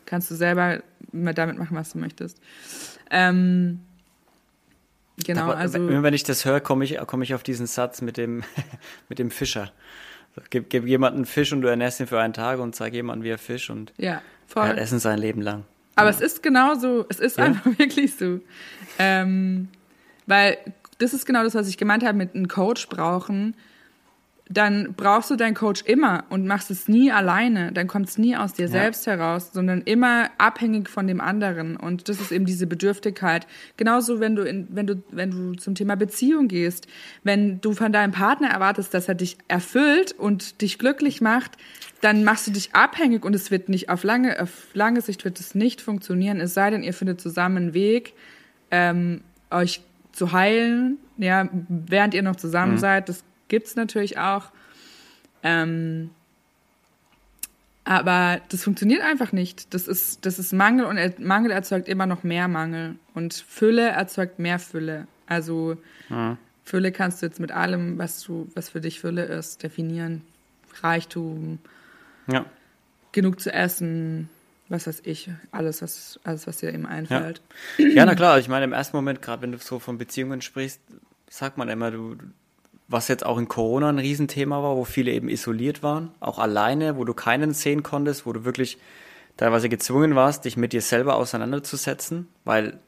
kannst 0.06 0.30
du 0.30 0.34
selber 0.34 0.82
damit 1.12 1.58
machen, 1.58 1.76
was 1.76 1.92
du 1.92 1.98
möchtest. 1.98 2.40
Ähm, 3.10 3.80
genau, 5.24 5.50
also 5.50 5.88
wenn 5.88 6.14
ich 6.14 6.22
das 6.24 6.44
höre, 6.44 6.60
komme 6.60 6.84
ich, 6.84 6.96
komme 7.06 7.24
ich 7.24 7.34
auf 7.34 7.42
diesen 7.42 7.66
Satz 7.66 8.00
mit 8.00 8.16
dem, 8.16 8.44
mit 9.08 9.18
dem 9.18 9.30
Fischer. 9.30 9.72
So, 10.36 10.42
Gib, 10.50 10.70
gib 10.70 10.86
jemandem 10.86 11.18
einen 11.20 11.26
Fisch 11.26 11.52
und 11.52 11.62
du 11.62 11.68
ernährst 11.68 12.00
ihn 12.00 12.06
für 12.06 12.20
einen 12.20 12.32
Tag 12.32 12.58
und 12.60 12.74
zeig 12.74 12.94
jemandem, 12.94 13.24
wie 13.24 13.30
er 13.30 13.38
Fisch 13.38 13.68
und 13.68 13.92
ja, 13.98 14.12
er 14.14 14.22
voll. 14.46 14.68
hat 14.68 14.78
Essen 14.78 14.98
sein 14.98 15.18
Leben 15.18 15.42
lang. 15.42 15.64
Aber 15.96 16.08
es 16.08 16.20
ist 16.20 16.42
genau 16.42 16.74
so, 16.74 17.04
es 17.08 17.18
ist 17.20 17.38
Ja. 17.38 17.44
einfach 17.44 17.66
wirklich 17.78 18.14
so. 18.16 18.40
Ähm, 18.98 19.68
weil 20.26 20.56
das 20.98 21.12
ist 21.12 21.26
genau 21.26 21.42
das, 21.42 21.54
was 21.54 21.68
ich 21.68 21.76
gemeint 21.76 22.04
habe 22.04 22.16
mit 22.16 22.34
einem 22.34 22.46
Coach 22.48 22.88
brauchen. 22.88 23.56
Dann 24.52 24.92
brauchst 24.94 25.30
du 25.30 25.36
deinen 25.36 25.54
Coach 25.54 25.82
immer 25.86 26.24
und 26.28 26.46
machst 26.46 26.70
es 26.70 26.86
nie 26.86 27.10
alleine. 27.10 27.72
Dann 27.72 27.86
kommt 27.86 28.08
es 28.08 28.18
nie 28.18 28.36
aus 28.36 28.52
dir 28.52 28.68
selbst 28.68 29.06
heraus, 29.06 29.50
sondern 29.52 29.80
immer 29.80 30.28
abhängig 30.36 30.90
von 30.90 31.06
dem 31.06 31.22
anderen. 31.22 31.76
Und 31.76 32.10
das 32.10 32.20
ist 32.20 32.32
eben 32.32 32.44
diese 32.44 32.66
Bedürftigkeit. 32.66 33.46
Genauso, 33.78 34.20
wenn 34.20 34.36
du, 34.36 34.42
in, 34.42 34.68
wenn 34.70 34.86
du, 34.86 35.02
wenn 35.10 35.30
du 35.30 35.54
zum 35.54 35.74
Thema 35.74 35.96
Beziehung 35.96 36.48
gehst, 36.48 36.86
wenn 37.22 37.62
du 37.62 37.72
von 37.72 37.92
deinem 37.92 38.12
Partner 38.12 38.48
erwartest, 38.48 38.92
dass 38.92 39.08
er 39.08 39.14
dich 39.14 39.38
erfüllt 39.48 40.12
und 40.12 40.60
dich 40.60 40.78
glücklich 40.78 41.22
macht, 41.22 41.52
dann 42.02 42.22
machst 42.24 42.46
du 42.46 42.50
dich 42.50 42.74
abhängig 42.74 43.24
und 43.24 43.34
es 43.34 43.50
wird 43.50 43.70
nicht 43.70 43.88
auf 43.88 44.02
lange, 44.04 44.38
auf 44.42 44.66
lange 44.74 45.00
Sicht 45.00 45.24
wird 45.24 45.40
es 45.40 45.54
nicht 45.54 45.80
funktionieren, 45.80 46.40
es 46.40 46.52
sei 46.52 46.68
denn, 46.68 46.82
ihr 46.82 46.92
findet 46.92 47.20
zusammen 47.20 47.56
einen 47.56 47.74
Weg, 47.74 48.14
ähm, 48.70 49.22
euch 49.50 49.82
zu 50.10 50.32
heilen, 50.32 50.98
ja, 51.16 51.48
während 51.68 52.12
ihr 52.12 52.22
noch 52.22 52.36
zusammen 52.36 52.76
seid. 52.78 53.08
Das 53.08 53.24
gibt's 53.52 53.76
natürlich 53.76 54.16
auch. 54.18 54.46
Ähm, 55.42 56.08
aber 57.84 58.40
das 58.48 58.62
funktioniert 58.64 59.02
einfach 59.02 59.32
nicht. 59.32 59.74
Das 59.74 59.88
ist, 59.88 60.24
das 60.24 60.38
ist 60.38 60.52
Mangel 60.52 60.86
und 60.86 60.96
er- 60.96 61.12
Mangel 61.18 61.50
erzeugt 61.50 61.88
immer 61.88 62.06
noch 62.06 62.22
mehr 62.22 62.48
Mangel. 62.48 62.96
Und 63.14 63.34
Fülle 63.34 63.88
erzeugt 63.88 64.38
mehr 64.38 64.58
Fülle. 64.58 65.06
Also 65.26 65.76
Fülle 66.64 66.92
kannst 66.92 67.20
du 67.22 67.26
jetzt 67.26 67.40
mit 67.40 67.52
allem, 67.52 67.98
was 67.98 68.22
du, 68.22 68.48
was 68.54 68.68
für 68.70 68.80
dich 68.80 69.00
Fülle 69.00 69.24
ist, 69.24 69.62
definieren. 69.62 70.22
Reichtum, 70.80 71.58
Ja. 72.28 72.46
genug 73.12 73.40
zu 73.40 73.52
essen, 73.52 74.28
was 74.68 74.86
weiß 74.86 75.02
ich, 75.04 75.28
alles, 75.50 75.82
was, 75.82 76.18
alles, 76.24 76.46
was 76.46 76.58
dir 76.58 76.72
eben 76.72 76.86
einfällt. 76.86 77.42
Ja, 77.78 78.06
na 78.06 78.14
klar, 78.20 78.38
ich 78.38 78.48
meine, 78.48 78.64
im 78.64 78.72
ersten 78.72 78.96
Moment, 78.96 79.20
gerade 79.20 79.42
wenn 79.42 79.52
du 79.52 79.58
so 79.58 79.78
von 79.80 79.98
Beziehungen 79.98 80.40
sprichst, 80.40 80.80
sagt 81.28 81.58
man 81.58 81.68
immer, 81.68 81.90
du, 81.90 82.16
was 82.92 83.08
jetzt 83.08 83.24
auch 83.24 83.38
in 83.38 83.48
Corona 83.48 83.88
ein 83.88 83.98
Riesenthema 83.98 84.62
war, 84.62 84.76
wo 84.76 84.84
viele 84.84 85.10
eben 85.12 85.28
isoliert 85.28 85.82
waren, 85.82 86.10
auch 86.20 86.38
alleine, 86.38 86.96
wo 86.96 87.04
du 87.04 87.14
keinen 87.14 87.54
sehen 87.54 87.82
konntest, 87.82 88.26
wo 88.26 88.32
du 88.32 88.44
wirklich 88.44 88.78
teilweise 89.36 89.68
gezwungen 89.68 90.14
warst, 90.14 90.44
dich 90.44 90.56
mit 90.56 90.72
dir 90.72 90.82
selber 90.82 91.16
auseinanderzusetzen, 91.16 92.28
weil 92.44 92.78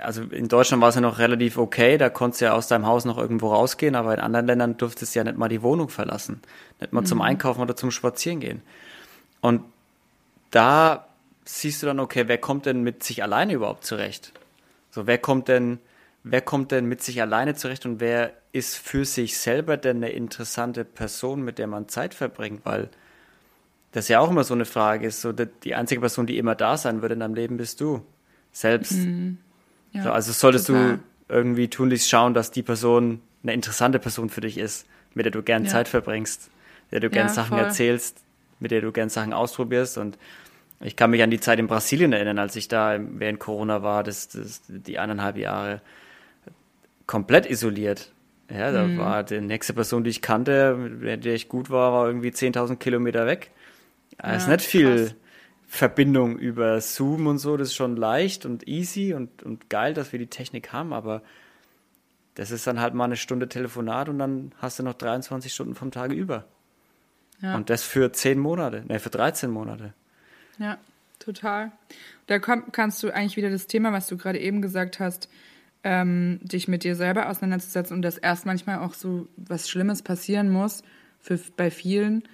also 0.00 0.22
in 0.22 0.48
Deutschland 0.48 0.80
war 0.80 0.90
es 0.90 0.94
ja 0.94 1.00
noch 1.00 1.18
relativ 1.18 1.58
okay, 1.58 1.98
da 1.98 2.08
konntest 2.08 2.40
du 2.40 2.46
ja 2.46 2.52
aus 2.52 2.68
deinem 2.68 2.86
Haus 2.86 3.04
noch 3.04 3.18
irgendwo 3.18 3.52
rausgehen, 3.52 3.94
aber 3.94 4.14
in 4.14 4.20
anderen 4.20 4.46
Ländern 4.46 4.76
durftest 4.76 5.14
du 5.14 5.20
ja 5.20 5.24
nicht 5.24 5.38
mal 5.38 5.48
die 5.48 5.62
Wohnung 5.62 5.88
verlassen, 5.88 6.40
nicht 6.80 6.92
mal 6.92 7.00
mhm. 7.00 7.06
zum 7.06 7.22
Einkaufen 7.22 7.60
oder 7.60 7.74
zum 7.74 7.90
Spazieren 7.90 8.40
gehen. 8.40 8.62
Und 9.40 9.62
da 10.50 11.06
siehst 11.44 11.82
du 11.82 11.86
dann, 11.86 12.00
okay, 12.00 12.24
wer 12.26 12.38
kommt 12.38 12.66
denn 12.66 12.82
mit 12.82 13.02
sich 13.02 13.22
alleine 13.22 13.54
überhaupt 13.54 13.84
zurecht? 13.84 14.32
So, 14.90 15.06
wer 15.06 15.18
kommt 15.18 15.48
denn, 15.48 15.78
wer 16.24 16.40
kommt 16.40 16.70
denn 16.72 16.86
mit 16.86 17.02
sich 17.02 17.20
alleine 17.20 17.54
zurecht 17.54 17.86
und 17.86 18.00
wer 18.00 18.32
ist 18.52 18.76
für 18.76 19.04
sich 19.04 19.38
selber 19.38 19.76
denn 19.76 19.98
eine 19.98 20.10
interessante 20.10 20.84
Person, 20.84 21.42
mit 21.42 21.58
der 21.58 21.66
man 21.66 21.88
Zeit 21.88 22.14
verbringt? 22.14 22.60
Weil 22.64 22.88
das 23.92 24.08
ja 24.08 24.20
auch 24.20 24.30
immer 24.30 24.44
so 24.44 24.54
eine 24.54 24.64
Frage 24.64 25.06
ist, 25.06 25.20
so 25.20 25.32
die 25.32 25.74
einzige 25.74 26.00
Person, 26.00 26.26
die 26.26 26.38
immer 26.38 26.54
da 26.54 26.76
sein 26.76 27.02
würde 27.02 27.14
in 27.14 27.20
deinem 27.20 27.34
Leben, 27.34 27.56
bist 27.56 27.80
du 27.80 28.02
selbst. 28.52 28.92
Mhm. 28.92 29.38
Ja, 29.92 30.02
so, 30.04 30.12
also 30.12 30.32
solltest 30.32 30.66
total. 30.66 30.98
du 31.28 31.34
irgendwie 31.34 31.68
tunlichst 31.68 32.08
schauen, 32.08 32.34
dass 32.34 32.50
die 32.50 32.62
Person 32.62 33.20
eine 33.42 33.54
interessante 33.54 33.98
Person 33.98 34.28
für 34.28 34.40
dich 34.40 34.58
ist, 34.58 34.86
mit 35.14 35.24
der 35.24 35.32
du 35.32 35.42
gern 35.42 35.64
ja. 35.64 35.70
Zeit 35.70 35.88
verbringst, 35.88 36.50
mit 36.90 36.92
der 36.92 37.00
du 37.00 37.10
gern 37.10 37.28
ja, 37.28 37.32
Sachen 37.32 37.56
voll. 37.56 37.66
erzählst, 37.66 38.18
mit 38.60 38.70
der 38.70 38.80
du 38.80 38.92
gern 38.92 39.08
Sachen 39.08 39.32
ausprobierst. 39.32 39.98
Und 39.98 40.18
ich 40.80 40.96
kann 40.96 41.10
mich 41.10 41.22
an 41.22 41.30
die 41.30 41.40
Zeit 41.40 41.58
in 41.58 41.66
Brasilien 41.66 42.12
erinnern, 42.12 42.38
als 42.38 42.56
ich 42.56 42.68
da 42.68 42.98
während 42.98 43.40
Corona 43.40 43.82
war, 43.82 44.04
das, 44.04 44.28
das 44.28 44.62
die 44.68 44.98
eineinhalb 44.98 45.36
Jahre 45.36 45.80
komplett 47.08 47.50
isoliert. 47.50 48.12
Ja, 48.50 48.70
da 48.70 48.84
mhm. 48.84 48.98
war 48.98 49.24
die 49.24 49.40
nächste 49.40 49.72
Person, 49.72 50.04
die 50.04 50.10
ich 50.10 50.22
kannte, 50.22 50.76
mit 50.76 51.24
der 51.24 51.34
ich 51.34 51.48
gut 51.48 51.68
war, 51.70 51.92
war 51.92 52.06
irgendwie 52.06 52.28
10.000 52.28 52.76
Kilometer 52.76 53.26
weg. 53.26 53.50
Da 54.18 54.30
ja, 54.30 54.36
ist 54.36 54.46
nicht 54.46 54.62
viel 54.62 55.06
krass. 55.06 55.14
Verbindung 55.66 56.38
über 56.38 56.80
Zoom 56.80 57.26
und 57.26 57.38
so, 57.38 57.56
das 57.56 57.68
ist 57.68 57.74
schon 57.74 57.96
leicht 57.96 58.46
und 58.46 58.66
easy 58.68 59.12
und, 59.12 59.42
und 59.42 59.68
geil, 59.68 59.92
dass 59.92 60.12
wir 60.12 60.18
die 60.18 60.28
Technik 60.28 60.72
haben, 60.72 60.92
aber 60.92 61.22
das 62.36 62.50
ist 62.50 62.66
dann 62.66 62.80
halt 62.80 62.94
mal 62.94 63.04
eine 63.04 63.16
Stunde 63.16 63.48
Telefonat 63.48 64.08
und 64.08 64.18
dann 64.18 64.52
hast 64.58 64.78
du 64.78 64.82
noch 64.82 64.94
23 64.94 65.52
Stunden 65.52 65.74
vom 65.74 65.90
Tage 65.90 66.14
über. 66.14 66.44
Ja. 67.42 67.54
Und 67.54 67.68
das 67.68 67.82
für 67.82 68.12
10 68.12 68.38
Monate, 68.38 68.84
ne, 68.86 68.98
für 68.98 69.10
13 69.10 69.50
Monate. 69.50 69.92
Ja, 70.58 70.78
total. 71.18 71.72
Da 72.26 72.38
kommt, 72.38 72.72
kannst 72.72 73.02
du 73.02 73.10
eigentlich 73.10 73.36
wieder 73.36 73.50
das 73.50 73.66
Thema, 73.66 73.92
was 73.92 74.06
du 74.06 74.16
gerade 74.16 74.38
eben 74.38 74.62
gesagt 74.62 75.00
hast, 75.00 75.28
ähm, 75.88 76.38
dich 76.42 76.68
mit 76.68 76.84
dir 76.84 76.94
selber 76.94 77.30
auseinanderzusetzen 77.30 77.96
und 77.96 78.02
dass 78.02 78.18
erst 78.18 78.44
manchmal 78.44 78.80
auch 78.80 78.92
so 78.92 79.26
was 79.38 79.70
Schlimmes 79.70 80.02
passieren 80.02 80.50
muss 80.50 80.82
für, 81.18 81.40
bei 81.56 81.70
vielen. 81.70 82.24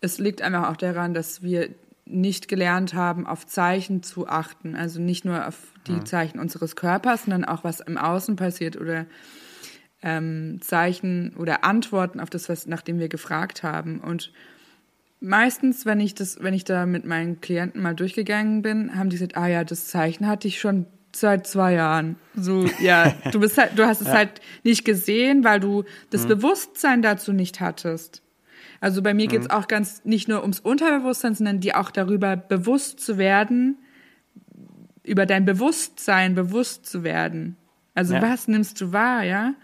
Es 0.00 0.18
liegt 0.18 0.40
einfach 0.40 0.70
auch 0.70 0.78
daran, 0.78 1.12
dass 1.12 1.42
wir 1.42 1.68
nicht 2.06 2.48
gelernt 2.48 2.94
haben, 2.94 3.26
auf 3.26 3.46
Zeichen 3.46 4.02
zu 4.02 4.26
achten. 4.26 4.74
Also 4.74 5.02
nicht 5.02 5.26
nur 5.26 5.46
auf 5.46 5.74
die 5.86 5.92
ja. 5.92 6.04
Zeichen 6.06 6.38
unseres 6.38 6.76
Körpers, 6.76 7.24
sondern 7.24 7.44
auch 7.44 7.62
was 7.62 7.80
im 7.80 7.98
Außen 7.98 8.36
passiert 8.36 8.78
oder 8.78 9.04
ähm, 10.02 10.62
Zeichen 10.62 11.36
oder 11.36 11.62
Antworten 11.62 12.20
auf 12.20 12.30
das, 12.30 12.48
was 12.48 12.66
nachdem 12.66 12.98
wir 12.98 13.10
gefragt 13.10 13.62
haben. 13.62 14.00
Und 14.00 14.32
meistens, 15.20 15.84
wenn 15.84 16.00
ich 16.00 16.14
das, 16.14 16.42
wenn 16.42 16.54
ich 16.54 16.64
da 16.64 16.86
mit 16.86 17.04
meinen 17.04 17.42
Klienten 17.42 17.82
mal 17.82 17.94
durchgegangen 17.94 18.62
bin, 18.62 18.96
haben 18.96 19.10
die 19.10 19.16
gesagt, 19.16 19.36
ah 19.36 19.46
ja, 19.46 19.62
das 19.62 19.88
Zeichen 19.88 20.26
hatte 20.26 20.48
ich 20.48 20.58
schon 20.58 20.86
seit 21.16 21.46
zwei 21.46 21.74
Jahren. 21.74 22.16
So, 22.34 22.66
ja, 22.80 23.14
du 23.32 23.40
bist 23.40 23.58
halt, 23.58 23.78
du 23.78 23.86
hast 23.86 24.00
es 24.00 24.08
ja. 24.08 24.14
halt 24.14 24.40
nicht 24.62 24.84
gesehen, 24.84 25.44
weil 25.44 25.60
du 25.60 25.84
das 26.10 26.24
mhm. 26.24 26.28
Bewusstsein 26.28 27.02
dazu 27.02 27.32
nicht 27.32 27.60
hattest. 27.60 28.22
Also 28.80 29.02
bei 29.02 29.14
mir 29.14 29.26
mhm. 29.26 29.30
geht 29.30 29.40
es 29.42 29.50
auch 29.50 29.68
ganz 29.68 30.04
nicht 30.04 30.28
nur 30.28 30.42
ums 30.42 30.60
Unterbewusstsein, 30.60 31.34
sondern 31.34 31.60
dir 31.60 31.78
auch 31.78 31.90
darüber 31.90 32.36
bewusst 32.36 33.00
zu 33.00 33.18
werden, 33.18 33.78
über 35.02 35.26
dein 35.26 35.44
Bewusstsein 35.44 36.34
bewusst 36.34 36.86
zu 36.86 37.04
werden. 37.04 37.56
Also 37.94 38.14
ja. 38.14 38.22
was 38.22 38.48
nimmst 38.48 38.80
du 38.80 38.92
wahr, 38.92 39.22
ja? 39.22 39.54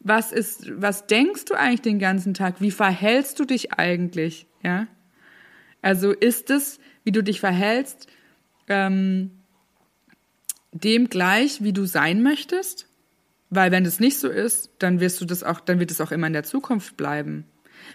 Was 0.00 0.32
ist, 0.32 0.70
was 0.80 1.06
denkst 1.06 1.46
du 1.46 1.54
eigentlich 1.54 1.82
den 1.82 1.98
ganzen 1.98 2.34
Tag? 2.34 2.60
Wie 2.60 2.70
verhältst 2.70 3.38
du 3.38 3.44
dich 3.44 3.72
eigentlich, 3.72 4.46
ja? 4.62 4.86
Also 5.82 6.12
ist 6.12 6.50
es, 6.50 6.78
wie 7.04 7.12
du 7.12 7.22
dich 7.22 7.40
verhältst, 7.40 8.06
ähm, 8.68 9.30
dem 10.72 11.08
gleich, 11.08 11.62
wie 11.62 11.72
du 11.72 11.86
sein 11.86 12.22
möchtest? 12.22 12.86
Weil 13.50 13.72
wenn 13.72 13.84
das 13.84 13.98
nicht 13.98 14.18
so 14.18 14.28
ist, 14.28 14.70
dann 14.78 15.00
wirst 15.00 15.20
du 15.20 15.24
das 15.24 15.42
auch, 15.42 15.60
dann 15.60 15.80
wird 15.80 15.90
es 15.90 16.00
auch 16.00 16.12
immer 16.12 16.28
in 16.28 16.32
der 16.32 16.44
Zukunft 16.44 16.96
bleiben. 16.96 17.44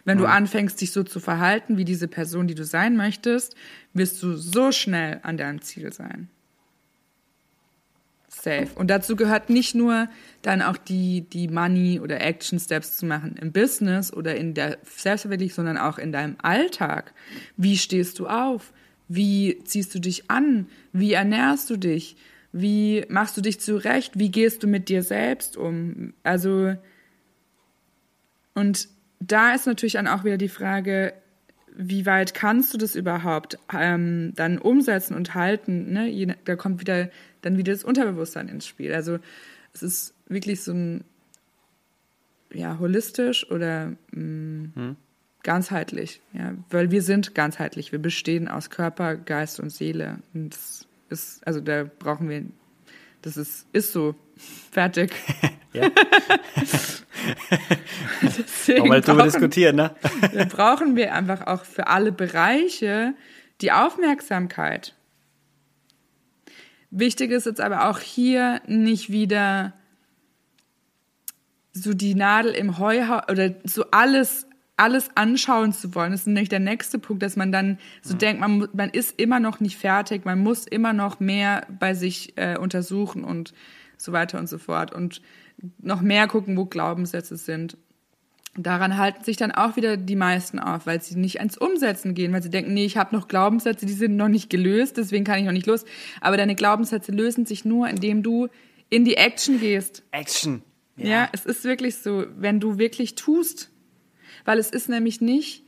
Wenn 0.04 0.18
du 0.18 0.26
anfängst, 0.26 0.82
dich 0.82 0.92
so 0.92 1.04
zu 1.04 1.20
verhalten 1.20 1.78
wie 1.78 1.86
diese 1.86 2.08
Person, 2.08 2.48
die 2.48 2.56
du 2.56 2.66
sein 2.66 2.98
möchtest, 2.98 3.56
wirst 3.94 4.22
du 4.22 4.36
so 4.36 4.72
schnell 4.72 5.20
an 5.24 5.38
deinem 5.38 5.62
Ziel 5.62 5.94
sein. 5.94 6.30
Safe. 8.28 8.68
Und 8.76 8.90
dazu 8.90 9.16
gehört 9.16 9.50
nicht 9.50 9.76
nur 9.76 10.10
dann 10.42 10.62
auch 10.62 10.78
die, 10.78 11.22
die 11.22 11.48
Money 11.48 12.00
oder 12.00 12.20
Action 12.22 12.60
Steps 12.60 12.98
zu 12.98 13.06
machen 13.06 13.38
im 13.42 13.52
Business 13.52 14.12
oder 14.12 14.36
in 14.36 14.54
der 14.54 14.78
Selbstverwirklichung, 14.84 15.66
sondern 15.66 15.78
auch 15.78 15.98
in 15.98 16.12
deinem 16.12 16.36
Alltag. 16.42 17.14
Wie 17.56 17.78
stehst 17.78 18.20
du 18.20 18.28
auf? 18.28 18.74
Wie 19.08 19.62
ziehst 19.64 19.96
du 19.96 20.00
dich 20.00 20.30
an? 20.30 20.68
Wie 20.92 21.14
ernährst 21.14 21.70
du 21.70 21.78
dich? 21.78 22.18
Wie 22.58 23.06
machst 23.10 23.36
du 23.36 23.42
dich 23.42 23.60
zurecht? 23.60 24.18
Wie 24.18 24.32
gehst 24.32 24.64
du 24.64 24.68
mit 24.68 24.88
dir 24.88 25.04
selbst 25.04 25.58
um? 25.58 26.14
Also, 26.24 26.74
und 28.54 28.88
da 29.20 29.54
ist 29.54 29.68
natürlich 29.68 29.94
dann 29.94 30.08
auch 30.08 30.24
wieder 30.24 30.38
die 30.38 30.48
Frage, 30.48 31.14
wie 31.76 32.06
weit 32.06 32.34
kannst 32.34 32.74
du 32.74 32.78
das 32.78 32.96
überhaupt 32.96 33.60
ähm, 33.74 34.32
dann 34.36 34.58
umsetzen 34.58 35.16
und 35.16 35.36
halten? 35.36 35.92
Ne? 35.92 36.38
Da 36.46 36.56
kommt 36.56 36.80
wieder 36.80 37.10
dann 37.42 37.58
wieder 37.58 37.74
das 37.74 37.84
Unterbewusstsein 37.84 38.48
ins 38.48 38.66
Spiel. 38.66 38.94
Also 38.94 39.20
es 39.74 39.84
ist 39.84 40.14
wirklich 40.28 40.64
so 40.64 40.72
ein 40.72 41.04
ja 42.54 42.80
holistisch 42.80 43.52
oder 43.52 43.98
mh, 44.12 44.22
mm, 44.22 44.72
hm. 44.76 44.96
ganzheitlich, 45.44 46.22
ja, 46.32 46.54
weil 46.70 46.90
wir 46.90 47.02
sind 47.02 47.36
ganzheitlich. 47.36 47.92
Wir 47.92 48.00
bestehen 48.00 48.48
aus 48.48 48.70
Körper, 48.70 49.18
Geist 49.18 49.60
und 49.60 49.72
Seele. 49.72 50.20
Und 50.34 50.56
das 50.56 50.88
ist 51.10 51.46
also 51.46 51.60
da 51.60 51.84
brauchen 51.84 52.30
wir 52.30 52.46
das 53.26 53.36
ist, 53.38 53.66
ist 53.74 53.92
so. 53.92 54.14
Fertig. 54.72 55.12
ja. 55.74 55.90
Mal 58.86 59.02
drüber 59.02 59.24
diskutieren, 59.24 59.78
ne? 59.78 59.96
brauchen 60.50 60.96
wir 60.96 61.14
einfach 61.14 61.48
auch 61.48 61.66
für 61.66 61.88
alle 61.88 62.12
Bereiche 62.12 63.16
die 63.62 63.72
Aufmerksamkeit. 63.72 64.94
Wichtig 66.92 67.32
ist 67.32 67.48
jetzt 67.48 67.62
aber 67.62 67.90
auch 67.90 68.00
hier 68.00 68.62
nicht 68.68 69.12
wieder 69.12 69.74
so 71.72 71.94
die 71.94 72.14
Nadel 72.14 72.54
im 72.54 72.78
Heuhaus 72.78 73.24
oder 73.30 73.56
so 73.64 73.86
alles 73.92 74.46
alles 74.78 75.10
anschauen 75.16 75.72
zu 75.74 75.96
wollen. 75.96 76.12
Das 76.12 76.22
ist 76.22 76.28
nämlich 76.28 76.50
der 76.50 76.60
nächste 76.60 77.00
Punkt, 77.00 77.24
dass 77.24 77.36
man 77.36 77.52
dann 77.52 77.80
so 78.02 78.14
mhm. 78.14 78.20
denkt, 78.20 78.42
man, 78.42 78.68
man 78.74 78.90
ist 78.90 79.20
immer 79.20 79.40
noch 79.40 79.60
nicht 79.60 79.78
fertig, 79.78 80.26
man 80.26 80.40
muss 80.40 80.68
immer 80.68 80.94
noch 80.94 81.20
mehr 81.20 81.66
bei 81.80 81.94
sich 81.94 82.34
äh, 82.38 82.58
untersuchen 82.58 83.24
und 83.24 83.54
so 83.98 84.12
weiter 84.12 84.38
und 84.38 84.48
so 84.48 84.58
fort 84.58 84.94
und 84.94 85.22
noch 85.82 86.02
mehr 86.02 86.28
gucken, 86.28 86.58
wo 86.58 86.66
Glaubenssätze 86.66 87.38
sind. 87.38 87.78
Daran 88.58 88.98
halten 88.98 89.24
sich 89.24 89.36
dann 89.36 89.52
auch 89.52 89.76
wieder 89.76 89.98
die 89.98 90.16
meisten 90.16 90.60
auf, 90.60 90.86
weil 90.86 91.02
sie 91.02 91.18
nicht 91.18 91.40
ans 91.40 91.58
Umsetzen 91.58 92.14
gehen, 92.14 92.32
weil 92.32 92.44
sie 92.44 92.50
denken, 92.50 92.74
nee, 92.74 92.86
ich 92.86 92.98
habe 92.98 93.16
noch 93.16 93.28
Glaubenssätze, 93.28 93.86
die 93.86 93.94
sind 93.94 94.16
noch 94.16 94.30
nicht 94.30 94.50
gelöst, 94.50 94.98
deswegen 94.98 95.26
kann 95.26 95.40
ich 95.40 95.46
noch 95.46 95.52
nicht 95.52 95.68
los. 95.68 95.84
Aber 96.22 96.38
deine 96.38 96.56
Glaubenssätze 96.56 97.12
lösen 97.12 97.46
sich 97.46 97.66
nur, 97.66 97.90
indem 97.90 98.24
du 98.24 98.48
in 98.90 99.04
die 99.04 99.18
Action 99.18 99.60
gehst. 99.60 100.04
Action. 100.12 100.64
Ja, 100.96 101.08
ja 101.08 101.30
es 101.34 101.46
ist 101.46 101.66
wirklich 101.66 101.98
so, 101.98 102.26
wenn 102.38 102.62
du 102.62 102.78
wirklich 102.78 103.16
tust, 103.16 103.72
weil 104.46 104.60
es 104.60 104.70
ist 104.70 104.88
nämlich 104.88 105.22
nicht, 105.22 105.66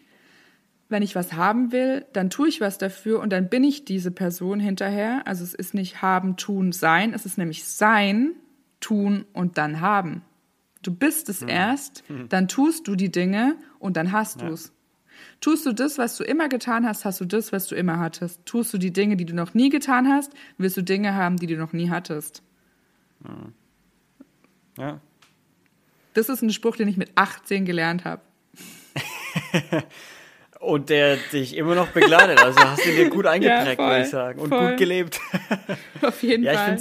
wenn 0.90 1.04
ich 1.04 1.16
was 1.16 1.34
haben 1.34 1.72
will, 1.72 2.06
dann 2.14 2.30
tue 2.30 2.48
ich 2.48 2.62
was 2.62 2.78
dafür 2.78 3.20
und 3.20 3.32
dann 3.32 3.50
bin 3.50 3.64
ich 3.64 3.84
diese 3.84 4.12
Person 4.12 4.60
hinterher. 4.60 5.24
Also 5.26 5.44
es 5.44 5.54
ist 5.54 5.74
nicht 5.74 6.02
haben, 6.02 6.38
tun, 6.38 6.72
sein. 6.72 7.14
Es 7.14 7.26
ist 7.26 7.38
nämlich 7.38 7.66
sein, 7.66 8.36
tun 8.80 9.26
und 9.34 9.58
dann 9.58 9.82
haben. 9.82 10.22
Du 10.82 10.94
bist 10.94 11.28
es 11.28 11.42
mhm. 11.42 11.50
erst, 11.50 12.04
hm. 12.08 12.30
dann 12.30 12.48
tust 12.48 12.88
du 12.88 12.96
die 12.96 13.12
Dinge 13.12 13.56
und 13.80 13.98
dann 13.98 14.12
hast 14.12 14.42
ja. 14.42 14.48
du 14.48 14.54
es. 14.54 14.72
Tust 15.42 15.66
du 15.66 15.74
das, 15.74 15.98
was 15.98 16.16
du 16.16 16.24
immer 16.24 16.48
getan 16.48 16.86
hast, 16.86 17.04
hast 17.04 17.20
du 17.20 17.26
das, 17.26 17.52
was 17.52 17.68
du 17.68 17.76
immer 17.76 18.00
hattest. 18.00 18.46
Tust 18.46 18.74
du 18.74 18.78
die 18.78 18.94
Dinge, 18.94 19.18
die 19.18 19.26
du 19.26 19.34
noch 19.34 19.54
nie 19.54 19.70
getan 19.70 20.08
hast, 20.08 20.32
wirst 20.58 20.78
du 20.78 20.84
Dinge 20.84 21.16
haben, 21.16 21.38
die 21.38 21.48
du 21.48 21.58
noch 21.58 21.74
nie 21.74 21.90
hattest. 21.90 22.44
Hm. 23.24 23.54
Ja. 24.78 25.02
Das 26.14 26.30
ist 26.30 26.42
ein 26.42 26.52
Spruch, 26.52 26.76
den 26.76 26.88
ich 26.88 26.98
mit 26.98 27.12
18 27.16 27.66
gelernt 27.66 28.06
habe. 28.06 28.22
Und 30.60 30.90
der 30.90 31.18
dich 31.32 31.56
immer 31.56 31.76
noch 31.76 31.90
begleitet. 31.90 32.44
Also 32.44 32.60
hast 32.60 32.84
du 32.84 32.90
dir 32.90 33.10
gut 33.10 33.26
eingeprägt, 33.28 33.80
ja, 33.80 33.88
würde 33.88 34.02
ich 34.02 34.10
sagen. 34.10 34.40
Und 34.40 34.50
voll. 34.50 34.70
gut 34.70 34.78
gelebt. 34.78 35.20
Auf 36.02 36.24
jeden 36.24 36.44
ja, 36.44 36.54
Fall. 36.54 36.80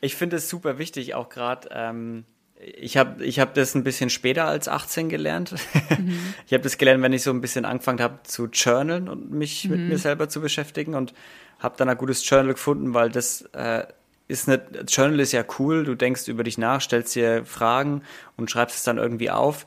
Ich 0.00 0.16
finde 0.16 0.36
es 0.36 0.48
super 0.48 0.78
wichtig, 0.78 1.14
auch 1.14 1.28
gerade, 1.28 1.68
ähm, 1.72 2.24
ich 2.60 2.96
habe 2.96 3.24
ich 3.24 3.38
hab 3.38 3.54
das 3.54 3.74
ein 3.74 3.84
bisschen 3.84 4.10
später 4.10 4.46
als 4.46 4.66
18 4.66 5.08
gelernt. 5.08 5.54
Mhm. 5.96 6.34
Ich 6.46 6.52
habe 6.52 6.62
das 6.64 6.78
gelernt, 6.78 7.02
wenn 7.02 7.12
ich 7.12 7.22
so 7.22 7.30
ein 7.30 7.40
bisschen 7.40 7.64
angefangen 7.64 8.00
habe 8.00 8.20
zu 8.24 8.46
journalen 8.46 9.08
und 9.08 9.30
mich 9.30 9.64
mhm. 9.64 9.70
mit 9.70 9.80
mir 9.88 9.98
selber 9.98 10.28
zu 10.28 10.40
beschäftigen 10.40 10.94
und 10.94 11.14
habe 11.60 11.76
dann 11.76 11.88
ein 11.88 11.96
gutes 11.96 12.28
Journal 12.28 12.54
gefunden, 12.54 12.94
weil 12.94 13.10
das 13.10 13.42
äh, 13.52 13.84
ist 14.26 14.48
eine, 14.48 14.62
Journal 14.88 15.20
ist 15.20 15.32
ja 15.32 15.44
cool, 15.58 15.84
du 15.84 15.94
denkst 15.94 16.26
über 16.28 16.42
dich 16.42 16.58
nach, 16.58 16.80
stellst 16.80 17.14
dir 17.14 17.44
Fragen 17.44 18.02
und 18.36 18.50
schreibst 18.50 18.78
es 18.78 18.84
dann 18.84 18.98
irgendwie 18.98 19.30
auf, 19.30 19.66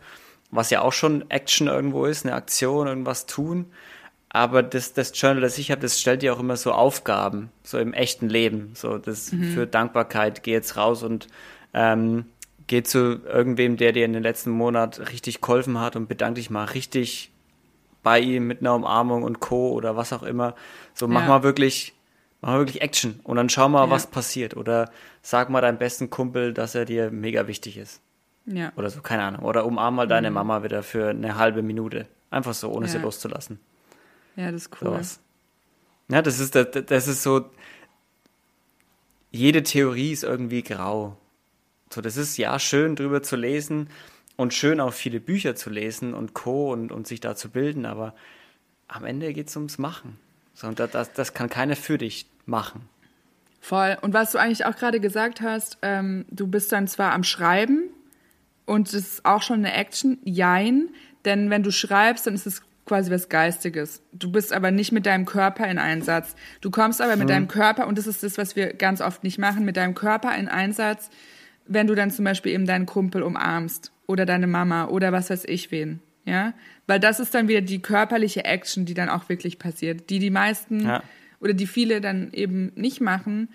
was 0.52 0.70
ja 0.70 0.82
auch 0.82 0.94
schon 0.94 1.30
Action 1.30 1.68
irgendwo 1.68 2.06
ist, 2.06 2.26
eine 2.26 2.36
Aktion, 2.36 2.88
irgendwas 2.88 3.26
tun. 3.26 3.68
Aber 4.30 4.64
das, 4.64 4.94
das 4.94 5.12
Journal, 5.20 5.42
das 5.42 5.58
ich 5.58 5.72
habe, 5.72 5.82
das 5.82 6.00
stellt 6.00 6.22
dir 6.22 6.34
auch 6.34 6.40
immer 6.40 6.58
so 6.58 6.74
Aufgaben, 6.74 7.52
so 7.64 7.78
im 7.78 7.94
echten 7.94 8.28
Leben, 8.28 8.72
so 8.74 8.98
das 8.98 9.32
mhm. 9.32 9.54
für 9.54 9.68
Dankbarkeit, 9.68 10.44
geh 10.44 10.52
jetzt 10.52 10.76
raus 10.76 11.04
und 11.04 11.28
ähm, 11.74 12.26
geh 12.68 12.84
zu 12.84 13.22
irgendwem, 13.26 13.78
der 13.78 13.94
dir 13.94 14.06
in 14.06 14.14
den 14.14 14.24
letzten 14.24 14.50
Monat 14.50 15.12
richtig 15.12 15.42
geholfen 15.42 15.80
hat 15.80 15.96
und 15.96 16.08
bedank 16.08 16.36
dich 16.36 16.50
mal 16.50 16.66
richtig 16.66 17.32
bei 18.04 18.20
ihm 18.20 18.46
mit 18.46 18.60
einer 18.60 18.76
Umarmung 18.76 19.24
und 19.24 19.40
Co. 19.40 19.72
oder 19.72 19.96
was 19.96 20.14
auch 20.14 20.24
immer. 20.24 20.56
So 20.94 21.08
mach 21.08 21.22
ja. 21.22 21.28
mal 21.28 21.44
wirklich 21.44 21.94
mach 22.42 22.52
mal 22.52 22.60
wirklich 22.60 22.82
Action 22.82 23.20
und 23.24 23.38
dann 23.38 23.50
schau 23.50 23.68
mal, 23.70 23.86
ja. 23.86 23.90
was 23.90 24.08
passiert. 24.08 24.56
Oder 24.56 24.92
sag 25.22 25.50
mal 25.50 25.62
deinem 25.62 25.78
besten 25.78 26.10
Kumpel, 26.10 26.54
dass 26.54 26.76
er 26.76 26.86
dir 26.86 27.10
mega 27.10 27.48
wichtig 27.48 27.78
ist. 27.78 28.02
Ja. 28.46 28.72
Oder 28.76 28.90
so, 28.90 29.02
keine 29.02 29.24
Ahnung. 29.24 29.44
Oder 29.44 29.66
umarm 29.66 29.96
mal 29.96 30.08
deine 30.08 30.30
mhm. 30.30 30.36
Mama 30.36 30.64
wieder 30.64 30.84
für 30.84 31.10
eine 31.10 31.36
halbe 31.36 31.62
Minute. 31.62 32.08
Einfach 32.30 32.54
so, 32.54 32.72
ohne 32.72 32.86
ja. 32.86 32.92
sie 32.92 32.98
loszulassen. 33.00 33.60
Ja, 34.36 34.52
das 34.52 34.64
ist 34.64 34.82
cool. 34.82 34.90
Sowas. 34.90 35.20
Ja, 36.10 36.22
das 36.22 36.40
ist, 36.40 36.56
das, 36.56 36.68
das 36.86 37.08
ist 37.08 37.24
so, 37.24 37.50
jede 39.32 39.64
Theorie 39.64 40.12
ist 40.12 40.24
irgendwie 40.24 40.62
grau. 40.62 41.18
So, 41.92 42.02
das 42.02 42.18
ist 42.18 42.38
ja 42.38 42.60
schön 42.60 42.96
drüber 42.96 43.24
zu 43.24 43.36
lesen 43.36 43.90
und 44.36 44.54
schön 44.54 44.80
auch 44.80 44.94
viele 44.94 45.20
Bücher 45.20 45.56
zu 45.56 45.70
lesen 45.70 46.14
und 46.14 46.34
Co. 46.34 46.72
und, 46.72 46.92
und 46.92 47.08
sich 47.08 47.20
da 47.20 47.36
zu 47.36 47.50
bilden, 47.50 47.86
aber 47.86 48.14
am 48.88 49.06
Ende 49.06 49.34
geht 49.34 49.48
es 49.48 49.56
ums 49.56 49.78
Machen. 49.78 50.20
So, 50.54 50.68
und 50.68 50.80
das, 50.80 51.14
das 51.14 51.34
kann 51.34 51.50
keiner 51.50 51.76
für 51.76 51.98
dich 51.98 52.28
machen. 52.46 52.88
Voll. 53.62 53.98
Und 54.02 54.14
was 54.14 54.32
du 54.32 54.38
eigentlich 54.38 54.66
auch 54.66 54.76
gerade 54.76 55.00
gesagt 55.00 55.42
hast, 55.42 55.80
ähm, 55.82 56.26
du 56.30 56.48
bist 56.48 56.72
dann 56.72 56.88
zwar 56.88 57.14
am 57.14 57.24
Schreiben 57.24 57.90
und 58.66 58.88
es 58.88 58.94
ist 58.94 59.26
auch 59.26 59.42
schon 59.42 59.60
eine 59.60 59.74
Action, 59.74 60.18
jein, 60.24 60.90
denn 61.24 61.50
wenn 61.50 61.64
du 61.64 61.72
schreibst, 61.72 62.28
dann 62.28 62.36
ist 62.36 62.46
es 62.46 62.62
quasi 62.86 63.10
was 63.12 63.30
Geistiges. 63.30 64.02
Du 64.14 64.32
bist 64.32 64.54
aber 64.54 64.72
nicht 64.72 64.92
mit 64.92 65.06
deinem 65.06 65.26
Körper 65.26 65.68
in 65.68 65.80
Einsatz. 65.80 66.36
Du 66.62 66.70
kommst 66.70 67.02
aber 67.02 67.16
mit 67.16 67.22
hm. 67.22 67.28
deinem 67.28 67.48
Körper, 67.48 67.88
und 67.88 67.98
das 67.98 68.06
ist 68.06 68.22
das, 68.22 68.38
was 68.38 68.56
wir 68.56 68.74
ganz 68.74 69.02
oft 69.02 69.24
nicht 69.24 69.40
machen, 69.40 69.66
mit 69.66 69.78
deinem 69.78 69.96
Körper 69.96 70.36
in 70.36 70.48
Einsatz, 70.48 71.10
wenn 71.68 71.88
du 71.88 71.96
dann 71.96 72.12
zum 72.12 72.26
Beispiel 72.26 72.52
eben 72.52 72.68
deinen 72.68 72.86
Kumpel 72.86 73.24
umarmst 73.24 73.92
oder 74.06 74.26
deine 74.26 74.48
Mama 74.48 74.86
oder 74.86 75.12
was 75.12 75.30
weiß 75.30 75.46
ich 75.46 75.72
wen. 75.72 76.00
Ja, 76.28 76.54
weil 76.88 77.00
das 77.00 77.20
ist 77.20 77.36
dann 77.36 77.48
wieder 77.48 77.62
die 77.62 77.84
körperliche 77.84 78.46
Action, 78.46 78.86
die 78.86 78.96
dann 78.96 79.10
auch 79.10 79.30
wirklich 79.30 79.60
passiert, 79.60 80.10
die 80.10 80.18
die 80.18 80.32
meisten 80.32 80.80
ja 80.80 81.04
oder 81.46 81.54
die 81.54 81.68
viele 81.68 82.02
dann 82.02 82.30
eben 82.34 82.72
nicht 82.76 83.02
machen, 83.02 83.50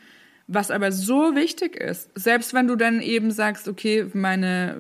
was 0.52 0.72
aber 0.72 0.90
so 0.90 1.36
wichtig 1.36 1.76
ist. 1.76 2.10
Selbst 2.16 2.52
wenn 2.54 2.66
du 2.66 2.74
dann 2.74 3.00
eben 3.00 3.30
sagst, 3.30 3.68
okay, 3.68 4.06
meine, 4.14 4.76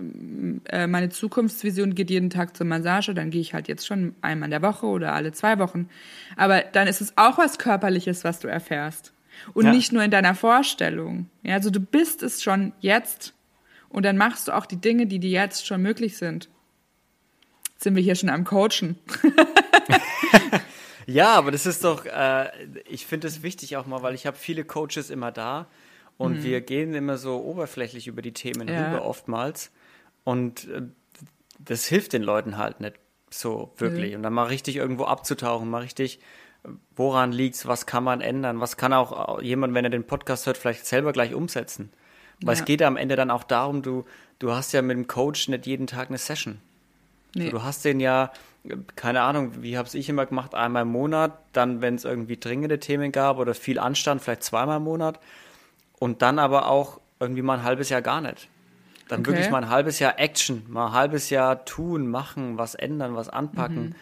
äh, 0.64 0.88
meine 0.88 1.10
Zukunftsvision 1.10 1.94
geht 1.94 2.10
jeden 2.10 2.28
Tag 2.28 2.56
zur 2.56 2.66
Massage, 2.66 3.14
dann 3.14 3.30
gehe 3.30 3.40
ich 3.40 3.54
halt 3.54 3.68
jetzt 3.68 3.86
schon 3.86 4.16
einmal 4.20 4.48
in 4.48 4.50
der 4.50 4.62
Woche 4.62 4.86
oder 4.86 5.12
alle 5.12 5.30
zwei 5.30 5.60
Wochen. 5.60 5.88
Aber 6.36 6.60
dann 6.60 6.88
ist 6.88 7.00
es 7.00 7.12
auch 7.16 7.38
was 7.38 7.58
Körperliches, 7.58 8.24
was 8.24 8.40
du 8.40 8.48
erfährst. 8.48 9.12
Und 9.54 9.66
ja. 9.66 9.70
nicht 9.70 9.92
nur 9.92 10.02
in 10.02 10.10
deiner 10.10 10.34
Vorstellung. 10.34 11.26
Ja, 11.44 11.54
also 11.54 11.70
du 11.70 11.78
bist 11.78 12.24
es 12.24 12.42
schon 12.42 12.72
jetzt. 12.80 13.32
Und 13.88 14.04
dann 14.04 14.16
machst 14.16 14.48
du 14.48 14.52
auch 14.52 14.66
die 14.66 14.80
Dinge, 14.80 15.06
die 15.06 15.20
dir 15.20 15.30
jetzt 15.30 15.66
schon 15.66 15.82
möglich 15.82 16.16
sind. 16.16 16.48
Jetzt 17.72 17.84
sind 17.84 17.94
wir 17.94 18.02
hier 18.02 18.16
schon 18.16 18.28
am 18.28 18.42
Coachen. 18.42 18.98
Ja, 21.10 21.34
aber 21.34 21.50
das 21.50 21.66
ist 21.66 21.84
doch, 21.84 22.06
äh, 22.06 22.50
ich 22.88 23.06
finde 23.06 23.26
es 23.26 23.42
wichtig 23.42 23.76
auch 23.76 23.86
mal, 23.86 24.02
weil 24.02 24.14
ich 24.14 24.26
habe 24.26 24.36
viele 24.36 24.64
Coaches 24.64 25.10
immer 25.10 25.32
da 25.32 25.66
und 26.18 26.38
mhm. 26.38 26.42
wir 26.44 26.60
gehen 26.60 26.94
immer 26.94 27.16
so 27.16 27.42
oberflächlich 27.42 28.06
über 28.06 28.22
die 28.22 28.32
Themen 28.32 28.68
ja. 28.68 28.86
rüber 28.86 29.04
oftmals 29.04 29.70
und 30.24 30.68
äh, 30.68 30.82
das 31.58 31.86
hilft 31.86 32.12
den 32.12 32.22
Leuten 32.22 32.56
halt 32.56 32.80
nicht 32.80 32.94
so 33.30 33.72
wirklich. 33.76 34.10
Mhm. 34.10 34.16
Und 34.16 34.22
dann 34.22 34.32
mal 34.32 34.44
richtig 34.44 34.76
irgendwo 34.76 35.04
abzutauchen, 35.04 35.68
mal 35.68 35.82
richtig, 35.82 36.20
woran 36.94 37.32
liegt's, 37.32 37.66
was 37.66 37.86
kann 37.86 38.04
man 38.04 38.20
ändern, 38.20 38.60
was 38.60 38.76
kann 38.76 38.92
auch 38.92 39.40
jemand, 39.40 39.74
wenn 39.74 39.84
er 39.84 39.90
den 39.90 40.06
Podcast 40.06 40.46
hört, 40.46 40.58
vielleicht 40.58 40.86
selber 40.86 41.12
gleich 41.12 41.34
umsetzen. 41.34 41.90
Weil 42.42 42.54
ja. 42.54 42.60
es 42.60 42.64
geht 42.64 42.82
am 42.82 42.96
Ende 42.96 43.16
dann 43.16 43.30
auch 43.30 43.44
darum, 43.44 43.82
du, 43.82 44.04
du 44.38 44.52
hast 44.52 44.72
ja 44.72 44.82
mit 44.82 44.96
dem 44.96 45.06
Coach 45.06 45.48
nicht 45.48 45.66
jeden 45.66 45.86
Tag 45.86 46.08
eine 46.08 46.18
Session. 46.18 46.60
Nee. 47.34 47.46
So, 47.46 47.50
du 47.50 47.62
hast 47.62 47.84
den 47.84 48.00
ja, 48.00 48.32
keine 48.96 49.22
Ahnung, 49.22 49.62
wie 49.62 49.78
habe 49.78 49.88
ich 49.92 50.08
immer 50.08 50.26
gemacht, 50.26 50.54
einmal 50.54 50.82
im 50.82 50.88
Monat, 50.88 51.38
dann, 51.52 51.80
wenn 51.80 51.94
es 51.94 52.04
irgendwie 52.04 52.36
dringende 52.36 52.78
Themen 52.78 53.12
gab 53.12 53.38
oder 53.38 53.54
viel 53.54 53.78
Anstand, 53.78 54.22
vielleicht 54.22 54.42
zweimal 54.42 54.78
im 54.78 54.84
Monat 54.84 55.20
und 55.98 56.22
dann 56.22 56.38
aber 56.38 56.68
auch 56.68 57.00
irgendwie 57.20 57.42
mal 57.42 57.58
ein 57.58 57.64
halbes 57.64 57.88
Jahr 57.88 58.02
gar 58.02 58.20
nicht. 58.20 58.48
Dann 59.08 59.20
okay. 59.20 59.30
wirklich 59.30 59.50
mal 59.50 59.64
ein 59.64 59.70
halbes 59.70 59.98
Jahr 59.98 60.18
Action, 60.18 60.64
mal 60.68 60.86
ein 60.86 60.92
halbes 60.92 61.30
Jahr 61.30 61.64
tun, 61.64 62.08
machen, 62.08 62.58
was 62.58 62.74
ändern, 62.74 63.16
was 63.16 63.28
anpacken, 63.28 63.86
mhm. 63.86 63.94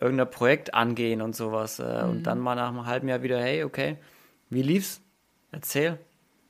irgendein 0.00 0.30
Projekt 0.30 0.72
angehen 0.72 1.20
und 1.20 1.36
sowas. 1.36 1.78
Äh, 1.78 2.04
mhm. 2.04 2.10
Und 2.10 2.22
dann 2.22 2.38
mal 2.38 2.54
nach 2.54 2.68
einem 2.68 2.86
halben 2.86 3.08
Jahr 3.08 3.22
wieder, 3.22 3.40
hey, 3.40 3.64
okay, 3.64 3.96
wie 4.48 4.62
lief's? 4.62 5.02
Erzähl. 5.52 5.98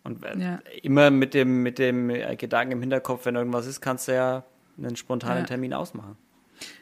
Und 0.05 0.25
äh, 0.25 0.39
ja. 0.39 0.59
immer 0.83 1.11
mit 1.11 1.35
dem, 1.35 1.63
mit 1.63 1.79
dem 1.79 2.09
Gedanken 2.39 2.73
im 2.73 2.81
Hinterkopf, 2.81 3.27
wenn 3.27 3.35
irgendwas 3.35 3.67
ist, 3.67 3.81
kannst 3.81 4.09
du 4.09 4.15
ja 4.15 4.45
einen 4.79 4.97
spontanen 4.97 5.41
ja. 5.43 5.47
Termin 5.47 5.75
ausmachen. 5.75 6.17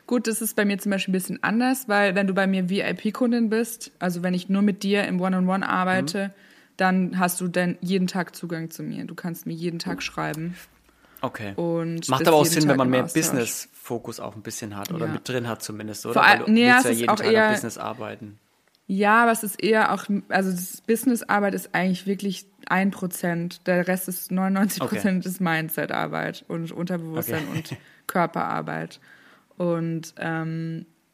Gut, 0.06 0.26
das 0.26 0.40
ist 0.40 0.56
bei 0.56 0.64
mir 0.64 0.78
zum 0.78 0.90
Beispiel 0.90 1.12
ein 1.12 1.18
bisschen 1.18 1.42
anders, 1.42 1.88
weil 1.88 2.14
wenn 2.14 2.26
du 2.26 2.34
bei 2.34 2.46
mir 2.46 2.68
VIP-Kundin 2.68 3.48
bist, 3.48 3.92
also 3.98 4.22
wenn 4.22 4.34
ich 4.34 4.48
nur 4.48 4.62
mit 4.62 4.82
dir 4.82 5.04
im 5.04 5.20
One-on-One 5.20 5.64
-on 5.64 5.68
-One 5.68 5.68
arbeite, 5.68 6.28
mhm. 6.28 6.32
dann 6.76 7.18
hast 7.18 7.40
du 7.40 7.48
dann 7.48 7.76
jeden 7.80 8.06
Tag 8.06 8.34
Zugang 8.34 8.70
zu 8.70 8.82
mir. 8.82 9.04
Du 9.04 9.14
kannst 9.14 9.46
mir 9.46 9.54
jeden 9.54 9.78
Tag 9.78 10.02
schreiben. 10.02 10.56
Okay. 11.20 11.52
Und 11.56 12.08
Macht 12.08 12.26
aber 12.26 12.36
auch 12.36 12.46
Sinn, 12.46 12.62
Tag 12.62 12.70
wenn 12.70 12.76
man 12.76 12.90
mehr 12.90 13.02
Business-Fokus 13.02 14.20
auch 14.20 14.36
ein 14.36 14.42
bisschen 14.42 14.76
hat 14.76 14.92
oder 14.92 15.06
ja. 15.06 15.12
mit 15.12 15.28
drin 15.28 15.48
hat 15.48 15.62
zumindest, 15.62 16.06
oder? 16.06 16.14
Vor 16.14 16.24
allem, 16.24 16.52
nee, 16.52 16.66
ja 16.66 16.80
jeden 16.88 17.16
Tag 17.16 17.32
eher, 17.32 17.50
Business 17.50 17.78
arbeiten. 17.78 18.38
Ja, 18.90 19.22
aber 19.22 19.32
es 19.32 19.42
ist 19.42 19.62
eher 19.62 19.92
auch, 19.92 20.06
also 20.30 20.50
das 20.50 20.80
Business-Arbeit 20.80 21.54
ist 21.54 21.74
eigentlich 21.74 22.06
wirklich 22.06 22.46
ein 22.68 22.90
Prozent. 22.90 23.66
Der 23.66 23.86
Rest 23.86 24.08
ist 24.08 24.32
99 24.32 24.80
Prozent 24.80 25.18
okay. 25.20 25.28
ist 25.28 25.40
Mindset-Arbeit 25.42 26.46
und 26.48 26.72
Unterbewusstsein 26.72 27.44
okay. 27.50 27.58
und 27.58 27.76
Körperarbeit. 28.06 28.98
Und 29.58 30.14
ähm, 30.16 30.86